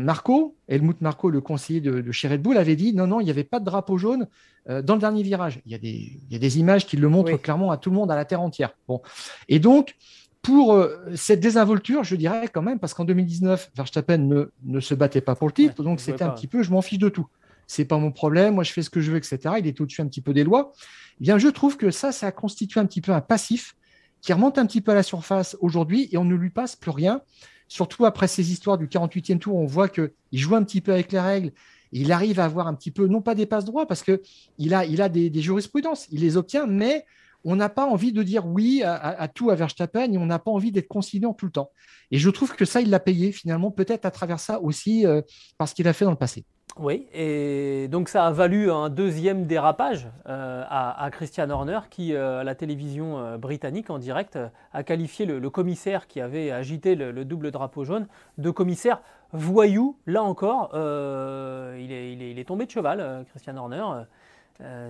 Marco, 0.00 0.56
Helmut 0.68 1.00
Marco, 1.00 1.30
le 1.30 1.40
conseiller 1.40 1.80
de, 1.80 2.10
chez 2.12 2.28
Red 2.28 2.42
Bull, 2.42 2.56
avait 2.56 2.76
dit 2.76 2.92
non, 2.94 3.06
non, 3.06 3.20
il 3.20 3.24
n'y 3.24 3.30
avait 3.30 3.44
pas 3.44 3.60
de 3.60 3.64
drapeau 3.64 3.98
jaune 3.98 4.26
euh, 4.68 4.82
dans 4.82 4.94
le 4.94 5.00
dernier 5.00 5.22
virage. 5.22 5.60
Il 5.64 5.72
y, 5.72 5.74
a 5.74 6.38
des, 6.38 6.58
images 6.58 6.86
qui 6.86 6.96
le 6.96 7.08
montrent 7.08 7.36
clairement 7.36 7.70
à 7.70 7.76
tout 7.76 7.90
le 7.90 7.96
monde, 7.96 8.10
à 8.10 8.16
la 8.16 8.24
terre 8.24 8.40
entière. 8.40 8.74
Bon. 8.88 9.00
Et 9.48 9.58
donc, 9.58 9.96
pour 10.42 10.74
euh, 10.74 10.96
cette 11.14 11.40
désinvolture, 11.40 12.04
je 12.04 12.16
dirais 12.16 12.48
quand 12.48 12.62
même, 12.62 12.78
parce 12.78 12.94
qu'en 12.94 13.04
2019, 13.04 13.72
Verstappen 13.74 14.18
ne, 14.18 14.50
ne, 14.64 14.80
se 14.80 14.94
battait 14.94 15.20
pas 15.20 15.34
pour 15.34 15.46
le 15.48 15.52
titre, 15.52 15.82
donc 15.82 16.00
c'était 16.00 16.24
un 16.24 16.30
petit 16.30 16.46
peu 16.46 16.62
je 16.62 16.70
m'en 16.70 16.82
fiche 16.82 16.98
de 16.98 17.08
tout. 17.08 17.26
C'est 17.66 17.84
pas 17.84 17.98
mon 17.98 18.10
problème, 18.10 18.54
moi 18.54 18.64
je 18.64 18.72
fais 18.72 18.82
ce 18.82 18.90
que 18.90 19.00
je 19.00 19.12
veux, 19.12 19.18
etc. 19.18 19.38
Il 19.58 19.66
est 19.66 19.80
au-dessus 19.80 20.02
un 20.02 20.06
petit 20.06 20.20
peu 20.20 20.32
des 20.34 20.44
lois. 20.44 20.72
Eh 21.20 21.24
bien, 21.24 21.38
je 21.38 21.48
trouve 21.48 21.76
que 21.76 21.90
ça, 21.90 22.12
ça 22.12 22.26
a 22.26 22.32
constitué 22.32 22.80
un 22.80 22.86
petit 22.86 23.00
peu 23.00 23.12
un 23.12 23.20
passif 23.20 23.76
qui 24.20 24.32
remonte 24.32 24.58
un 24.58 24.66
petit 24.66 24.80
peu 24.80 24.92
à 24.92 24.94
la 24.94 25.02
surface 25.02 25.56
aujourd'hui 25.60 26.08
et 26.12 26.18
on 26.18 26.24
ne 26.24 26.34
lui 26.34 26.50
passe 26.50 26.76
plus 26.76 26.90
rien 26.90 27.22
surtout 27.70 28.04
après 28.04 28.26
ces 28.26 28.50
histoires 28.50 28.76
du 28.76 28.88
48e 28.88 29.38
tour, 29.38 29.56
on 29.56 29.64
voit 29.64 29.88
qu'il 29.88 30.10
joue 30.32 30.56
un 30.56 30.64
petit 30.64 30.80
peu 30.80 30.92
avec 30.92 31.12
les 31.12 31.20
règles. 31.20 31.52
il 31.92 32.10
arrive 32.10 32.40
à 32.40 32.44
avoir 32.44 32.66
un 32.66 32.74
petit 32.74 32.90
peu, 32.90 33.06
non 33.06 33.22
pas 33.22 33.36
des 33.36 33.46
passes 33.46 33.64
droits, 33.64 33.86
parce 33.86 34.02
qu'il 34.02 34.74
a, 34.74 34.84
il 34.84 35.00
a 35.00 35.08
des, 35.08 35.32
jurisprudences, 35.40 36.08
il 36.10 36.20
les 36.20 36.36
obtient, 36.36 36.66
mais 36.66 37.06
on 37.44 37.54
n'a 37.56 37.68
pas 37.68 37.86
envie 37.86 38.12
de 38.12 38.22
dire 38.24 38.44
oui 38.44 38.82
à, 38.84 39.26
tout 39.28 39.50
à 39.50 39.54
Verstappen 39.54 40.12
et 40.12 40.18
on 40.18 40.26
n'a 40.26 40.40
pas 40.40 40.50
envie 40.50 40.72
d'être 40.72 40.88
conciliant 40.88 41.32
tout 41.32 41.46
le 41.46 41.52
temps. 41.52 41.70
Et 42.10 42.18
je 42.18 42.28
trouve 42.28 42.54
que 42.54 42.64
ça, 42.64 42.80
il 42.80 42.90
l'a 42.90 43.00
payé 43.00 43.30
finalement, 43.30 43.70
peut-être 43.70 44.04
à 44.04 44.10
travers 44.10 44.40
ça 44.40 44.60
aussi, 44.60 45.06
euh, 45.06 45.22
parce 45.56 45.72
qu'il 45.72 45.86
a 45.86 45.92
fait 45.92 46.04
dans 46.04 46.10
le 46.10 46.18
passé. 46.18 46.44
Oui, 46.78 47.06
et 47.12 47.88
donc 47.88 48.08
ça 48.08 48.26
a 48.26 48.30
valu 48.30 48.70
un 48.70 48.88
deuxième 48.88 49.46
dérapage 49.46 50.08
euh, 50.28 50.64
à, 50.68 51.08
Christian 51.10 51.50
Horner 51.50 51.80
qui, 51.90 52.14
euh, 52.14 52.40
à 52.40 52.44
la 52.44 52.54
télévision 52.54 53.18
euh, 53.18 53.38
britannique 53.38 53.90
en 53.90 53.98
direct, 53.98 54.38
a 54.72 54.82
qualifié 54.82 55.26
le, 55.26 55.50
commissaire 55.50 56.06
qui 56.06 56.20
avait 56.20 56.50
agité 56.50 56.94
le, 56.94 57.24
double 57.24 57.50
drapeau 57.50 57.84
jaune 57.84 58.06
de 58.38 58.50
commissaire 58.50 59.02
voyou. 59.32 59.96
Là 60.06 60.22
encore, 60.22 60.70
il 60.74 61.92
est, 61.92 62.44
tombé 62.46 62.66
de 62.66 62.70
cheval, 62.70 63.24
Christian 63.30 63.56
Horner. 63.56 64.04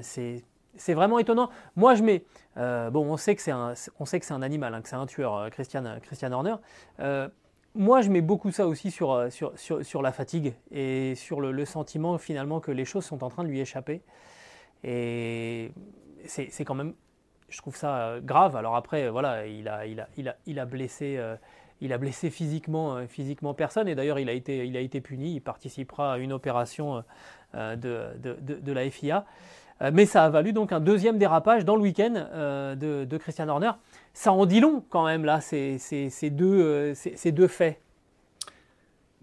c'est 0.02 0.94
vraiment 0.94 1.18
étonnant. 1.18 1.48
Moi, 1.76 1.94
je 1.94 2.02
mets. 2.02 2.24
bon, 2.56 3.10
on 3.10 3.16
sait 3.16 3.34
que 3.34 3.42
c'est 3.42 3.50
un, 3.50 3.74
un 4.30 4.42
animal, 4.42 4.74
hein, 4.74 4.82
que 4.82 4.88
c'est 4.88 4.96
un 4.96 5.06
tueur, 5.06 5.48
Christian 5.50 5.84
Horner 6.30 6.56
moi, 7.74 8.00
je 8.02 8.10
mets 8.10 8.20
beaucoup 8.20 8.50
ça 8.50 8.66
aussi 8.66 8.90
sur, 8.90 9.12
euh, 9.12 9.30
sur, 9.30 9.52
sur, 9.56 10.02
la 10.02 10.12
fatigue 10.12 10.54
et 10.72 11.14
sur 11.14 11.40
le, 11.40 11.64
sentiment 11.64 12.18
finalement 12.18 12.60
que 12.60 12.70
les 12.70 12.84
choses 12.84 13.04
sont 13.04 13.22
en 13.22 13.28
train 13.28 13.44
de 13.44 13.48
lui 13.48 13.60
échapper. 13.60 14.02
Et 14.82 15.72
c'est 16.26 16.64
quand 16.64 16.74
même, 16.74 16.94
je 17.48 17.58
trouve 17.58 17.76
ça 17.76 17.96
euh, 17.96 18.20
grave. 18.20 18.56
Alors 18.56 18.76
après, 18.76 19.08
voilà, 19.08 19.46
il 19.46 19.68
a, 19.68 19.86
il 19.86 20.00
a, 20.00 20.08
il 20.16 20.28
a, 20.28 20.36
il 20.46 20.58
a 20.58 20.66
blessé. 20.66 21.16
Euh, 21.18 21.36
il 21.82 21.94
a 21.94 21.98
blessé 21.98 22.28
physiquement, 22.28 23.06
physiquement 23.06 23.54
personne 23.54 23.88
et 23.88 23.94
d'ailleurs 23.94 24.18
il, 24.18 24.28
a 24.28 24.34
été, 24.34 24.66
il 24.66 24.76
a 24.76 24.80
été 24.80 25.00
puni, 25.00 25.36
il 25.36 25.40
participera 25.40 26.12
à 26.12 26.18
une 26.18 26.30
opération 26.30 27.02
de, 27.54 27.74
de, 28.18 28.36
de 28.38 28.72
la 28.72 28.90
FIA. 28.90 29.24
Euh, 29.82 29.90
mais 29.92 30.06
ça 30.06 30.24
a 30.24 30.28
valu 30.28 30.52
donc 30.52 30.72
un 30.72 30.80
deuxième 30.80 31.18
dérapage 31.18 31.64
dans 31.64 31.76
le 31.76 31.82
week-end 31.82 32.14
euh, 32.16 32.74
de, 32.74 33.16
Christian 33.16 33.48
Horner. 33.48 33.72
Ça 34.12 34.32
en 34.32 34.46
dit 34.46 34.60
long 34.60 34.82
quand 34.90 35.06
même, 35.06 35.24
là, 35.24 35.40
ces, 35.40 35.78
deux, 36.30 36.60
euh, 36.60 36.94
ces, 36.94 37.32
deux 37.32 37.46
faits. 37.46 37.80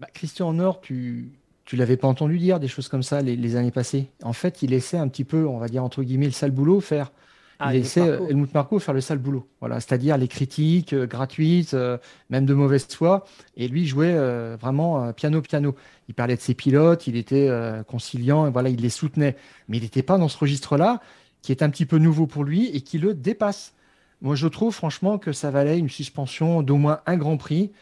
Bah, 0.00 0.08
Christian 0.12 0.46
Horner, 0.46 0.70
tu 0.82 1.32
ne 1.72 1.78
l'avais 1.78 1.96
pas 1.96 2.08
entendu 2.08 2.38
dire 2.38 2.58
des 2.60 2.68
choses 2.68 2.88
comme 2.88 3.02
ça 3.02 3.20
les, 3.20 3.36
les, 3.36 3.56
années 3.56 3.70
passées. 3.70 4.10
En 4.22 4.32
fait, 4.32 4.62
il 4.62 4.72
essaie 4.72 4.98
un 4.98 5.08
petit 5.08 5.24
peu, 5.24 5.46
on 5.46 5.58
va 5.58 5.68
dire 5.68 5.84
entre 5.84 6.02
guillemets, 6.02 6.26
le 6.26 6.32
sale 6.32 6.50
boulot, 6.50 6.80
faire 6.80 7.12
ah, 7.60 7.74
il 7.74 7.80
essaie, 7.80 8.00
Helmut 8.00 8.54
Marco, 8.54 8.78
faire 8.78 8.94
le 8.94 9.00
sale 9.00 9.18
boulot. 9.18 9.48
Voilà, 9.58 9.80
c'est-à-dire 9.80 10.16
les 10.16 10.28
critiques 10.28 10.92
euh, 10.92 11.06
gratuites, 11.06 11.74
euh, 11.74 11.98
même 12.30 12.46
de 12.46 12.54
mauvaise 12.54 12.86
foi. 12.86 13.24
Et 13.56 13.66
lui 13.66 13.84
jouait 13.86 14.14
euh, 14.14 14.56
vraiment 14.60 15.12
piano 15.12 15.42
piano. 15.42 15.74
Il 16.08 16.14
parlait 16.14 16.36
de 16.36 16.40
ses 16.40 16.54
pilotes, 16.54 17.08
il 17.08 17.16
était 17.16 17.50
conciliant, 17.86 18.46
et 18.46 18.50
voilà, 18.50 18.70
il 18.70 18.80
les 18.80 18.88
soutenait. 18.88 19.36
Mais 19.68 19.76
il 19.78 19.82
n'était 19.82 20.02
pas 20.02 20.18
dans 20.18 20.28
ce 20.28 20.38
registre-là, 20.38 21.00
qui 21.42 21.52
est 21.52 21.62
un 21.62 21.68
petit 21.68 21.84
peu 21.84 21.98
nouveau 21.98 22.26
pour 22.26 22.44
lui 22.44 22.68
et 22.74 22.80
qui 22.80 22.98
le 22.98 23.12
dépasse. 23.12 23.74
Moi, 24.20 24.34
je 24.34 24.48
trouve 24.48 24.74
franchement 24.74 25.18
que 25.18 25.32
ça 25.32 25.50
valait 25.50 25.78
une 25.78 25.88
suspension 25.88 26.62
d'au 26.62 26.76
moins 26.76 27.00
un 27.06 27.16
Grand 27.16 27.36
Prix 27.36 27.72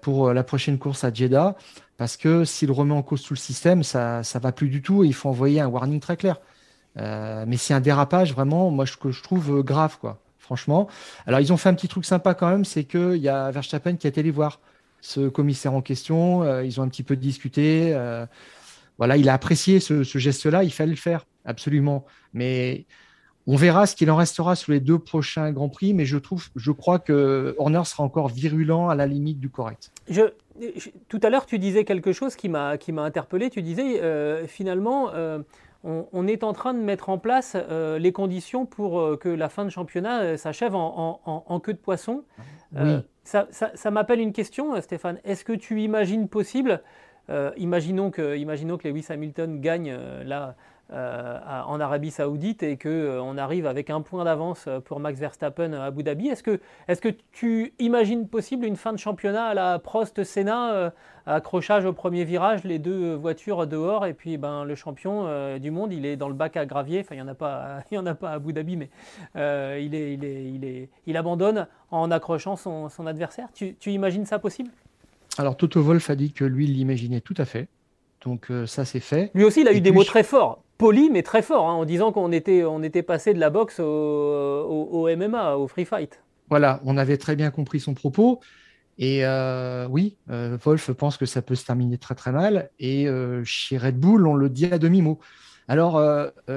pour 0.00 0.32
la 0.32 0.42
prochaine 0.42 0.78
course 0.78 1.04
à 1.04 1.12
Jeddah, 1.12 1.54
parce 1.98 2.16
que 2.16 2.46
s'il 2.46 2.72
remet 2.72 2.94
en 2.94 3.02
cause 3.02 3.22
tout 3.22 3.34
le 3.34 3.38
système, 3.38 3.82
ça 3.82 4.22
ne 4.22 4.40
va 4.40 4.52
plus 4.52 4.70
du 4.70 4.80
tout 4.80 5.04
et 5.04 5.06
il 5.06 5.12
faut 5.12 5.28
envoyer 5.28 5.60
un 5.60 5.66
warning 5.66 6.00
très 6.00 6.16
clair. 6.16 6.40
Euh, 6.98 7.44
mais 7.46 7.56
c'est 7.56 7.74
un 7.74 7.80
dérapage 7.80 8.32
vraiment, 8.32 8.70
moi, 8.70 8.84
que 9.00 9.10
je 9.10 9.22
trouve 9.22 9.58
euh, 9.58 9.62
grave, 9.62 9.98
quoi. 10.00 10.18
Franchement. 10.38 10.88
Alors, 11.26 11.38
ils 11.40 11.52
ont 11.52 11.56
fait 11.56 11.68
un 11.68 11.74
petit 11.74 11.86
truc 11.86 12.04
sympa 12.04 12.34
quand 12.34 12.48
même, 12.50 12.64
c'est 12.64 12.84
qu'il 12.84 13.16
y 13.16 13.28
a 13.28 13.50
Verstappen 13.52 13.94
qui 13.96 14.08
a 14.08 14.10
été 14.10 14.22
les 14.22 14.32
voir 14.32 14.60
ce 15.00 15.28
commissaire 15.28 15.74
en 15.74 15.80
question. 15.80 16.42
Euh, 16.42 16.64
ils 16.64 16.80
ont 16.80 16.82
un 16.82 16.88
petit 16.88 17.04
peu 17.04 17.16
discuté. 17.16 17.96
voilà, 18.98 19.16
il 19.16 19.28
a 19.28 19.34
apprécié 19.34 19.80
ce, 19.80 20.02
geste-là. 20.02 20.64
Il 20.64 20.72
fallait 20.72 20.90
le 20.90 20.96
faire, 20.96 21.24
absolument. 21.44 22.04
Mais 22.34 22.86
on 23.46 23.56
verra 23.56 23.86
ce 23.86 23.96
qu'il 23.96 24.10
en 24.10 24.16
restera 24.16 24.54
sur 24.54 24.72
les 24.72 24.80
deux 24.80 24.98
prochains 24.98 25.50
Grands 25.52 25.68
Prix. 25.68 25.94
Mais 25.94 26.04
je 26.04 26.18
trouve, 26.18 26.48
je 26.56 26.72
crois 26.72 26.98
que 26.98 27.54
Horner 27.58 27.84
sera 27.84 28.04
encore 28.04 28.28
virulent 28.28 28.88
à 28.88 28.94
la 28.94 29.06
limite 29.06 29.40
du 29.40 29.48
correct. 29.48 29.90
Je, 30.08 30.22
tout 31.08 31.20
à 31.22 31.30
l'heure, 31.30 31.46
tu 31.46 31.58
disais 31.58 31.84
quelque 31.84 32.12
chose 32.12 32.36
qui 32.36 32.48
m'a 32.48 32.76
interpellé. 32.98 33.50
Tu 33.50 33.62
disais 33.62 34.46
finalement 34.46 35.10
on, 35.82 36.26
est 36.26 36.44
en 36.44 36.52
train 36.52 36.74
de 36.74 36.78
mettre 36.78 37.08
en 37.08 37.18
place 37.18 37.56
euh, 37.56 37.98
les 37.98 38.12
conditions 38.12 38.66
pour 38.66 39.00
euh, 39.00 39.16
que 39.16 39.28
la 39.28 39.48
fin 39.48 39.64
de 39.64 39.70
championnat 39.70 40.20
euh, 40.20 40.36
s'achève 40.36 40.74
en, 40.74 41.60
queue 41.62 41.72
de 41.72 41.78
poisson. 41.78 42.24
ça, 43.24 43.90
m'appelle 43.90 44.20
une 44.20 44.32
question, 44.32 44.78
Stéphane. 44.80 45.18
Est-ce 45.24 45.44
que 45.44 45.52
tu 45.52 45.80
imagines 45.82 46.28
possible, 46.28 46.82
imaginons, 47.56 48.10
que, 48.10 48.36
imaginons 48.36 48.76
que 48.76 48.88
Lewis 48.88 49.06
Hamilton 49.08 49.60
gagne 49.60 49.96
là 50.24 50.56
euh, 50.92 51.38
en 51.66 51.78
Arabie 51.78 52.10
Saoudite 52.10 52.64
et 52.64 52.76
qu'on 52.76 52.88
euh, 52.88 53.36
arrive 53.36 53.66
avec 53.66 53.90
un 53.90 54.00
point 54.00 54.24
d'avance 54.24 54.68
pour 54.86 54.98
Max 54.98 55.20
Verstappen 55.20 55.72
à 55.72 55.84
Abu 55.84 56.02
Dhabi. 56.02 56.26
Est-ce 56.26 56.42
que, 56.42 56.58
est 56.88 57.00
que 57.00 57.10
tu 57.30 57.74
imagines 57.78 58.26
possible 58.26 58.66
une 58.66 58.74
fin 58.74 58.92
de 58.92 58.98
championnat 58.98 59.44
à 59.44 59.54
la 59.54 59.78
Prost-Senna, 59.78 60.72
euh, 60.72 60.90
accrochage 61.26 61.84
au 61.84 61.92
premier 61.92 62.24
virage, 62.24 62.64
les 62.64 62.80
deux 62.80 63.14
voitures 63.14 63.68
dehors 63.68 64.04
et 64.04 64.14
puis 64.14 64.36
ben, 64.36 64.64
le 64.64 64.74
champion 64.74 65.58
du 65.58 65.70
monde, 65.70 65.92
il 65.92 66.04
est 66.04 66.16
dans 66.16 66.28
le 66.28 66.34
bac 66.34 66.56
à 66.56 66.66
gravier. 66.66 67.00
Enfin, 67.00 67.14
il 67.14 67.18
n'y 67.18 67.22
en, 67.22 67.28
a 67.28 67.34
pas, 67.34 67.84
il 67.92 67.94
y 67.94 67.98
en 67.98 68.06
a 68.06 68.16
pas 68.16 68.30
à 68.30 68.32
Abu 68.32 68.52
Dhabi, 68.52 68.76
mais 68.76 68.90
il, 69.36 69.94
est, 69.94 70.14
il, 70.14 70.24
est, 70.24 70.44
il, 70.44 70.64
est, 70.64 70.88
il, 71.06 71.16
abandonne 71.16 71.68
en 71.92 72.10
accrochant 72.10 72.56
son, 72.56 72.88
son 72.88 73.06
adversaire. 73.06 73.46
Tu, 73.54 73.76
tu 73.76 73.92
imagines 73.92 74.26
ça 74.26 74.40
possible? 74.40 74.70
Alors 75.38 75.56
Toto 75.56 75.80
Wolf 75.82 76.10
a 76.10 76.16
dit 76.16 76.32
que 76.32 76.44
lui, 76.44 76.64
il 76.64 76.72
l'imaginait 76.72 77.20
tout 77.20 77.34
à 77.36 77.44
fait. 77.44 77.68
Donc 78.22 78.48
ça, 78.66 78.84
c'est 78.84 78.98
fait. 78.98 79.30
Lui 79.34 79.44
aussi, 79.44 79.60
il 79.60 79.68
a 79.68 79.72
eu 79.72 79.80
des 79.80 79.92
mots 79.92 80.02
très 80.02 80.24
forts 80.24 80.58
poli 80.80 81.10
mais 81.10 81.22
très 81.22 81.42
fort, 81.42 81.68
hein, 81.68 81.74
en 81.74 81.84
disant 81.84 82.10
qu'on 82.10 82.32
était, 82.32 82.64
on 82.64 82.82
était 82.82 83.02
passé 83.02 83.34
de 83.34 83.38
la 83.38 83.50
boxe 83.50 83.80
au, 83.80 85.08
MMA, 85.14 85.56
au 85.56 85.68
free 85.68 85.84
fight. 85.84 86.22
Voilà, 86.48 86.80
on 86.84 86.96
avait 86.96 87.18
très 87.18 87.36
bien 87.36 87.50
compris 87.50 87.80
son 87.80 87.92
propos. 87.92 88.40
Et 88.96 89.26
euh, 89.26 89.86
oui, 89.88 90.16
euh, 90.30 90.56
Wolf 90.64 90.90
pense 90.92 91.18
que 91.18 91.26
ça 91.26 91.42
peut 91.42 91.54
se 91.54 91.66
terminer 91.66 91.98
très 91.98 92.14
très 92.14 92.32
mal. 92.32 92.70
Et 92.78 93.06
euh, 93.06 93.44
chez 93.44 93.76
Red 93.76 93.98
Bull, 93.98 94.26
on 94.26 94.34
le 94.34 94.48
dit 94.48 94.66
à 94.66 94.78
demi-mot. 94.78 95.20
Alors, 95.68 96.02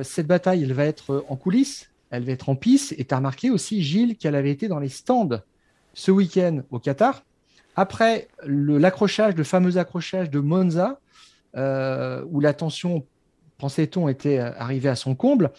cette 0.01 0.25
bataille, 0.25 0.63
elle 0.63 0.73
va 0.73 0.85
être 0.85 1.23
en 1.29 1.35
coulisses, 1.35 1.91
elle 2.09 2.23
va 2.23 2.31
être 2.31 2.49
en 2.49 2.55
piste. 2.55 2.95
Et 2.97 3.05
tu 3.05 3.13
as 3.13 3.17
remarqué 3.17 3.51
aussi, 3.51 3.83
Gilles, 3.83 4.17
qu'elle 4.17 4.33
avait 4.33 4.49
été 4.49 4.67
dans 4.67 4.79
les 4.79 4.89
stands 4.89 5.41
ce 5.93 6.09
week-end 6.09 6.61
au 6.71 6.79
Qatar. 6.79 7.23
Après 7.75 8.27
l'accrochage, 8.43 9.35
le 9.35 9.43
fameux 9.43 9.77
accrochage 9.77 10.31
de 10.31 10.39
Monza, 10.39 10.99
où 11.55 12.39
la 12.39 12.53
tension, 12.55 13.05
pensait-on, 13.63 14.09
était 14.09 14.39
arrivée 14.39 14.89
à 14.89 14.95
son 14.95 15.15
comble, 15.15 15.51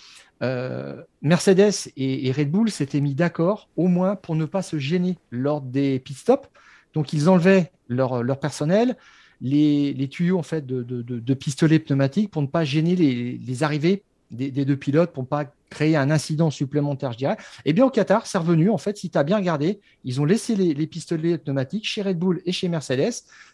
Mercedes 1.23 1.91
et, 1.97 2.31
Red 2.33 2.51
Bull 2.51 2.71
s'étaient 2.71 3.01
mis 3.01 3.15
d'accord, 3.15 3.71
au 3.77 3.89
moins 3.89 4.15
pour 4.15 4.37
ne 4.37 4.45
pas 4.45 4.61
se 4.61 4.79
gêner 4.79 5.17
lors 5.31 5.63
des 5.63 5.99
pit 6.01 6.15
stops. 6.15 6.51
Donc, 6.93 7.15
ils 7.15 7.31
enlevaient 7.31 7.73
leur, 7.89 8.23
leur 8.23 8.39
personnel, 8.39 8.97
les, 9.41 10.09
tuyaux 10.11 10.39
en 10.39 10.43
fait, 10.43 10.67
de, 10.67 10.83
de, 10.83 11.35
pistolets 11.35 11.79
pneumatiques 11.79 12.31
pour 12.31 12.43
ne 12.43 12.47
pas 12.47 12.65
gêner 12.65 12.95
les, 12.95 13.63
arrivées 13.63 14.03
des, 14.31 14.51
deux 14.51 14.77
pilotes, 14.77 15.13
pour 15.13 15.23
ne 15.23 15.29
pas 15.29 15.47
créer 15.75 15.97
un 15.97 16.11
incident 16.11 16.51
supplémentaire, 16.51 17.13
je 17.13 17.19
dirais. 17.19 17.37
Eh 17.65 17.73
bien, 17.73 17.85
au 17.85 17.91
Qatar, 17.91 18.27
c'est 18.27 18.39
revenu. 18.39 18.71
En 18.71 18.79
fait, 18.79 18.97
si 18.97 19.11
tu 19.11 19.19
as 19.19 19.25
bien 19.25 19.37
regardé, 19.37 19.81
ils 20.05 20.21
ont 20.21 20.25
laissé 20.25 20.57
les, 20.57 20.87
pistolets 20.87 21.37
pneumatiques 21.37 21.87
chez 21.87 22.03
Red 22.03 22.19
Bull 22.19 22.41
et 22.47 22.53
chez 22.53 22.69
Mercedes. 22.69 23.13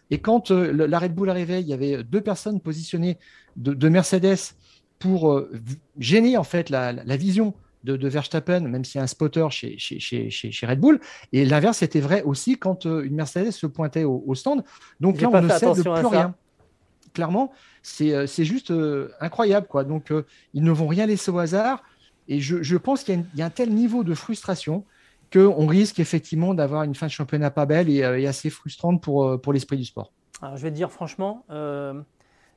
Et 0.09 0.19
quand 0.19 0.51
euh, 0.51 0.87
la 0.87 0.99
Red 0.99 1.13
Bull 1.13 1.29
arrivait, 1.29 1.61
il 1.61 1.67
y 1.67 1.73
avait 1.73 2.03
deux 2.03 2.21
personnes 2.21 2.61
positionnées 2.61 3.17
de, 3.57 3.89
Mercedes 3.89 4.53
pour 4.99 5.31
euh, 5.31 5.51
gêner 5.97 6.37
en 6.37 6.43
fait 6.43 6.69
la, 6.69 6.93
la 6.93 7.17
vision 7.17 7.53
de, 7.83 8.07
Verstappen, 8.07 8.61
même 8.61 8.85
s'il 8.85 8.99
y 8.99 9.01
a 9.01 9.03
un 9.03 9.07
spotter 9.07 9.47
chez, 9.49 9.77
chez, 9.77 10.65
Red 10.65 10.79
Bull. 10.79 10.99
Et 11.33 11.45
l'inverse 11.45 11.81
était 11.81 11.99
vrai 11.99 12.21
aussi 12.23 12.57
quand 12.57 12.85
euh, 12.85 13.03
une 13.03 13.15
Mercedes 13.15 13.51
se 13.51 13.67
pointait 13.67 14.03
au, 14.03 14.35
stand. 14.35 14.63
Donc 14.99 15.21
là, 15.21 15.29
on 15.31 15.41
ne 15.41 15.49
sait 15.49 15.65
de 15.65 15.81
plus 15.81 16.07
rien. 16.07 16.35
Clairement, 17.13 17.51
c'est 17.81 18.45
juste 18.45 18.71
euh, 18.71 19.09
incroyable. 19.19 19.67
Quoi. 19.67 19.83
Donc, 19.83 20.13
ils 20.53 20.63
ne 20.63 20.71
vont 20.71 20.87
rien 20.87 21.05
laisser 21.05 21.31
au 21.31 21.39
hasard. 21.39 21.83
Et 22.31 22.39
je, 22.39 22.77
pense 22.77 23.03
qu'il 23.03 23.25
y, 23.35 23.41
a 23.41 23.45
un 23.45 23.49
tel 23.49 23.73
niveau 23.73 24.03
de 24.03 24.13
frustration 24.13 24.85
qu'on 25.33 25.67
risque 25.67 25.99
effectivement 25.99 26.53
d'avoir 26.53 26.83
une 26.83 26.95
fin 26.95 27.07
de 27.07 27.11
championnat 27.11 27.51
pas 27.51 27.65
belle 27.65 27.89
et, 27.89 28.03
assez 28.25 28.49
frustrante 28.49 29.01
pour, 29.03 29.39
pour 29.41 29.53
l'esprit 29.53 29.77
du 29.77 29.85
sport. 29.85 30.11
Alors, 30.41 30.57
je 30.57 30.63
vais 30.63 30.71
te 30.71 30.75
dire 30.75 30.91
franchement, 30.91 31.45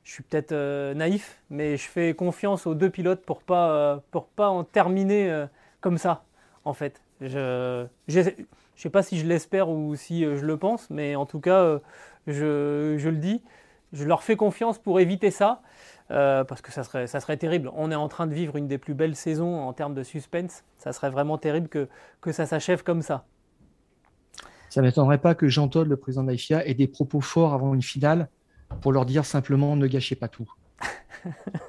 je 0.05 0.11
suis 0.11 0.23
peut-être 0.23 0.51
euh, 0.51 0.93
naïf, 0.93 1.41
mais 1.49 1.77
je 1.77 1.87
fais 1.87 2.13
confiance 2.13 2.67
aux 2.67 2.75
deux 2.75 2.91
pilotes 2.91 3.25
pour 3.25 3.41
pas 3.41 3.71
euh, 3.71 4.19
pas 4.35 4.49
en 4.49 4.63
terminer 4.63 5.31
euh, 5.31 5.47
comme 5.81 5.97
ça, 5.97 6.23
en 6.63 6.73
fait. 6.73 7.01
Je 7.21 7.87
ne 8.07 8.23
sais 8.75 8.89
pas 8.91 9.01
si 9.01 9.17
je 9.17 9.25
l'espère 9.25 9.67
ou 9.69 9.95
si 9.95 10.23
je 10.23 10.45
le 10.45 10.57
pense, 10.57 10.89
mais 10.91 11.15
en 11.15 11.25
tout 11.25 11.39
cas, 11.39 11.79
je, 12.27 12.95
je, 12.99 13.09
le 13.09 13.17
dis, 13.17 13.41
je 13.93 14.03
leur 14.05 14.21
fais 14.21 14.35
confiance 14.35 14.77
pour 14.77 14.99
éviter 14.99 15.31
ça, 15.31 15.61
parce 16.09 16.61
que 16.61 16.71
ça 16.71 16.83
serait, 16.83 17.07
ça 17.07 17.19
serait 17.19 17.37
terrible. 17.37 17.71
On 17.75 17.91
est 17.91 17.95
en 17.95 18.07
train 18.07 18.27
de 18.27 18.33
vivre 18.33 18.55
une 18.55 18.67
des 18.67 18.77
plus 18.77 18.93
belles 18.93 19.15
saisons 19.15 19.59
en 19.59 19.73
termes 19.73 19.93
de 19.93 20.03
suspense. 20.03 20.63
Ça 20.77 20.93
serait 20.93 21.09
vraiment 21.09 21.37
terrible 21.37 21.67
que, 21.67 21.87
que 22.21 22.31
ça 22.31 22.45
s'achève 22.45 22.83
comme 22.83 23.01
ça. 23.01 23.25
Ça 24.69 24.81
ne 24.81 24.87
m'étonnerait 24.87 25.19
pas 25.19 25.35
que 25.35 25.47
Jean 25.47 25.67
Todt, 25.67 25.87
le 25.87 25.95
président 25.95 26.23
de 26.23 26.33
ait 26.33 26.73
des 26.73 26.87
propos 26.87 27.21
forts 27.21 27.53
avant 27.53 27.73
une 27.73 27.81
finale 27.81 28.27
pour 28.81 28.91
leur 28.91 29.05
dire 29.05 29.25
simplement 29.25 29.75
ne 29.75 29.87
gâchez 29.87 30.15
pas 30.15 30.27
tout. 30.27 30.51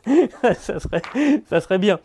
ça, 0.59 0.81
serait, 0.81 1.03
ça 1.49 1.61
serait 1.61 1.79
bien. 1.79 2.01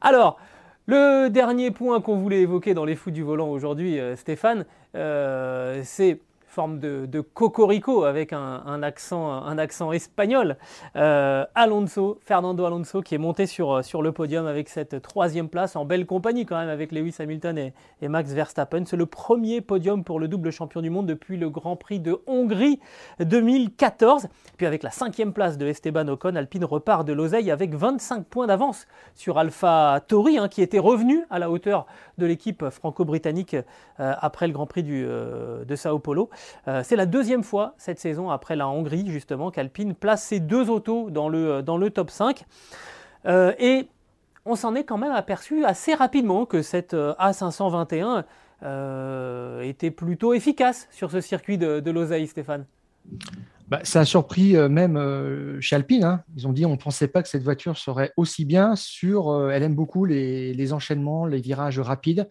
Alors, 0.00 0.38
le 0.86 1.28
dernier 1.28 1.70
point 1.70 2.00
qu'on 2.00 2.16
voulait 2.16 2.40
évoquer 2.40 2.74
dans 2.74 2.84
les 2.84 2.96
fous 2.96 3.10
du 3.10 3.22
volant 3.22 3.48
aujourd'hui, 3.48 3.98
euh, 3.98 4.16
Stéphane, 4.16 4.64
euh, 4.94 5.80
c'est 5.84 6.20
forme 6.56 6.78
de, 6.78 7.20
cocorico 7.20 8.04
avec 8.04 8.32
un, 8.32 8.82
accent, 8.82 9.92
espagnol. 9.92 10.56
Euh, 10.96 11.44
Alonso, 11.54 12.18
Fernando 12.24 12.64
Alonso, 12.64 13.02
qui 13.02 13.14
est 13.14 13.18
monté 13.18 13.44
sur, 13.44 13.84
sur 13.84 14.00
le 14.00 14.10
podium 14.10 14.46
avec 14.46 14.70
cette 14.70 15.02
troisième 15.02 15.50
place 15.50 15.76
en 15.76 15.84
belle 15.84 16.06
compagnie 16.06 16.46
quand 16.46 16.58
même 16.58 16.70
avec 16.70 16.92
Lewis 16.92 17.16
Hamilton 17.18 17.58
et, 17.58 18.08
Max 18.08 18.32
Verstappen. 18.32 18.84
C'est 18.86 18.96
le 18.96 19.04
premier 19.04 19.60
podium 19.60 20.02
pour 20.02 20.18
le 20.18 20.28
double 20.28 20.50
champion 20.50 20.80
du 20.80 20.88
monde 20.88 21.04
depuis 21.04 21.36
le 21.36 21.50
Grand 21.50 21.76
Prix 21.76 22.00
de 22.00 22.22
Hongrie 22.26 22.80
2014. 23.20 24.28
Puis 24.56 24.64
avec 24.64 24.82
la 24.82 24.90
cinquième 24.90 25.34
place 25.34 25.58
de 25.58 25.66
Esteban 25.66 26.08
Ocon, 26.08 26.36
Alpine 26.36 26.64
repart 26.64 27.06
de 27.06 27.12
l'oseille 27.12 27.50
avec 27.50 27.74
25 27.74 28.24
points 28.24 28.46
d'avance 28.46 28.86
sur 29.14 29.36
Alpha 29.36 30.00
Tauri, 30.08 30.38
hein, 30.38 30.48
qui 30.48 30.62
était 30.62 30.78
revenu 30.78 31.22
à 31.28 31.38
la 31.38 31.50
hauteur 31.50 31.84
de 32.16 32.24
l'équipe 32.24 32.70
franco-britannique 32.70 33.56
euh, 34.00 34.14
après 34.18 34.46
le 34.46 34.54
Grand 34.54 34.64
Prix 34.64 34.84
euh, 34.88 35.66
de 35.66 35.76
Sao 35.76 35.98
Paulo. 35.98 36.30
Euh, 36.68 36.82
c'est 36.84 36.96
la 36.96 37.06
deuxième 37.06 37.42
fois 37.42 37.74
cette 37.78 37.98
saison, 37.98 38.30
après 38.30 38.56
la 38.56 38.68
Hongrie 38.68 39.10
justement, 39.10 39.50
qu'Alpine 39.50 39.94
place 39.94 40.24
ses 40.24 40.40
deux 40.40 40.70
autos 40.70 41.10
dans 41.10 41.28
le, 41.28 41.62
euh, 41.68 41.90
top 41.90 42.10
5. 42.10 42.44
Euh, 43.26 43.52
et 43.58 43.88
on 44.44 44.54
s'en 44.54 44.74
est 44.74 44.84
quand 44.84 44.98
même 44.98 45.12
aperçu 45.12 45.64
assez 45.64 45.94
rapidement 45.94 46.46
que 46.46 46.62
cette 46.62 46.94
A521 46.94 48.24
était 49.62 49.90
plutôt 49.90 50.34
efficace 50.34 50.88
sur 50.90 51.10
ce 51.10 51.20
circuit 51.20 51.58
de, 51.58 51.80
de 51.80 52.26
Stéphane. 52.26 52.64
Bah, 53.68 53.80
ça 53.82 54.00
a 54.00 54.04
surpris 54.04 54.56
même 54.68 55.60
chez 55.60 55.74
Alpine. 55.74 56.04
Hein. 56.04 56.22
Ils 56.36 56.46
ont 56.46 56.52
dit 56.52 56.64
on 56.64 56.70
ne 56.70 56.76
pensait 56.76 57.08
pas 57.08 57.24
que 57.24 57.28
cette 57.28 57.42
voiture 57.42 57.76
serait 57.76 58.12
aussi 58.16 58.44
bien 58.44 58.76
sur. 58.76 59.50
elle 59.50 59.64
aime 59.64 59.74
beaucoup 59.74 60.04
les, 60.04 60.72
enchaînements, 60.72 61.26
les 61.26 61.40
virages 61.40 61.80
rapides. 61.80 62.28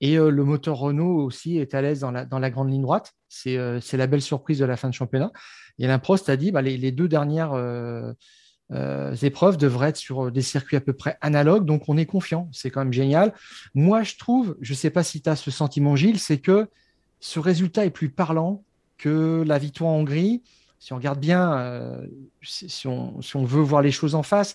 Et 0.00 0.16
euh, 0.16 0.30
le 0.30 0.44
moteur 0.44 0.78
Renault 0.78 1.16
aussi 1.22 1.58
est 1.58 1.74
à 1.74 1.82
l'aise 1.82 2.00
dans 2.00 2.10
la, 2.10 2.50
grande 2.50 2.70
ligne 2.70 2.82
droite. 2.82 3.14
Euh, 3.46 3.80
c'est 3.80 3.96
la 3.96 4.06
belle 4.06 4.22
surprise 4.22 4.58
de 4.58 4.64
la 4.64 4.76
fin 4.76 4.88
de 4.88 4.94
championnat. 4.94 5.32
Et 5.78 5.84
Alain 5.84 5.98
Prost 5.98 6.28
a 6.28 6.36
dit 6.36 6.52
bah, 6.52 6.62
les, 6.62 6.92
deux 6.92 7.08
dernières 7.08 7.52
euh, 7.52 8.12
épreuves 9.22 9.56
devraient 9.56 9.90
être 9.90 9.96
sur 9.96 10.30
des 10.30 10.42
circuits 10.42 10.76
à 10.76 10.80
peu 10.80 10.92
près 10.92 11.16
analogues. 11.20 11.64
Donc 11.64 11.88
on 11.88 11.96
est 11.96 12.06
confiant. 12.06 12.48
C'est 12.52 12.70
quand 12.70 12.80
même 12.80 12.92
génial. 12.92 13.34
Moi, 13.74 14.02
je 14.02 14.16
trouve, 14.16 14.56
je 14.60 14.72
ne 14.72 14.76
sais 14.76 14.90
pas 14.90 15.02
si 15.02 15.20
tu 15.20 15.28
as 15.28 15.36
ce 15.36 15.50
sentiment, 15.50 15.96
Gilles, 15.96 16.20
c'est 16.20 16.38
que 16.38 16.68
ce 17.20 17.40
résultat 17.40 17.84
est 17.84 17.90
plus 17.90 18.10
parlant 18.10 18.62
que 18.96 19.42
la 19.46 19.58
victoire 19.58 19.90
en 19.90 19.98
Hongrie. 19.98 20.42
Si 20.78 20.92
on 20.92 20.96
regarde 20.96 21.18
bien, 21.18 22.00
si, 22.40 22.86
on, 22.86 23.20
si, 23.20 23.36
on, 23.36 23.44
veut 23.44 23.62
voir 23.62 23.82
les 23.82 23.90
choses 23.90 24.14
en 24.14 24.22
face, 24.22 24.54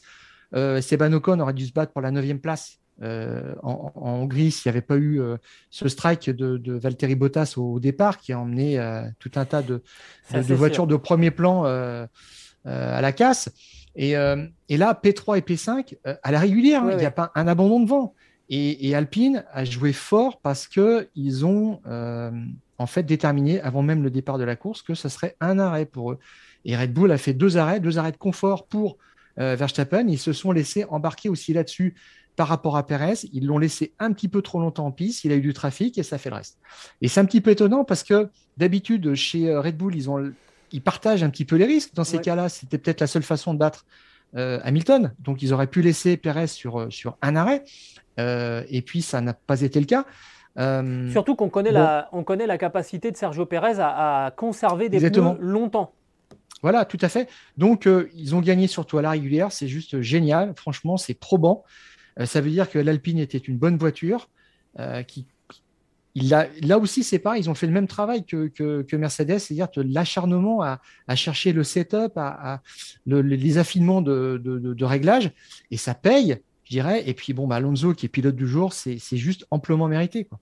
Esteban 0.53 1.11
Ocon 1.11 1.41
aurait 1.41 1.53
dû 1.53 1.65
se 1.65 1.73
battre 1.73 1.91
pour 1.91 2.01
la 2.01 2.11
neuvième 2.11 2.39
place 2.39 2.79
euh, 3.01 3.55
en, 3.63 3.91
Hongrie 3.95 4.51
s'il 4.51 4.69
n'y 4.69 4.77
avait 4.77 4.85
pas 4.85 4.97
eu 4.97 5.19
euh, 5.19 5.37
ce 5.71 5.87
strike 5.89 6.29
de, 6.29 6.57
de, 6.57 6.73
Valtteri 6.73 7.15
Bottas 7.15 7.55
au, 7.57 7.79
départ 7.79 8.19
qui 8.19 8.33
a 8.33 8.39
emmené 8.39 8.79
euh, 8.79 9.03
tout 9.17 9.31
un 9.35 9.45
tas 9.45 9.63
de, 9.63 9.81
voitures 10.53 10.85
de 10.85 10.95
premier 10.95 11.31
plan 11.31 11.63
à 11.63 13.01
la 13.01 13.11
casse. 13.11 13.49
Et, 13.95 14.11
et, 14.11 14.77
là, 14.77 14.99
P3 15.03 15.37
et 15.37 15.41
P5, 15.41 15.97
à 16.23 16.31
la 16.31 16.39
régulière, 16.39 16.83
hein, 16.83 16.91
il 16.91 16.97
n'y 16.97 17.05
a 17.05 17.11
pas 17.11 17.31
un 17.35 17.47
abandon 17.47 17.79
de 17.79 17.87
vent. 17.87 18.15
Et, 18.49 18.93
Alpine 18.95 19.43
a 19.51 19.65
joué 19.65 19.93
fort 19.93 20.39
parce 20.41 20.67
qu'ils 20.67 21.45
ont 21.45 21.81
en 21.85 22.87
fait 22.87 23.03
déterminé, 23.03 23.59
avant 23.61 23.81
même 23.81 24.03
le 24.03 24.09
départ 24.09 24.37
de 24.37 24.43
la 24.43 24.55
course, 24.55 24.81
que 24.81 24.93
ce 24.93 25.09
serait 25.09 25.35
un 25.39 25.59
arrêt 25.59 25.85
pour 25.85 26.11
eux. 26.11 26.19
Et 26.65 26.77
Red 26.77 26.93
Bull 26.93 27.11
a 27.11 27.17
fait 27.17 27.33
deux 27.33 27.57
arrêts, 27.57 27.79
deux 27.79 27.97
arrêts 27.97 28.11
de 28.11 28.17
confort 28.17 28.67
pour 28.67 28.97
Verstappen. 29.37 30.07
Ils 30.07 30.19
se 30.19 30.31
sont 30.31 30.51
laissés 30.51 30.85
embarquer 30.85 31.29
aussi 31.29 31.53
là-dessus 31.53 31.95
par 32.35 32.47
rapport 32.47 32.77
à 32.77 32.85
Perez. 32.85 33.27
Ils 33.31 33.45
l'ont 33.45 33.57
laissé 33.57 33.93
un 33.99 34.11
petit 34.13 34.27
peu 34.27 34.41
trop 34.41 34.59
longtemps 34.59 34.85
en 34.85 34.91
piste, 34.91 35.23
il 35.23 35.31
a 35.31 35.35
eu 35.35 35.41
du 35.41 35.53
trafic 35.53 35.97
et 35.97 36.03
ça 36.03 36.17
fait 36.17 36.29
le 36.29 36.35
reste. 36.35 36.57
Et 37.01 37.07
c'est 37.07 37.19
un 37.19 37.25
petit 37.25 37.41
peu 37.41 37.51
étonnant 37.51 37.83
parce 37.83 38.03
que 38.03 38.29
d'habitude, 38.57 39.13
chez 39.15 39.49
euh, 39.49 39.61
Red 39.61 39.77
Bull, 39.77 39.95
ils, 39.95 40.09
ont, 40.09 40.31
ils 40.71 40.81
partagent 40.81 41.23
un 41.23 41.29
petit 41.29 41.45
peu 41.45 41.55
les 41.55 41.65
risques. 41.65 41.93
Dans 41.93 42.03
ces 42.03 42.19
cas-là, 42.19 42.49
c'était 42.49 42.77
peut-être 42.77 43.01
la 43.01 43.07
seule 43.07 43.23
façon 43.23 43.53
de 43.53 43.59
battre 43.59 43.85
euh, 44.35 44.59
Hamilton. 44.63 45.13
Donc, 45.19 45.41
ils 45.41 45.53
auraient 45.53 45.67
pu 45.67 45.81
laisser 45.81 46.17
Perez 46.17 46.47
sur, 46.47 46.81
euh, 46.81 46.89
sur 46.89 47.17
un 47.21 47.35
arrêt. 47.35 47.63
et 48.17 48.81
puis, 48.85 49.01
ça 49.01 49.21
n'a 49.21 49.33
pas 49.33 49.61
été 49.61 49.79
le 49.79 49.85
cas. 49.85 50.05
Surtout 51.11 51.35
qu'on 51.35 51.49
connaît, 51.49 51.71
la, 51.71 52.09
on 52.11 52.23
connaît 52.23 52.47
la 52.47 52.57
capacité 52.57 53.11
de 53.11 53.17
Sergio 53.17 53.45
Perez 53.45 53.79
à, 53.79 54.31
conserver 54.35 54.89
des 54.89 54.99
pneus 54.99 55.37
longtemps. 55.39 55.93
Voilà, 56.61 56.85
tout 56.85 56.99
à 57.01 57.09
fait. 57.09 57.27
Donc, 57.57 57.89
ils 58.15 58.35
ont 58.35 58.39
gagné 58.39 58.67
surtout 58.67 58.97
à 58.97 59.01
la 59.01 59.09
régulière. 59.09 59.51
C'est 59.51 59.67
juste 59.67 59.99
génial. 60.01 60.53
Franchement, 60.55 60.95
c'est 60.95 61.13
probant. 61.13 61.63
Euh, 62.19 62.25
ça 62.25 62.41
veut 62.41 62.49
dire 62.49 62.69
que 62.69 62.79
l'Alpine 62.79 63.19
était 63.19 63.37
une 63.37 63.57
bonne 63.57 63.77
voiture. 63.77 64.29
Euh, 64.79 65.03
qui, 65.03 65.27
là 66.15 66.79
aussi, 66.79 67.03
c'est 67.03 67.19
pareil, 67.19 67.43
ils 67.43 67.49
ont 67.49 67.55
fait 67.55 67.67
le 67.67 67.73
même 67.73 67.87
travail 67.87 68.25
que, 68.25 68.95
Mercedes, 68.95 69.39
c'est-à-dire 69.39 69.67
l'acharnement 69.75 70.61
à, 70.61 70.79
chercher 71.15 71.53
le 71.53 71.63
setup, 71.63 72.19
les 73.05 73.57
affinements 73.57 74.01
de, 74.01 74.83
réglage, 74.83 75.31
et 75.71 75.77
ça 75.77 75.93
paye, 75.93 76.37
je 76.65 76.69
dirais. 76.69 77.03
Et 77.07 77.13
puis, 77.13 77.33
bon, 77.33 77.47
bah, 77.47 77.57
Alonso, 77.57 77.93
qui 77.93 78.05
est 78.05 78.09
pilote 78.09 78.35
du 78.35 78.47
jour, 78.47 78.73
c'est 78.73 79.17
juste 79.17 79.45
amplement 79.51 79.87
mérité. 79.87 80.25
Quoi 80.25 80.39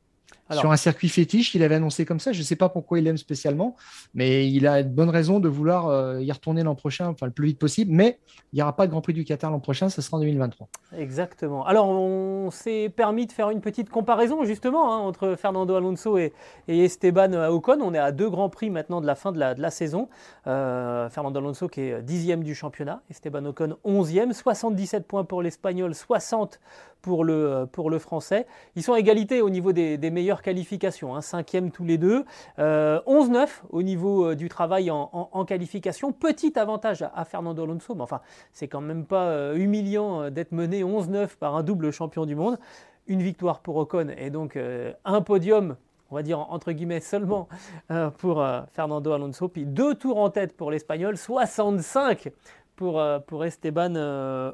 sur 0.51 0.71
un 0.71 0.77
circuit 0.77 1.09
fétiche 1.09 1.51
qu'il 1.51 1.63
avait 1.63 1.75
annoncé 1.75 2.05
comme 2.05 2.19
ça. 2.19 2.31
Je 2.31 2.39
ne 2.39 2.43
sais 2.43 2.55
pas 2.55 2.69
pourquoi 2.69 2.99
il 2.99 3.05
l'aime 3.05 3.17
spécialement, 3.17 3.75
mais 4.13 4.49
il 4.49 4.67
a 4.67 4.81
une 4.81 4.89
bonne 4.89 5.09
raison 5.09 5.39
de 5.39 5.49
vouloir 5.49 5.87
euh, 5.87 6.21
y 6.21 6.31
retourner 6.31 6.63
l'an 6.63 6.75
prochain, 6.75 7.07
enfin 7.07 7.25
le 7.25 7.31
plus 7.31 7.47
vite 7.47 7.59
possible. 7.59 7.91
Mais 7.91 8.19
il 8.53 8.57
n'y 8.57 8.61
aura 8.61 8.75
pas 8.75 8.87
de 8.87 8.91
Grand 8.91 9.01
Prix 9.01 9.13
du 9.13 9.23
Qatar 9.23 9.51
l'an 9.51 9.59
prochain, 9.59 9.89
ce 9.89 10.01
sera 10.01 10.17
en 10.17 10.19
2023. 10.19 10.67
Exactement. 10.97 11.65
Alors 11.65 11.87
on 11.89 12.51
s'est 12.51 12.89
permis 12.89 13.27
de 13.27 13.31
faire 13.31 13.49
une 13.49 13.61
petite 13.61 13.89
comparaison 13.89 14.43
justement 14.43 14.93
hein, 14.93 14.99
entre 14.99 15.35
Fernando 15.35 15.75
Alonso 15.75 16.17
et, 16.17 16.33
Esteban 16.67 17.33
Ocon. 17.49 17.79
On 17.81 17.93
est 17.93 17.99
à 17.99 18.11
deux 18.11 18.29
Grands 18.29 18.49
Prix 18.49 18.69
maintenant 18.69 19.01
de 19.01 19.07
la 19.07 19.15
fin 19.15 19.31
de 19.31 19.39
la, 19.39 19.53
de 19.53 19.61
la 19.61 19.71
saison. 19.71 20.09
Euh, 20.47 21.09
Fernando 21.09 21.39
Alonso 21.39 21.67
qui 21.67 21.81
est 21.81 22.01
dixième 22.01 22.43
du 22.43 22.55
championnat, 22.55 23.01
Esteban 23.09 23.45
Ocon 23.45 23.77
onzième, 23.83 24.33
77 24.33 25.07
points 25.07 25.23
pour 25.23 25.41
l'Espagnol, 25.41 25.93
60 25.93 26.59
pour 27.01 27.23
le, 27.23 27.67
pour 27.71 27.89
le 27.89 27.99
français. 27.99 28.45
Ils 28.75 28.83
sont 28.83 28.93
à 28.93 28.99
égalité 28.99 29.41
au 29.41 29.49
niveau 29.49 29.71
des, 29.71 29.97
meilleures 30.11 30.41
qualifications, 30.41 31.15
hein, 31.15 31.21
cinquième 31.21 31.71
tous 31.71 31.83
les 31.83 31.97
deux. 31.97 32.25
11-9 32.57 33.47
au 33.69 33.83
niveau 33.83 34.35
du 34.35 34.49
travail 34.49 34.91
en, 34.91 35.45
qualification. 35.45 36.11
Petit 36.11 36.57
avantage 36.59 37.03
à, 37.13 37.25
Fernando 37.25 37.63
Alonso, 37.63 37.95
mais 37.95 38.01
enfin, 38.01 38.21
c'est 38.51 38.67
quand 38.67 38.81
même 38.81 39.05
pas 39.05 39.53
humiliant 39.55 40.29
d'être 40.29 40.51
mené 40.51 40.83
11-9 40.83 41.37
par 41.37 41.55
un 41.55 41.63
double 41.63 41.91
champion 41.91 42.25
du 42.25 42.35
monde. 42.35 42.59
Une 43.07 43.21
victoire 43.21 43.61
pour 43.61 43.77
Ocon 43.77 44.07
et 44.17 44.29
donc 44.29 44.57
un 45.05 45.21
podium 45.21 45.75
on 46.11 46.15
va 46.15 46.23
dire 46.23 46.39
entre 46.39 46.71
guillemets 46.73 46.99
seulement 46.99 47.47
euh, 47.89 48.09
pour 48.11 48.41
euh, 48.41 48.61
Fernando 48.73 49.11
Alonso, 49.13 49.47
puis 49.47 49.65
deux 49.65 49.95
tours 49.95 50.17
en 50.17 50.29
tête 50.29 50.55
pour 50.55 50.69
l'Espagnol, 50.69 51.17
65 51.17 52.29
pour, 52.75 52.99
euh, 52.99 53.19
pour 53.19 53.45
Esteban 53.45 53.95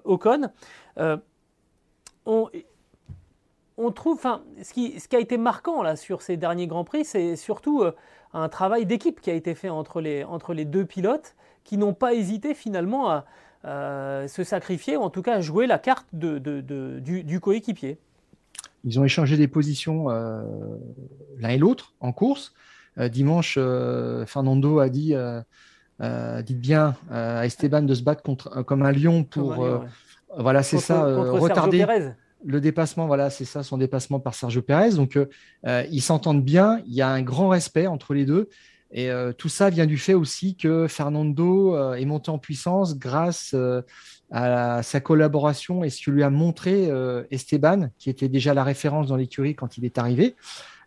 Ocon. 0.06 0.50
On, 2.28 2.50
on, 3.78 3.92
trouve, 3.92 4.22
ce 4.62 4.74
qui, 4.74 5.00
ce 5.00 5.08
qui 5.08 5.16
a 5.16 5.20
été 5.20 5.38
marquant 5.38 5.82
là 5.82 5.96
sur 5.96 6.22
ces 6.22 6.38
derniers 6.38 6.68
Grands 6.68 6.84
Prix, 6.84 7.06
c'est 7.06 7.36
surtout 7.36 7.84
un 8.34 8.50
travail 8.50 8.86
d'équipe 8.86 9.22
qui 9.22 9.32
a 9.32 9.34
été 9.34 9.56
fait 9.56 9.70
entre 9.70 10.02
les, 10.02 10.24
entre 10.24 10.54
les 10.54 10.66
deux 10.66 10.86
pilotes 10.86 11.36
qui 11.64 11.78
n'ont 11.78 11.94
pas 11.94 12.14
hésité 12.14 12.54
finalement 12.54 13.10
à 13.10 13.26
se 13.64 14.44
sacrifier, 14.44 14.98
ou 14.98 15.02
en 15.02 15.10
tout 15.10 15.22
cas 15.22 15.36
à 15.36 15.42
jouer 15.42 15.68
la 15.68 15.80
carte 15.80 16.08
de, 16.14 16.38
du, 17.00 17.24
du 17.24 17.40
coéquipier. 17.40 17.98
Ils 18.84 19.00
ont 19.00 19.04
échangé 19.04 19.38
des 19.38 19.48
positions 19.48 20.10
euh, 20.10 20.42
l'un 21.40 21.50
et 21.50 21.58
l'autre 21.58 21.94
en 22.00 22.12
course. 22.12 22.54
Euh, 22.98 23.10
dimanche, 23.10 23.56
euh, 23.58 24.26
Fernando 24.26 24.80
a 24.80 24.90
dit 24.90 25.14
dites 26.00 26.60
bien 26.60 26.96
à 27.10 27.46
Esteban 27.46 27.82
de 27.82 27.94
se 27.94 28.04
battre 28.04 28.24
contre, 28.24 28.64
comme 28.64 28.84
un 28.84 28.92
lion 28.92 29.24
pour. 29.24 29.66
Voilà, 30.38 30.64
c'est 30.64 30.78
ça, 30.78 31.04
retarder 31.04 31.86
le 32.46 32.62
dépassement. 32.62 33.08
Voilà, 33.08 33.30
c'est 33.30 33.46
ça, 33.46 33.64
son 33.64 33.78
dépassement 33.78 34.20
par 34.20 34.36
Sergio 34.36 34.62
Pérez. 34.62 34.92
Donc, 34.92 35.18
ils 35.66 36.02
s'entendent 36.02 36.44
bien. 36.44 36.82
Il 36.86 36.94
y 36.94 37.02
a 37.02 37.10
un 37.10 37.22
grand 37.22 37.50
respect 37.50 37.88
entre 37.88 38.14
les 38.14 38.26
deux. 38.26 38.50
Et 38.92 39.10
tout 39.38 39.50
ça 39.50 39.70
vient 39.70 39.86
du 39.86 39.98
fait 39.98 40.14
aussi 40.14 40.56
que 40.56 40.88
Fernando 40.88 41.94
est 41.94 42.06
monté 42.06 42.32
en 42.32 42.38
puissance 42.38 42.98
grâce 42.98 43.56
à 44.32 44.84
sa 44.84 45.00
collaboration 45.00 45.84
et 45.84 45.90
ce 45.90 46.04
que 46.04 46.12
lui 46.12 46.24
a 46.24 46.30
montré 46.30 46.88
euh, 46.90 47.24
Esteban, 47.32 47.90
qui 47.98 48.10
était 48.10 48.28
déjà 48.28 48.54
la 48.54 48.64
référence 48.64 49.08
dans 49.08 49.16
l'écurie 49.16 49.56
quand 49.56 49.78
il 49.78 49.86
est 49.86 49.98
arrivé. 49.98 50.36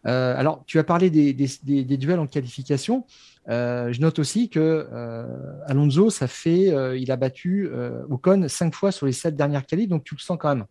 Euh, 0.06 0.34
alors, 0.36 0.62
tu 0.66 0.78
as 0.78 0.84
parlé 0.84 1.10
des, 1.10 1.32
duels 1.96 2.18
en 2.18 2.26
qualification. 2.26 3.06
Euh, 3.50 3.92
je 3.92 4.00
note 4.00 4.18
aussi 4.18 4.48
que 4.48 4.86
Alonso, 5.66 6.10
ça 6.10 6.28
fait, 6.28 6.72
il 6.98 7.10
a 7.10 7.16
battu 7.16 7.68
Ocon 8.08 8.46
cinq 8.48 8.74
fois 8.74 8.92
sur 8.92 9.06
les 9.06 9.12
sept 9.12 9.34
dernières 9.34 9.66
qualifs, 9.66 9.88
donc 9.88 10.04
tu 10.04 10.14
le 10.14 10.20
sens 10.20 10.38
quand 10.40 10.54
même 10.54 10.66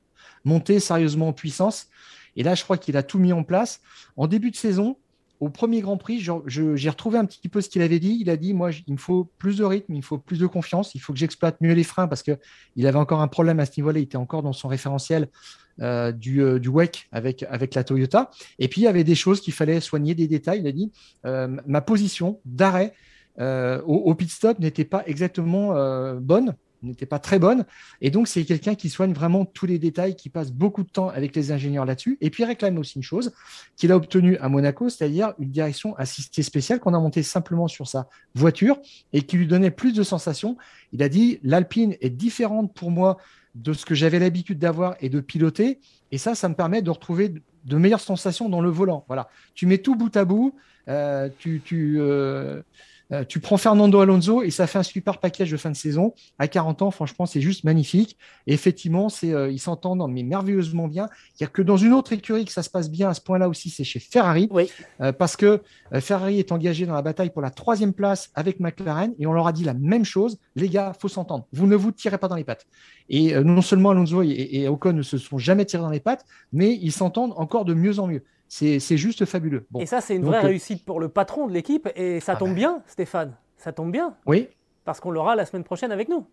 monter 0.46 0.80
sérieusement 0.80 1.30
en 1.30 1.34
puissance. 1.34 1.88
Et 2.36 2.44
là, 2.44 2.56
je 2.56 2.64
crois 2.64 2.78
qu'il 2.78 2.96
a 2.96 3.04
tout 3.04 3.20
mis 3.20 3.34
en 3.34 3.44
place. 3.44 3.82
En 4.16 4.28
début 4.28 4.52
de 4.52 4.56
saison, 4.56 4.98
au 5.40 5.50
premier 5.50 5.82
Grand 5.82 5.98
Prix, 5.98 6.20
j'ai 6.48 6.90
retrouvé 6.90 7.18
un 7.18 7.26
petit 7.26 7.48
peu 7.48 7.62
ce 7.62 7.70
qu'il 7.70 7.82
avait 7.82 8.00
dit. 8.00 8.18
Il 8.20 8.30
a 8.30 8.36
dit, 8.36 8.54
moi, 8.54 8.72
il 8.88 8.94
me 8.94 8.98
faut 8.98 9.30
plus 9.38 9.58
de 9.58 9.64
rythme, 9.64 9.94
il 9.94 9.98
me 9.98 10.04
faut 10.04 10.18
plus 10.18 10.40
de 10.40 10.48
confiance, 10.48 10.96
il 10.96 11.02
faut 11.02 11.14
que 11.14 11.20
j'exploite 11.20 11.62
mieux 11.62 11.74
les 11.74 11.84
freins 11.84 12.08
parce 12.08 12.24
qu'il 12.24 12.38
avait 12.86 12.98
encore 12.98 13.22
un 13.22 13.28
problème 13.30 13.60
à 13.60 13.66
ce 13.66 13.72
niveau-là. 13.78 14.00
Il 14.00 14.04
était 14.04 14.18
encore 14.18 14.44
dans 14.44 14.52
son 14.52 14.68
référentiel 14.68 15.30
euh, 15.82 16.12
du, 16.12 16.42
euh, 16.42 16.60
du 16.60 16.68
WEC 16.68 17.08
avec, 17.14 17.46
la 17.74 17.84
Toyota. 17.86 18.32
Et 18.58 18.68
puis, 18.68 18.82
il 18.82 18.84
y 18.84 18.88
avait 18.88 19.06
des 19.06 19.16
choses 19.16 19.40
qu'il 19.40 19.54
fallait 19.54 19.80
soigner, 19.80 20.14
des 20.14 20.28
détails. 20.28 20.60
Il 20.60 20.68
a 20.68 20.74
dit, 20.74 20.92
euh, 21.26 21.48
ma 21.66 21.80
position 21.80 22.42
d'arrêt 22.46 22.94
au, 23.38 24.14
pit 24.16 24.30
stop 24.30 24.60
n'était 24.60 24.84
pas 24.84 25.04
exactement 25.08 25.74
bonne 26.20 26.56
n'était 26.84 27.06
pas 27.06 27.20
très 27.20 27.40
bonne. 27.40 27.66
Et 28.02 28.12
donc, 28.12 28.28
c'est 28.28 28.44
quelqu'un 28.46 28.76
qui 28.76 28.90
soigne 28.90 29.14
vraiment 29.14 29.46
tous 29.46 29.66
les 29.66 29.80
détails, 29.80 30.16
qui 30.16 30.30
passe 30.30 30.52
beaucoup 30.52 30.84
de 30.84 30.90
temps 30.90 31.10
avec 31.10 31.36
les 31.36 31.52
ingénieurs 31.52 31.86
là-dessus. 31.86 32.18
Et 32.22 32.30
puis, 32.30 32.44
il 32.44 32.46
réclame 32.46 32.78
aussi 32.78 32.98
une 32.98 33.04
chose 33.04 33.32
qu'il 33.76 33.92
a 33.92 33.96
obtenue 33.96 34.38
à 34.38 34.50
Monaco, 34.50 34.90
c'est-à-dire 34.90 35.34
une 35.40 35.52
direction 35.52 35.96
assistée 35.98 36.44
spéciale 36.44 36.80
qu'on 36.80 36.94
a 36.94 37.00
montée 37.00 37.24
simplement 37.24 37.68
sur 37.68 37.88
sa 37.88 38.08
voiture 38.36 38.80
et 39.14 39.22
qui 39.22 39.38
lui 39.38 39.48
donnait 39.48 39.72
plus 39.72 39.94
de 39.94 40.04
sensations. 40.04 40.58
Il 40.94 41.04
a 41.04 41.10
dit, 41.10 41.40
l'Alpine 41.44 41.96
est 42.02 42.10
différente 42.10 42.74
pour 42.74 42.92
moi 42.92 43.18
de 43.56 43.74
ce 43.74 43.86
que 43.86 43.96
j'avais 43.96 44.20
l'habitude 44.20 44.60
d'avoir 44.60 44.96
et 45.02 45.10
de 45.10 45.20
piloter. 45.20 45.80
Et 46.12 46.18
ça, 46.18 46.36
ça 46.36 46.50
me 46.50 46.56
permet 46.56 46.82
de 46.82 46.90
retrouver 46.90 47.34
de 47.66 47.78
meilleures 47.78 48.00
sensations 48.00 48.50
dans 48.50 48.62
le 48.62 48.70
volant. 48.70 49.06
Voilà. 49.08 49.30
Tu 49.54 49.66
mets 49.66 49.80
tout 49.80 49.96
bout 49.96 50.16
à 50.16 50.26
bout. 50.26 50.56
Euh, 50.88 51.30
tu, 51.38 51.62
euh, 52.00 52.62
euh, 53.12 53.24
tu 53.28 53.40
prends 53.40 53.58
Fernando 53.58 54.00
Alonso 54.00 54.44
et 54.44 54.52
ça 54.52 54.68
fait 54.68 54.80
un 54.80 54.84
super 54.84 55.18
package 55.18 55.52
de 55.52 55.58
fin 55.58 55.72
de 55.72 55.76
saison. 55.76 56.14
À 56.38 56.48
40 56.48 56.84
ans, 56.84 56.92
franchement, 56.92 57.26
c'est 57.26 57.42
juste 57.42 57.64
magnifique. 57.64 58.18
Et 58.48 58.54
effectivement, 58.54 59.10
c'est, 59.10 59.34
euh, 59.34 59.50
ils 59.50 59.60
s'entendent 59.60 60.06
mais 60.10 60.24
merveilleusement 60.24 60.88
bien. 60.88 61.08
Il 61.34 61.44
n'y 61.44 61.46
a 61.46 61.50
que 61.50 61.62
dans 61.62 61.78
une 61.78 61.94
autre 61.94 62.14
écurie 62.14 62.46
que 62.46 62.52
ça 62.52 62.64
se 62.64 62.70
passe 62.70 62.90
bien 62.90 63.10
à 63.10 63.14
ce 63.14 63.22
point-là 63.22 63.50
aussi, 63.50 63.70
c'est 63.70 63.84
chez 63.84 64.00
Ferrari. 64.00 64.48
Oui. 64.52 64.70
Euh, 65.02 65.12
parce 65.12 65.36
que 65.36 65.62
Ferrari 66.00 66.40
est 66.40 66.52
engagé 66.52 66.86
dans 66.86 66.94
la 66.94 67.02
bataille 67.02 67.32
pour 67.32 67.42
la 67.42 67.50
troisième 67.50 67.94
place 67.94 68.30
avec 68.36 68.60
McLaren 68.60 69.14
et 69.18 69.26
on 69.26 69.34
leur 69.34 69.48
a 69.48 69.54
dit 69.54 69.64
la 69.64 69.74
même 69.74 70.06
chose. 70.06 70.38
Les 70.56 70.70
gars, 70.70 70.94
faut 71.00 71.08
s'entendre. 71.08 71.48
Vous 71.52 71.66
ne 71.66 71.76
vous 71.76 71.92
tirez 71.92 72.18
pas 72.18 72.28
dans 72.28 72.36
les 72.36 72.44
pattes. 72.44 72.68
Et 73.10 73.34
non 73.44 73.62
seulement 73.62 73.90
Alonso 73.90 74.22
et, 74.22 74.50
et 74.52 74.68
Ocon 74.68 74.94
ne 74.94 75.02
se 75.02 75.18
sont 75.18 75.40
jamais 75.40 75.66
tirés 75.66 75.82
dans 75.82 75.90
les 75.90 76.00
pattes, 76.00 76.26
mais 76.54 76.78
ils 76.80 76.92
s'entendent 76.92 77.34
encore 77.38 77.66
de 77.66 77.74
mieux 77.74 77.98
en 78.00 78.08
mieux. 78.08 78.24
C'est 78.50 78.98
juste 78.98 79.26
fabuleux. 79.26 79.66
Et 79.80 79.86
ça, 79.86 80.02
c'est 80.02 80.16
une 80.16 80.26
vraie 80.26 80.40
euh, 80.40 80.48
réussite 80.48 80.84
pour 80.84 81.00
le 81.00 81.08
patron 81.08 81.48
de 81.48 81.54
l'équipe. 81.54 81.88
Et 81.96 82.20
ça 82.20 82.34
ah 82.34 82.36
tombe 82.36 82.50
bah. 82.50 82.56
bien, 82.56 82.84
Stéphane. 82.88 83.36
Ça 83.58 83.72
tombe 83.72 83.92
bien. 83.92 84.16
Oui. 84.26 84.48
Parce 84.86 85.00
qu'on 85.00 85.12
l'aura 85.12 85.36
la 85.36 85.46
semaine 85.46 85.64
prochaine 85.64 85.92
avec 85.92 86.10
nous. 86.10 86.26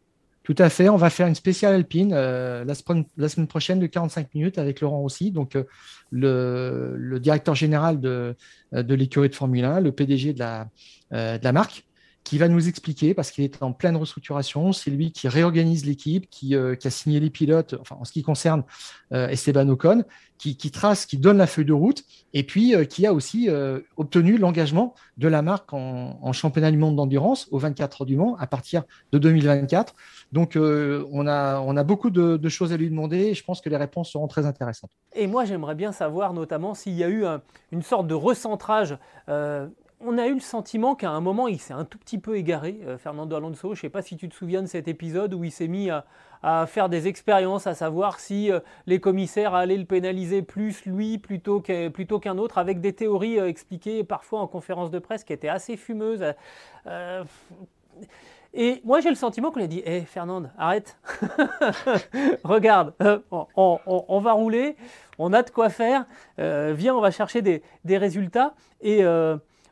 Tout 0.43 0.55
à 0.59 0.71
fait. 0.71 0.89
On 0.89 0.97
va 0.97 1.11
faire 1.11 1.27
une 1.27 1.35
spéciale 1.35 1.75
alpine 1.75 2.12
euh, 2.14 2.64
la, 2.64 3.29
semaine 3.29 3.47
prochaine 3.47 3.81
de 3.81 3.87
45 3.87 4.35
minutes 4.35 4.57
avec 4.59 4.81
Laurent 4.81 5.03
aussi. 5.03 5.31
Donc, 5.31 5.57
euh, 5.57 5.64
le, 6.11 7.19
directeur 7.19 7.55
général 7.55 8.01
de, 8.01 8.35
de 8.73 8.95
l'écurie 8.95 9.29
de 9.29 9.35
Formule 9.35 9.64
1, 9.64 9.81
le 9.81 9.93
PDG 9.93 10.33
de 10.33 10.39
la, 10.39 10.69
de 11.11 11.45
la 11.45 11.53
marque 11.53 11.85
qui 12.27 12.39
va 12.39 12.49
nous 12.49 12.66
expliquer, 12.66 13.14
parce 13.14 13.31
qu'il 13.31 13.45
est 13.45 13.62
en 13.62 13.72
pleine 13.72 13.97
restructuration, 13.97 14.72
c'est 14.72 14.91
lui 14.91 15.12
qui 15.12 15.29
réorganise 15.29 15.87
l'équipe, 15.87 16.29
qui, 16.29 16.57
euh, 16.57 16.74
qui, 16.74 16.89
a 16.89 16.91
signé 16.91 17.20
les 17.20 17.31
pilotes, 17.31 17.77
enfin 17.81 17.97
en 18.01 18.05
ce 18.05 18.11
qui 18.11 18.24
concerne 18.24 18.64
euh, 19.12 19.29
Esteban 19.29 19.68
Ocon, 19.68 20.03
qui, 20.37 20.57
qui, 20.57 20.72
trace, 20.72 21.07
qui 21.07 21.18
donne 21.18 21.37
la 21.37 21.47
feuille 21.47 21.66
de 21.66 21.72
route, 21.72 22.03
et 22.35 22.43
puis 22.43 22.74
euh, 22.74 22.85
qui 22.85 23.07
a 23.07 23.12
aussi 23.12 23.49
obtenu 23.97 24.39
l'engagement 24.39 24.97
de 25.18 25.29
la 25.29 25.41
marque 25.41 25.72
en, 25.72 26.33
championnat 26.33 26.72
du 26.72 26.79
monde 26.79 26.97
d'endurance 26.97 27.47
au 27.53 27.59
24 27.59 28.03
heures 28.03 28.07
du 28.07 28.16
Mans 28.16 28.35
à 28.41 28.49
partir 28.49 28.83
de 29.12 29.18
2024. 29.18 29.95
Donc 30.33 30.59
on, 30.59 31.27
a, 31.29 31.61
on 31.61 31.77
a 31.77 31.85
beaucoup 31.85 32.11
de, 32.11 32.37
de, 32.37 32.49
choses 32.49 32.72
à 32.72 32.77
lui 32.77 32.91
demander, 32.91 33.18
et 33.18 33.35
je 33.35 33.45
pense 33.45 33.61
que 33.61 33.68
les 33.68 33.77
réponses 33.77 34.11
seront 34.11 34.27
très 34.27 34.47
intéressantes. 34.47 34.91
Et 35.14 35.29
moi 35.29 35.45
j'aimerais 35.45 35.77
bien 35.77 35.93
savoir 35.93 36.33
notamment 36.33 36.74
s'il 36.74 36.95
y 36.95 37.05
a 37.05 37.09
eu 37.09 37.24
une 37.70 37.83
sorte 37.83 38.09
de 38.09 38.14
recentrage 38.14 38.99
on 40.07 40.18
a 40.18 40.28
eu 40.28 40.34
le 40.34 40.40
sentiment 40.40 40.94
qu'à 40.94 41.11
un 41.11 41.20
moment, 41.20 41.48
il 41.48 41.61
s'est 41.61 41.74
un 41.74 41.84
tout 41.84 41.98
petit 41.98 42.18
peu 42.18 42.36
égaré, 42.36 42.80
euh, 42.86 42.96
Fernando 42.96 43.34
Alonso. 43.34 43.74
Je 43.74 43.78
ne 43.78 43.82
sais 43.82 43.88
pas 43.88 44.02
si 44.02 44.16
tu 44.16 44.28
te 44.28 44.34
souviens 44.34 44.62
de 44.62 44.66
cet 44.66 44.86
épisode 44.86 45.34
où 45.34 45.42
il 45.42 45.50
s'est 45.50 45.66
mis 45.66 45.90
à, 45.90 46.04
faire 46.68 46.88
des 46.88 47.09
expériences, 47.09 47.66
à 47.66 47.74
savoir 47.74 48.20
si 48.20 48.52
euh, 48.52 48.61
les 48.86 49.00
commissaires 49.00 49.54
allaient 49.54 49.76
le 49.76 49.84
pénaliser 49.84 50.42
plus 50.42 50.84
lui 50.86 51.18
plutôt 51.18 51.61
qu'un 51.61 52.38
autre, 52.38 52.59
avec 52.59 52.80
des 52.80 52.92
théories 52.92 53.40
euh, 53.40 53.48
expliquées 53.48 54.04
parfois 54.04 54.40
en 54.40 54.46
conférence 54.46 54.92
de 54.92 55.00
presse 55.00 55.24
qui 55.24 55.32
étaient 55.32 55.48
assez 55.48 55.76
fumeuses. 55.76 56.24
et 58.54 58.80
moi, 58.84 59.00
j'ai 59.00 59.09
le 59.09 59.16
sentiment 59.16 59.50
qu'on 59.50 59.62
a 59.62 59.66
dit 59.66 59.82
Hé, 59.84 60.02
Fernando, 60.02 60.48
arrête 60.57 60.96
Regarde, 62.44 62.94
on, 63.57 64.20
va 64.20 64.32
rouler, 64.32 64.76
on 65.18 65.32
a 65.32 65.42
de 65.42 65.50
quoi 65.50 65.68
faire, 65.68 66.07
viens, 66.38 66.94
on 66.94 67.00
va 67.00 67.11
chercher 67.11 67.42
des, 67.42 67.62
résultats. 67.98 68.54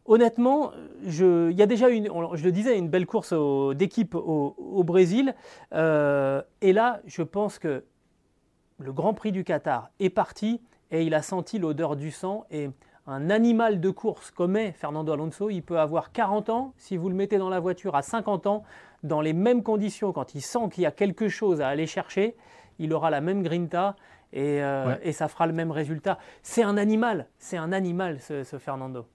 Honnêtement, 0.07 0.73
je, 1.07 1.51
il 1.51 1.57
y 1.57 1.63
a 1.63 1.67
déjà 1.67 1.89
une, 1.89 2.09
je 2.35 2.45
le 2.45 2.53
disais, 2.53 2.79
une 2.79 2.89
belle 2.89 3.07
course 3.07 3.35
d'équipe 3.75 4.15
au, 4.15 4.85
Brésil. 4.85 5.35
Euh, 5.73 6.43
et 6.61 6.73
là, 6.73 7.01
je 7.07 7.23
pense 7.23 7.59
que 7.59 7.85
le 8.79 8.93
Grand 8.93 9.15
Prix 9.15 9.33
du 9.33 9.45
Qatar 9.45 9.91
est 10.01 10.11
parti 10.11 10.61
et 10.91 11.05
il 11.05 11.15
a 11.15 11.23
senti 11.23 11.59
l'odeur 11.59 11.97
du 11.97 12.11
sang. 12.11 12.45
Et 12.51 12.71
un 13.07 13.31
animal 13.31 13.81
de 13.81 13.91
course 13.91 14.31
comme 14.31 14.57
est 14.57 14.73
Fernando 14.73 15.13
Alonso, 15.13 15.51
il 15.51 15.63
peut 15.63 15.79
avoir 15.79 16.13
40 16.13 16.51
ans. 16.51 16.73
Si 16.77 16.97
vous 16.97 17.09
le 17.09 17.15
mettez 17.15 17.39
dans 17.39 17.51
la 17.51 17.61
voiture 17.61 17.95
à 17.95 18.03
50 18.03 18.47
ans, 18.47 18.63
dans 19.03 19.21
les 19.21 19.33
mêmes 19.33 19.63
conditions, 19.63 20.13
quand 20.13 20.35
il 20.35 20.43
sent 20.43 20.71
qu'il 20.73 20.83
y 20.83 20.87
a 20.87 20.91
quelque 20.91 21.29
chose 21.29 21.61
à 21.61 21.69
aller 21.69 21.87
chercher, 21.87 22.37
il 22.79 22.93
aura 22.93 23.11
la 23.11 23.21
même 23.21 23.43
grinta. 23.43 23.97
Et, 24.33 24.61
euh, 24.65 24.97
et 25.03 25.13
ça 25.13 25.29
fera 25.29 25.47
le 25.47 25.53
même 25.53 25.71
résultat. 25.71 26.19
C'est 26.43 26.65
un 26.65 26.77
animal, 26.77 27.29
c'est 27.39 27.57
un 27.57 27.71
animal 27.71 28.19
ce 28.21 28.59
Fernando. 28.59 29.07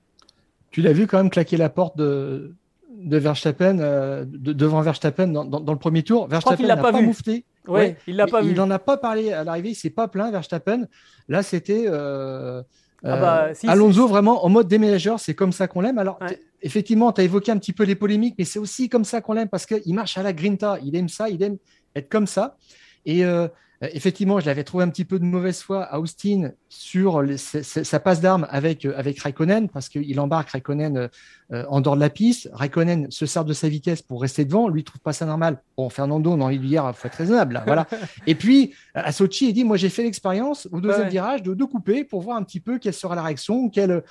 Tu 0.72 0.82
l'as 0.82 0.94
vu 0.94 1.08
quand 1.08 1.18
même 1.18 1.30
claquer 1.30 1.58
la 1.58 1.70
porte 1.70 1.98
de, 1.98 2.54
de 2.92 3.18
Verstappen, 3.18 3.80
euh, 3.80 4.26
devant 4.28 4.82
Verstappen 4.82 5.28
dans, 5.28 5.46
dans, 5.46 5.74
le 5.74 5.80
premier 5.80 6.04
tour. 6.04 6.28
Verstappen 6.28 6.68
n'a 6.68 6.78
pas, 6.78 6.92
pas 6.92 7.02
moufté. 7.02 7.46
Oui, 7.68 7.96
il 8.08 8.16
l'a 8.16 8.28
pas 8.28 8.42
vu. 8.42 8.52
Il 8.52 8.56
n'en 8.56 8.70
a 8.72 8.80
pas 8.80 8.98
parlé 8.98 9.32
à 9.32 9.44
l'arrivée, 9.44 9.70
il 9.70 9.76
s'est 9.76 9.90
pas 9.90 10.08
plein 10.08 10.32
Verstappen. 10.32 10.88
Là, 11.28 11.44
c'était 11.44 11.86
euh, 11.88 12.62
ah 13.04 13.18
bah, 13.18 13.44
euh, 13.50 13.54
Alonso 13.68 14.08
vraiment 14.08 14.46
en 14.46 14.50
mode 14.50 14.68
déménageur, 14.68 15.20
c'est 15.20 15.36
comme 15.36 15.52
ça 15.52 15.68
qu'on 15.68 15.82
l'aime. 15.82 15.98
Alors, 15.98 16.20
effectivement, 16.62 17.12
tu 17.12 17.22
as 17.22 17.24
évoqué 17.24 17.52
un 17.52 17.58
petit 17.58 17.74
peu 17.74 17.84
les 17.84 17.96
polémiques, 17.96 18.36
mais 18.38 18.46
c'est 18.46 18.60
aussi 18.60 18.90
comme 18.90 19.06
ça 19.06 19.22
qu'on 19.22 19.34
l'aime 19.34 19.50
parce 19.50 19.66
qu'il 19.66 19.94
marche 19.94 20.18
à 20.18 20.24
la 20.24 20.34
grinta. 20.34 20.78
Il 20.84 20.96
aime 20.96 21.10
ça, 21.10 21.30
il 21.30 21.42
aime 21.44 21.58
être 21.96 22.10
comme 22.10 22.28
ça. 22.28 22.58
Et 23.06 23.24
Euh, 23.24 23.48
effectivement, 23.82 24.40
je 24.40 24.46
l'avais 24.46 24.64
trouvé 24.64 24.84
un 24.84 24.90
petit 24.90 25.06
peu 25.06 25.20
de 25.20 25.24
mauvaise 25.24 25.62
foi 25.62 25.84
à 25.84 26.00
Austin 26.00 26.52
sur 26.68 27.24
sa 27.38 28.00
passe 28.00 28.20
d'armes 28.20 28.46
avec, 28.50 28.86
euh, 28.86 28.94
avec 28.98 29.20
Raikkonen, 29.20 29.70
parce 29.70 29.88
qu'il 29.88 30.20
embarque 30.20 30.50
Raikkonen 30.50 31.10
euh, 31.52 31.66
en 31.70 31.80
dehors 31.80 31.96
de 31.96 32.02
la 32.02 32.10
piste. 32.10 32.50
Raikkonen 32.52 33.10
se 33.10 33.26
sert 33.26 33.46
de 33.46 33.54
sa 33.54 33.70
vitesse 33.70 34.02
pour 34.02 34.22
rester 34.22 34.44
devant. 34.44 34.68
Lui, 34.68 34.82
il 34.82 34.84
trouve 34.84 35.00
pas 35.00 35.14
ça 35.14 35.26
normal. 35.26 35.62
Bon, 35.78 35.90
Fernando, 35.90 36.32
on 36.32 36.42
a 36.42 36.44
envie 36.44 36.58
de 36.58 36.62
lui 36.62 36.70
dire, 36.70 36.92
faut 36.94 37.08
être 37.08 37.16
raisonnable. 37.16 37.62
voilà. 37.66 37.88
Et 38.28 38.36
puis, 38.36 38.74
à 38.94 39.14
Sochi, 39.14 39.50
il 39.50 39.54
dit, 39.54 39.64
moi, 39.64 39.78
j'ai 39.78 39.90
fait 39.90 40.04
l'expérience 40.04 40.68
au 40.72 40.82
deuxième 40.82 41.08
virage 41.08 41.42
de, 41.42 41.54
de, 41.54 41.64
couper 41.64 42.04
pour 42.04 42.22
voir 42.22 42.36
un 42.36 42.44
petit 42.44 42.60
peu 42.60 42.80
quelle 42.80 42.94
sera 42.94 43.16
la 43.16 43.24
réaction, 43.24 43.70
quelle 43.70 44.04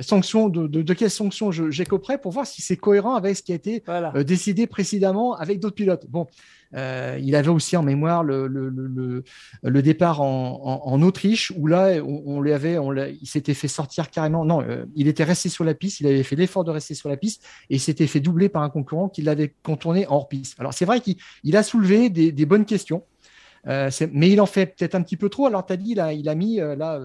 sanction, 0.00 0.48
de, 0.48 0.66
de, 0.66 0.94
quelle 0.94 1.10
sanction 1.10 1.50
j'écoperai 1.50 2.18
pour 2.18 2.30
voir 2.30 2.46
si 2.46 2.62
c'est 2.62 2.76
cohérent 2.76 3.16
avec 3.16 3.36
ce 3.36 3.42
qui 3.42 3.52
a 3.52 3.56
été 3.56 3.82
décidé 4.24 4.66
précédemment 4.66 5.34
avec 5.34 5.58
d'autres 5.58 5.74
pilotes. 5.74 6.06
Bon, 6.08 6.26
euh, 6.76 7.18
il 7.22 7.36
avait 7.36 7.50
aussi 7.50 7.76
en 7.76 7.82
mémoire 7.82 8.24
le, 8.24 9.82
départ 9.82 10.20
en, 10.20 11.02
Autriche 11.02 11.52
où 11.56 11.66
là, 11.66 12.02
on, 12.02 12.44
il 12.44 13.26
s'était 13.26 13.54
fait 13.54 13.68
sortir 13.68 14.10
carrément. 14.10 14.44
Non, 14.44 14.62
euh, 14.62 14.84
il 14.94 15.08
était 15.08 15.24
resté 15.24 15.48
sur 15.48 15.64
la 15.64 15.74
piste, 15.74 16.00
il 16.00 16.06
avait 16.06 16.22
fait 16.22 16.36
l'effort 16.36 16.64
de 16.64 16.70
rester 16.70 16.94
sur 16.94 17.08
la 17.08 17.16
piste 17.16 17.44
et 17.70 17.76
il 17.76 17.80
s'était 17.80 18.06
fait 18.06 18.20
doubler 18.20 18.48
par 18.48 18.62
un 18.62 18.70
concurrent 18.70 19.08
qui 19.08 19.22
l'avait 19.22 19.54
contourné 19.62 20.06
hors 20.08 20.28
piste. 20.28 20.58
Alors 20.58 20.74
c'est 20.74 20.84
vrai 20.84 21.00
qu'il 21.00 21.56
a 21.56 21.62
soulevé 21.62 22.10
des, 22.10 22.46
bonnes 22.46 22.64
questions. 22.64 23.04
Euh, 23.66 23.90
mais 24.12 24.30
il 24.30 24.40
en 24.42 24.46
fait 24.46 24.76
peut-être 24.76 24.94
un 24.94 25.02
petit 25.02 25.16
peu 25.16 25.30
trop. 25.30 25.46
Alors, 25.46 25.64
tu 25.64 25.72
as 25.72 25.78
dit, 25.78 25.94
là, 25.94 26.12
il 26.12 26.28
a 26.28 26.34
mis, 26.34 26.56
là, 26.56 27.00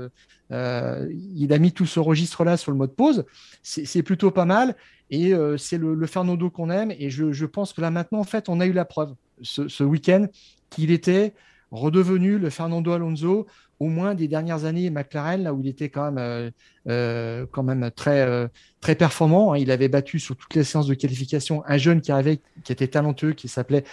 il 0.51 1.53
a 1.53 1.57
mis 1.57 1.72
tout 1.72 1.86
ce 1.86 2.01
registre-là 2.01 2.57
sur 2.57 2.72
le 2.74 2.78
mode 2.78 2.93
pause. 2.95 3.24
C'est 3.63 4.03
plutôt 4.03 4.32
pas 4.32 4.43
mal. 4.43 4.76
Et 5.09 5.34
c'est 5.57 5.78
le, 5.78 5.95
le, 5.95 6.05
Fernando 6.05 6.49
qu'on 6.49 6.70
aime. 6.70 6.91
Et 6.91 7.09
je, 7.09 7.45
pense 7.45 7.72
que 7.72 7.80
là, 7.80 7.91
maintenant, 7.91 8.20
en 8.20 8.26
fait, 8.26 8.49
on 8.49 8.59
a 8.59 8.65
eu 8.65 8.74
la 8.74 8.84
preuve 8.84 9.15
ce, 9.41 9.83
week-end 9.83 10.27
qu'il 10.69 10.91
était 10.91 11.33
redevenu 11.71 12.37
le 12.37 12.49
Fernando 12.49 12.91
Alonso 12.91 13.47
au 13.79 13.87
moins 13.87 14.13
des 14.13 14.27
dernières 14.27 14.65
années 14.65 14.89
McLaren, 14.89 15.43
là 15.43 15.53
où 15.53 15.61
il 15.61 15.67
était 15.67 15.89
quand 15.89 16.11
même, 16.11 16.17
euh, 16.17 16.51
euh, 16.89 17.45
quand 17.49 17.63
même 17.63 17.89
très, 17.91 18.21
euh, 18.21 18.47
très 18.81 18.95
performant. 18.95 19.53
Hein. 19.53 19.57
Il 19.57 19.71
avait 19.71 19.87
battu 19.87 20.19
sur 20.19 20.35
toutes 20.35 20.53
les 20.55 20.65
séances 20.65 20.87
de 20.87 20.93
qualification 20.93 21.63
un 21.65 21.77
jeune 21.77 22.01
qui 22.01 22.11
arrivait, 22.11 22.41
qui 22.63 22.73
était 22.73 22.87
talentueux, 22.87 23.33
qui 23.33 23.47
s'appelait 23.47 23.85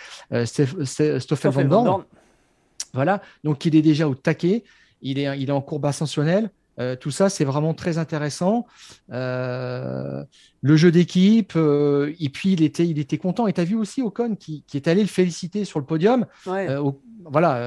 Stoffel 0.44 1.52
Van 1.52 1.64
Dorn. 1.64 2.04
Voilà, 2.94 3.22
donc 3.44 3.64
il 3.64 3.76
est 3.76 3.82
déjà 3.82 4.08
au 4.08 4.14
taquet, 4.14 4.64
il 5.02 5.18
est, 5.18 5.38
il 5.38 5.48
est 5.48 5.52
en 5.52 5.60
courbe 5.60 5.86
ascensionnelle. 5.86 6.50
Euh, 6.78 6.96
tout 6.96 7.10
ça, 7.10 7.28
c'est 7.28 7.44
vraiment 7.44 7.74
très 7.74 7.98
intéressant. 7.98 8.66
Euh, 9.12 10.22
le 10.62 10.76
jeu 10.76 10.90
d'équipe, 10.90 11.52
euh, 11.56 12.12
et 12.20 12.28
puis 12.28 12.52
il 12.52 12.62
était, 12.62 12.86
il 12.86 12.98
était 12.98 13.18
content. 13.18 13.46
Et 13.46 13.52
tu 13.52 13.60
as 13.60 13.64
vu 13.64 13.76
aussi 13.76 14.02
Ocon 14.02 14.36
qui, 14.36 14.64
qui, 14.66 14.76
est 14.76 14.88
allé 14.88 15.00
le 15.00 15.08
féliciter 15.08 15.64
sur 15.64 15.78
le 15.78 15.86
podium. 15.86 16.26
voilà, 17.28 17.60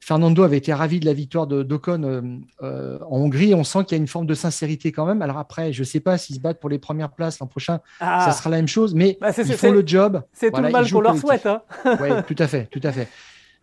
Fernando 0.00 0.42
avait 0.42 0.58
été 0.58 0.74
ravi 0.74 1.00
de 1.00 1.06
la 1.06 1.14
victoire 1.14 1.46
d'Ocon 1.46 2.42
en 2.60 3.06
Hongrie. 3.10 3.54
On 3.54 3.64
sent 3.64 3.84
qu'il 3.84 3.96
y 3.96 4.00
a 4.00 4.02
une 4.02 4.08
forme 4.08 4.26
de 4.26 4.34
sincérité 4.34 4.92
quand 4.92 5.06
même. 5.06 5.22
Alors 5.22 5.38
après, 5.38 5.72
je 5.72 5.80
ne 5.80 5.86
sais 5.86 6.00
pas 6.00 6.18
s'ils 6.18 6.36
se 6.36 6.40
battent 6.40 6.60
pour 6.60 6.70
les 6.70 6.78
premières 6.78 7.12
places 7.12 7.38
l'an 7.38 7.46
prochain, 7.46 7.80
ah. 8.00 8.24
ça 8.26 8.32
sera 8.32 8.50
la 8.50 8.56
même 8.56 8.68
chose, 8.68 8.94
mais 8.94 9.18
bah, 9.20 9.30
ils 9.36 9.54
font 9.54 9.72
le 9.72 9.82
job. 9.86 10.22
C'est 10.32 10.50
tout 10.50 10.60
le 10.60 10.70
mal 10.70 10.90
qu'on 10.90 11.00
leur 11.00 11.16
souhaite. 11.16 11.46
Hein. 11.46 11.62
oui, 12.00 12.08
tout 12.26 12.36
à 12.38 12.48
fait, 12.48 12.66
tout 12.66 12.80
à 12.82 12.92
fait. 12.92 13.08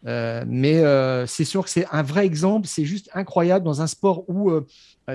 Euh, 0.05 0.43
mais 0.47 0.83
euh, 0.83 1.25
c'est 1.25 1.45
sûr 1.45 1.63
que 1.63 1.69
c'est 1.69 1.87
un 1.91 2.03
vrai 2.03 2.25
exemple, 2.25 2.67
c'est 2.67 2.85
juste 2.85 3.09
incroyable 3.13 3.65
dans 3.65 3.81
un 3.81 3.87
sport 3.87 4.23
où 4.29 4.51
euh, 4.51 4.65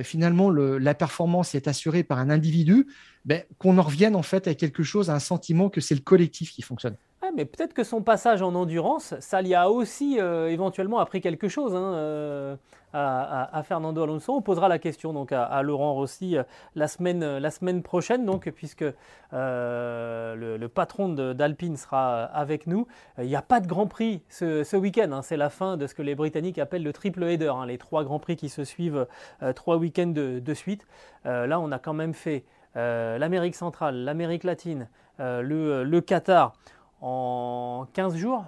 finalement 0.03 0.51
la 0.51 0.95
performance 0.95 1.55
est 1.55 1.69
assurée 1.69 2.03
par 2.03 2.19
un 2.19 2.31
individu, 2.31 2.87
ben, 3.25 3.43
qu'on 3.59 3.79
en 3.79 3.83
revienne 3.83 4.17
en 4.17 4.23
fait 4.23 4.49
à 4.49 4.55
quelque 4.55 4.83
chose, 4.83 5.11
à 5.11 5.15
un 5.15 5.21
sentiment 5.21 5.71
que 5.71 5.81
c'est 5.81 5.95
le 5.95 6.01
collectif 6.01 6.53
qui 6.53 6.63
fonctionne 6.63 6.97
mais 7.35 7.45
peut-être 7.45 7.73
que 7.73 7.85
son 7.85 8.03
passage 8.03 8.43
en 8.43 8.55
endurance, 8.55 9.15
ça 9.21 9.43
lui 9.43 9.55
a 9.55 9.71
aussi 9.71 10.21
euh, 10.21 10.49
éventuellement 10.49 10.99
appris 10.99 11.21
quelque 11.21 11.49
chose 11.49 11.75
hein, 11.75 11.95
euh, 11.95 12.57
à, 12.93 13.63
Fernando 13.65 14.03
Alonso. 14.03 14.35
On 14.35 14.43
posera 14.43 14.69
la 14.69 14.79
question 14.79 15.13
donc 15.13 15.33
à, 15.33 15.63
Laurent 15.63 15.95
Rossi 15.95 16.37
euh, 16.37 16.43
la, 16.75 16.89
semaine, 16.89 17.39
la 17.39 17.51
semaine 17.51 17.83
prochaine, 17.83 18.27
donc, 18.27 18.51
puisque 18.51 18.85
le, 19.33 20.67
patron 20.67 21.09
d'Alpine 21.09 21.77
sera 21.77 22.25
avec 22.25 22.67
nous. 22.67 22.87
Il 23.19 23.27
n'y 23.27 23.37
a 23.37 23.43
pas 23.43 23.61
de 23.61 23.67
Grand 23.67 23.87
Prix 23.87 24.23
ce, 24.29 24.77
week-end. 24.77 25.11
Hein. 25.13 25.23
C'est 25.23 25.37
la 25.37 25.51
fin 25.51 25.77
de 25.77 25.87
ce 25.87 25.95
que 25.95 26.03
les 26.03 26.15
Britanniques 26.15 26.59
appellent 26.59 26.85
le 26.85 26.93
triple 26.93 27.25
header, 27.25 27.49
hein, 27.49 27.67
les 27.67 27.79
trois 27.79 28.05
Grands 28.05 28.19
Prix 28.19 28.37
qui 28.37 28.49
se 28.49 28.65
suivent 28.65 29.07
trois 29.55 29.77
week-ends 29.77 30.13
de, 30.15 30.55
suite. 30.55 30.87
là, 31.25 31.59
on 31.61 31.73
a 31.73 31.79
quand 31.79 31.95
même 31.95 32.15
fait 32.15 32.45
l'Amérique 32.75 33.55
centrale, 33.55 33.97
l'Amérique 34.05 34.45
latine, 34.45 34.89
le, 35.19 35.85
le 35.85 36.01
Qatar 36.01 36.55
en 37.03 37.87
15 37.93 38.17
jours. 38.17 38.45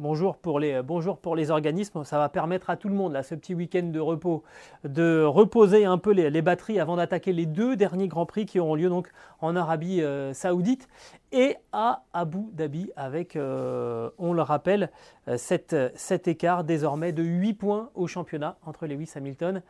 bonjour, 0.00 0.36
pour 0.36 0.58
les, 0.58 1.50
organismes, 1.50 2.02
ça 2.02 2.18
va 2.18 2.28
permettre 2.28 2.68
à 2.68 2.76
tout 2.76 2.88
le 2.88 2.94
monde, 2.94 3.12
là, 3.12 3.22
ce 3.22 3.36
petit 3.36 3.54
week-end 3.54 3.84
de 3.84 4.00
repos, 4.00 4.42
de 4.82 5.22
reposer 5.22 5.84
un 5.84 5.96
peu 5.96 6.10
les, 6.10 6.42
batteries 6.42 6.80
avant 6.80 6.96
d'attaquer 6.96 7.32
les 7.32 7.46
deux 7.46 7.76
derniers 7.76 8.08
Grands 8.08 8.26
Prix 8.26 8.46
qui 8.46 8.58
auront 8.58 8.74
lieu 8.74 8.88
donc 8.88 9.08
en 9.40 9.54
Arabie 9.54 10.02
euh, 10.02 10.34
Saoudite 10.34 10.88
et 11.30 11.56
à 11.72 12.02
Abu 12.12 12.50
Dhabi 12.52 12.90
avec, 12.96 13.36
euh, 13.36 14.10
on 14.18 14.32
le 14.32 14.42
rappelle, 14.42 14.90
euh, 15.28 15.36
cet, 15.38 16.28
écart 16.28 16.64
désormais 16.64 17.12
de 17.12 17.22
8 17.22 17.54
points 17.54 17.90
au 17.94 18.08
championnat 18.08 18.58
entre 18.66 18.88
Lewis 18.88 19.12
Hamilton 19.14 19.62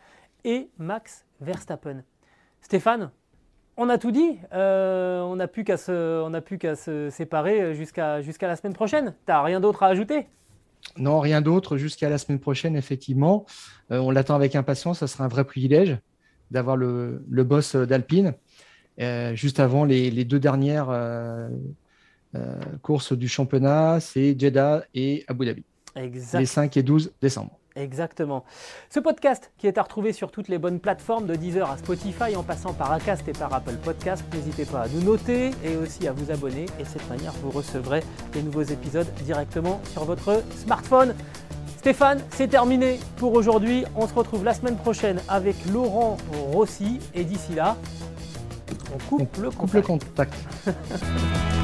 et 0.45 0.71
Max 0.79 1.27
Verstappen. 1.41 2.03
Stéphane, 2.63 3.11
on 3.77 3.89
a 3.89 3.99
tout 3.99 4.11
dit. 4.11 4.39
Euh, 4.53 5.21
on 5.23 5.37
n'a 5.37 5.49
plus 5.49 5.65
qu'à 5.65 5.77
se, 5.77 7.09
séparer 7.11 7.75
jusqu'à 7.75 8.21
la 8.21 8.57
semaine 8.57 8.73
prochaine. 8.73 9.15
Tu 9.27 9.33
n'as 9.33 9.43
rien 9.43 9.61
d'autre 9.61 9.83
à 9.83 9.89
ajouter? 9.89 10.27
Non, 10.97 11.21
rien 11.21 11.41
d'autre 11.41 11.77
jusqu'à 11.77 12.09
la 12.09 12.19
semaine 12.19 12.39
prochaine, 12.39 12.77
effectivement. 12.77 13.47
Euh, 13.91 13.99
on 13.99 14.11
l'attend 14.11 14.35
avec 14.35 14.55
impatience. 14.55 14.99
Ça 15.01 15.07
sera 15.07 15.25
un 15.25 15.29
vrai 15.29 15.45
privilège 15.45 15.99
d'avoir 16.51 16.77
le, 16.77 17.25
boss 17.29 17.75
d'Alpine 17.75 18.35
euh, 19.01 19.35
juste 19.35 19.61
avant 19.61 19.85
les, 19.85 20.25
deux 20.25 20.39
dernières 20.39 20.91
courses 22.83 23.13
du 23.13 23.29
championnat. 23.29 23.99
C'est 24.01 24.39
Jeddah 24.39 24.85
et 24.95 25.25
Abu 25.27 25.47
Dhabi. 25.47 25.65
Les 25.97 26.47
5 26.47 26.77
et 26.77 26.83
12 26.83 27.13
décembre. 27.21 27.59
Exactement. 27.77 28.45
Ce 28.89 29.01
podcast 29.01 29.51
qui 29.59 29.67
est 29.67 29.79
à 29.79 29.83
retrouver 29.83 30.13
sur 30.13 30.31
toutes 30.31 30.49
les 30.49 30.59
bonnes 30.59 30.79
plateformes 30.79 31.27
de 31.27 31.35
Deezer 31.35 31.69
à 31.69 31.77
Spotify 31.77 32.37
en 32.37 32.45
passant 32.45 32.73
par 32.73 32.93
Acast 32.93 33.27
et 33.27 33.33
par 33.33 33.53
Apple 33.53 33.77
Podcast. 33.83 34.25
N'hésitez 34.33 34.65
pas 34.65 34.83
à 34.83 34.89
nous 34.89 35.03
noter 35.03 35.51
et 35.65 35.77
aussi 35.77 36.07
à 36.07 36.13
vous 36.13 36.31
abonner 36.31 36.67
et 36.79 36.85
de 36.85 36.89
cette 36.89 37.09
manière 37.09 37.33
vous 37.43 37.51
recevrez 37.51 38.03
les 38.35 38.43
nouveaux 38.43 38.63
épisodes 38.63 39.09
directement 39.25 39.81
sur 39.93 40.05
votre 40.05 40.43
smartphone. 40.57 41.15
Stéphane, 41.79 42.23
c'est 42.31 42.49
terminé 42.49 43.01
pour 43.17 43.35
aujourd'hui. 43.35 43.85
On 43.97 44.07
se 44.07 44.15
retrouve 44.15 44.45
la 44.45 44.55
semaine 44.55 44.77
prochaine 44.77 45.21
avec 45.29 45.57
Laurent 45.73 46.17
Rossi 46.53 47.01
et 47.13 47.25
d'ici 47.25 47.55
là, 47.55 47.77
on 48.95 48.99
coupe, 49.09 49.37
le 49.39 49.51
contact. 49.51 49.75
Le 49.75 49.83
contact. 49.83 50.35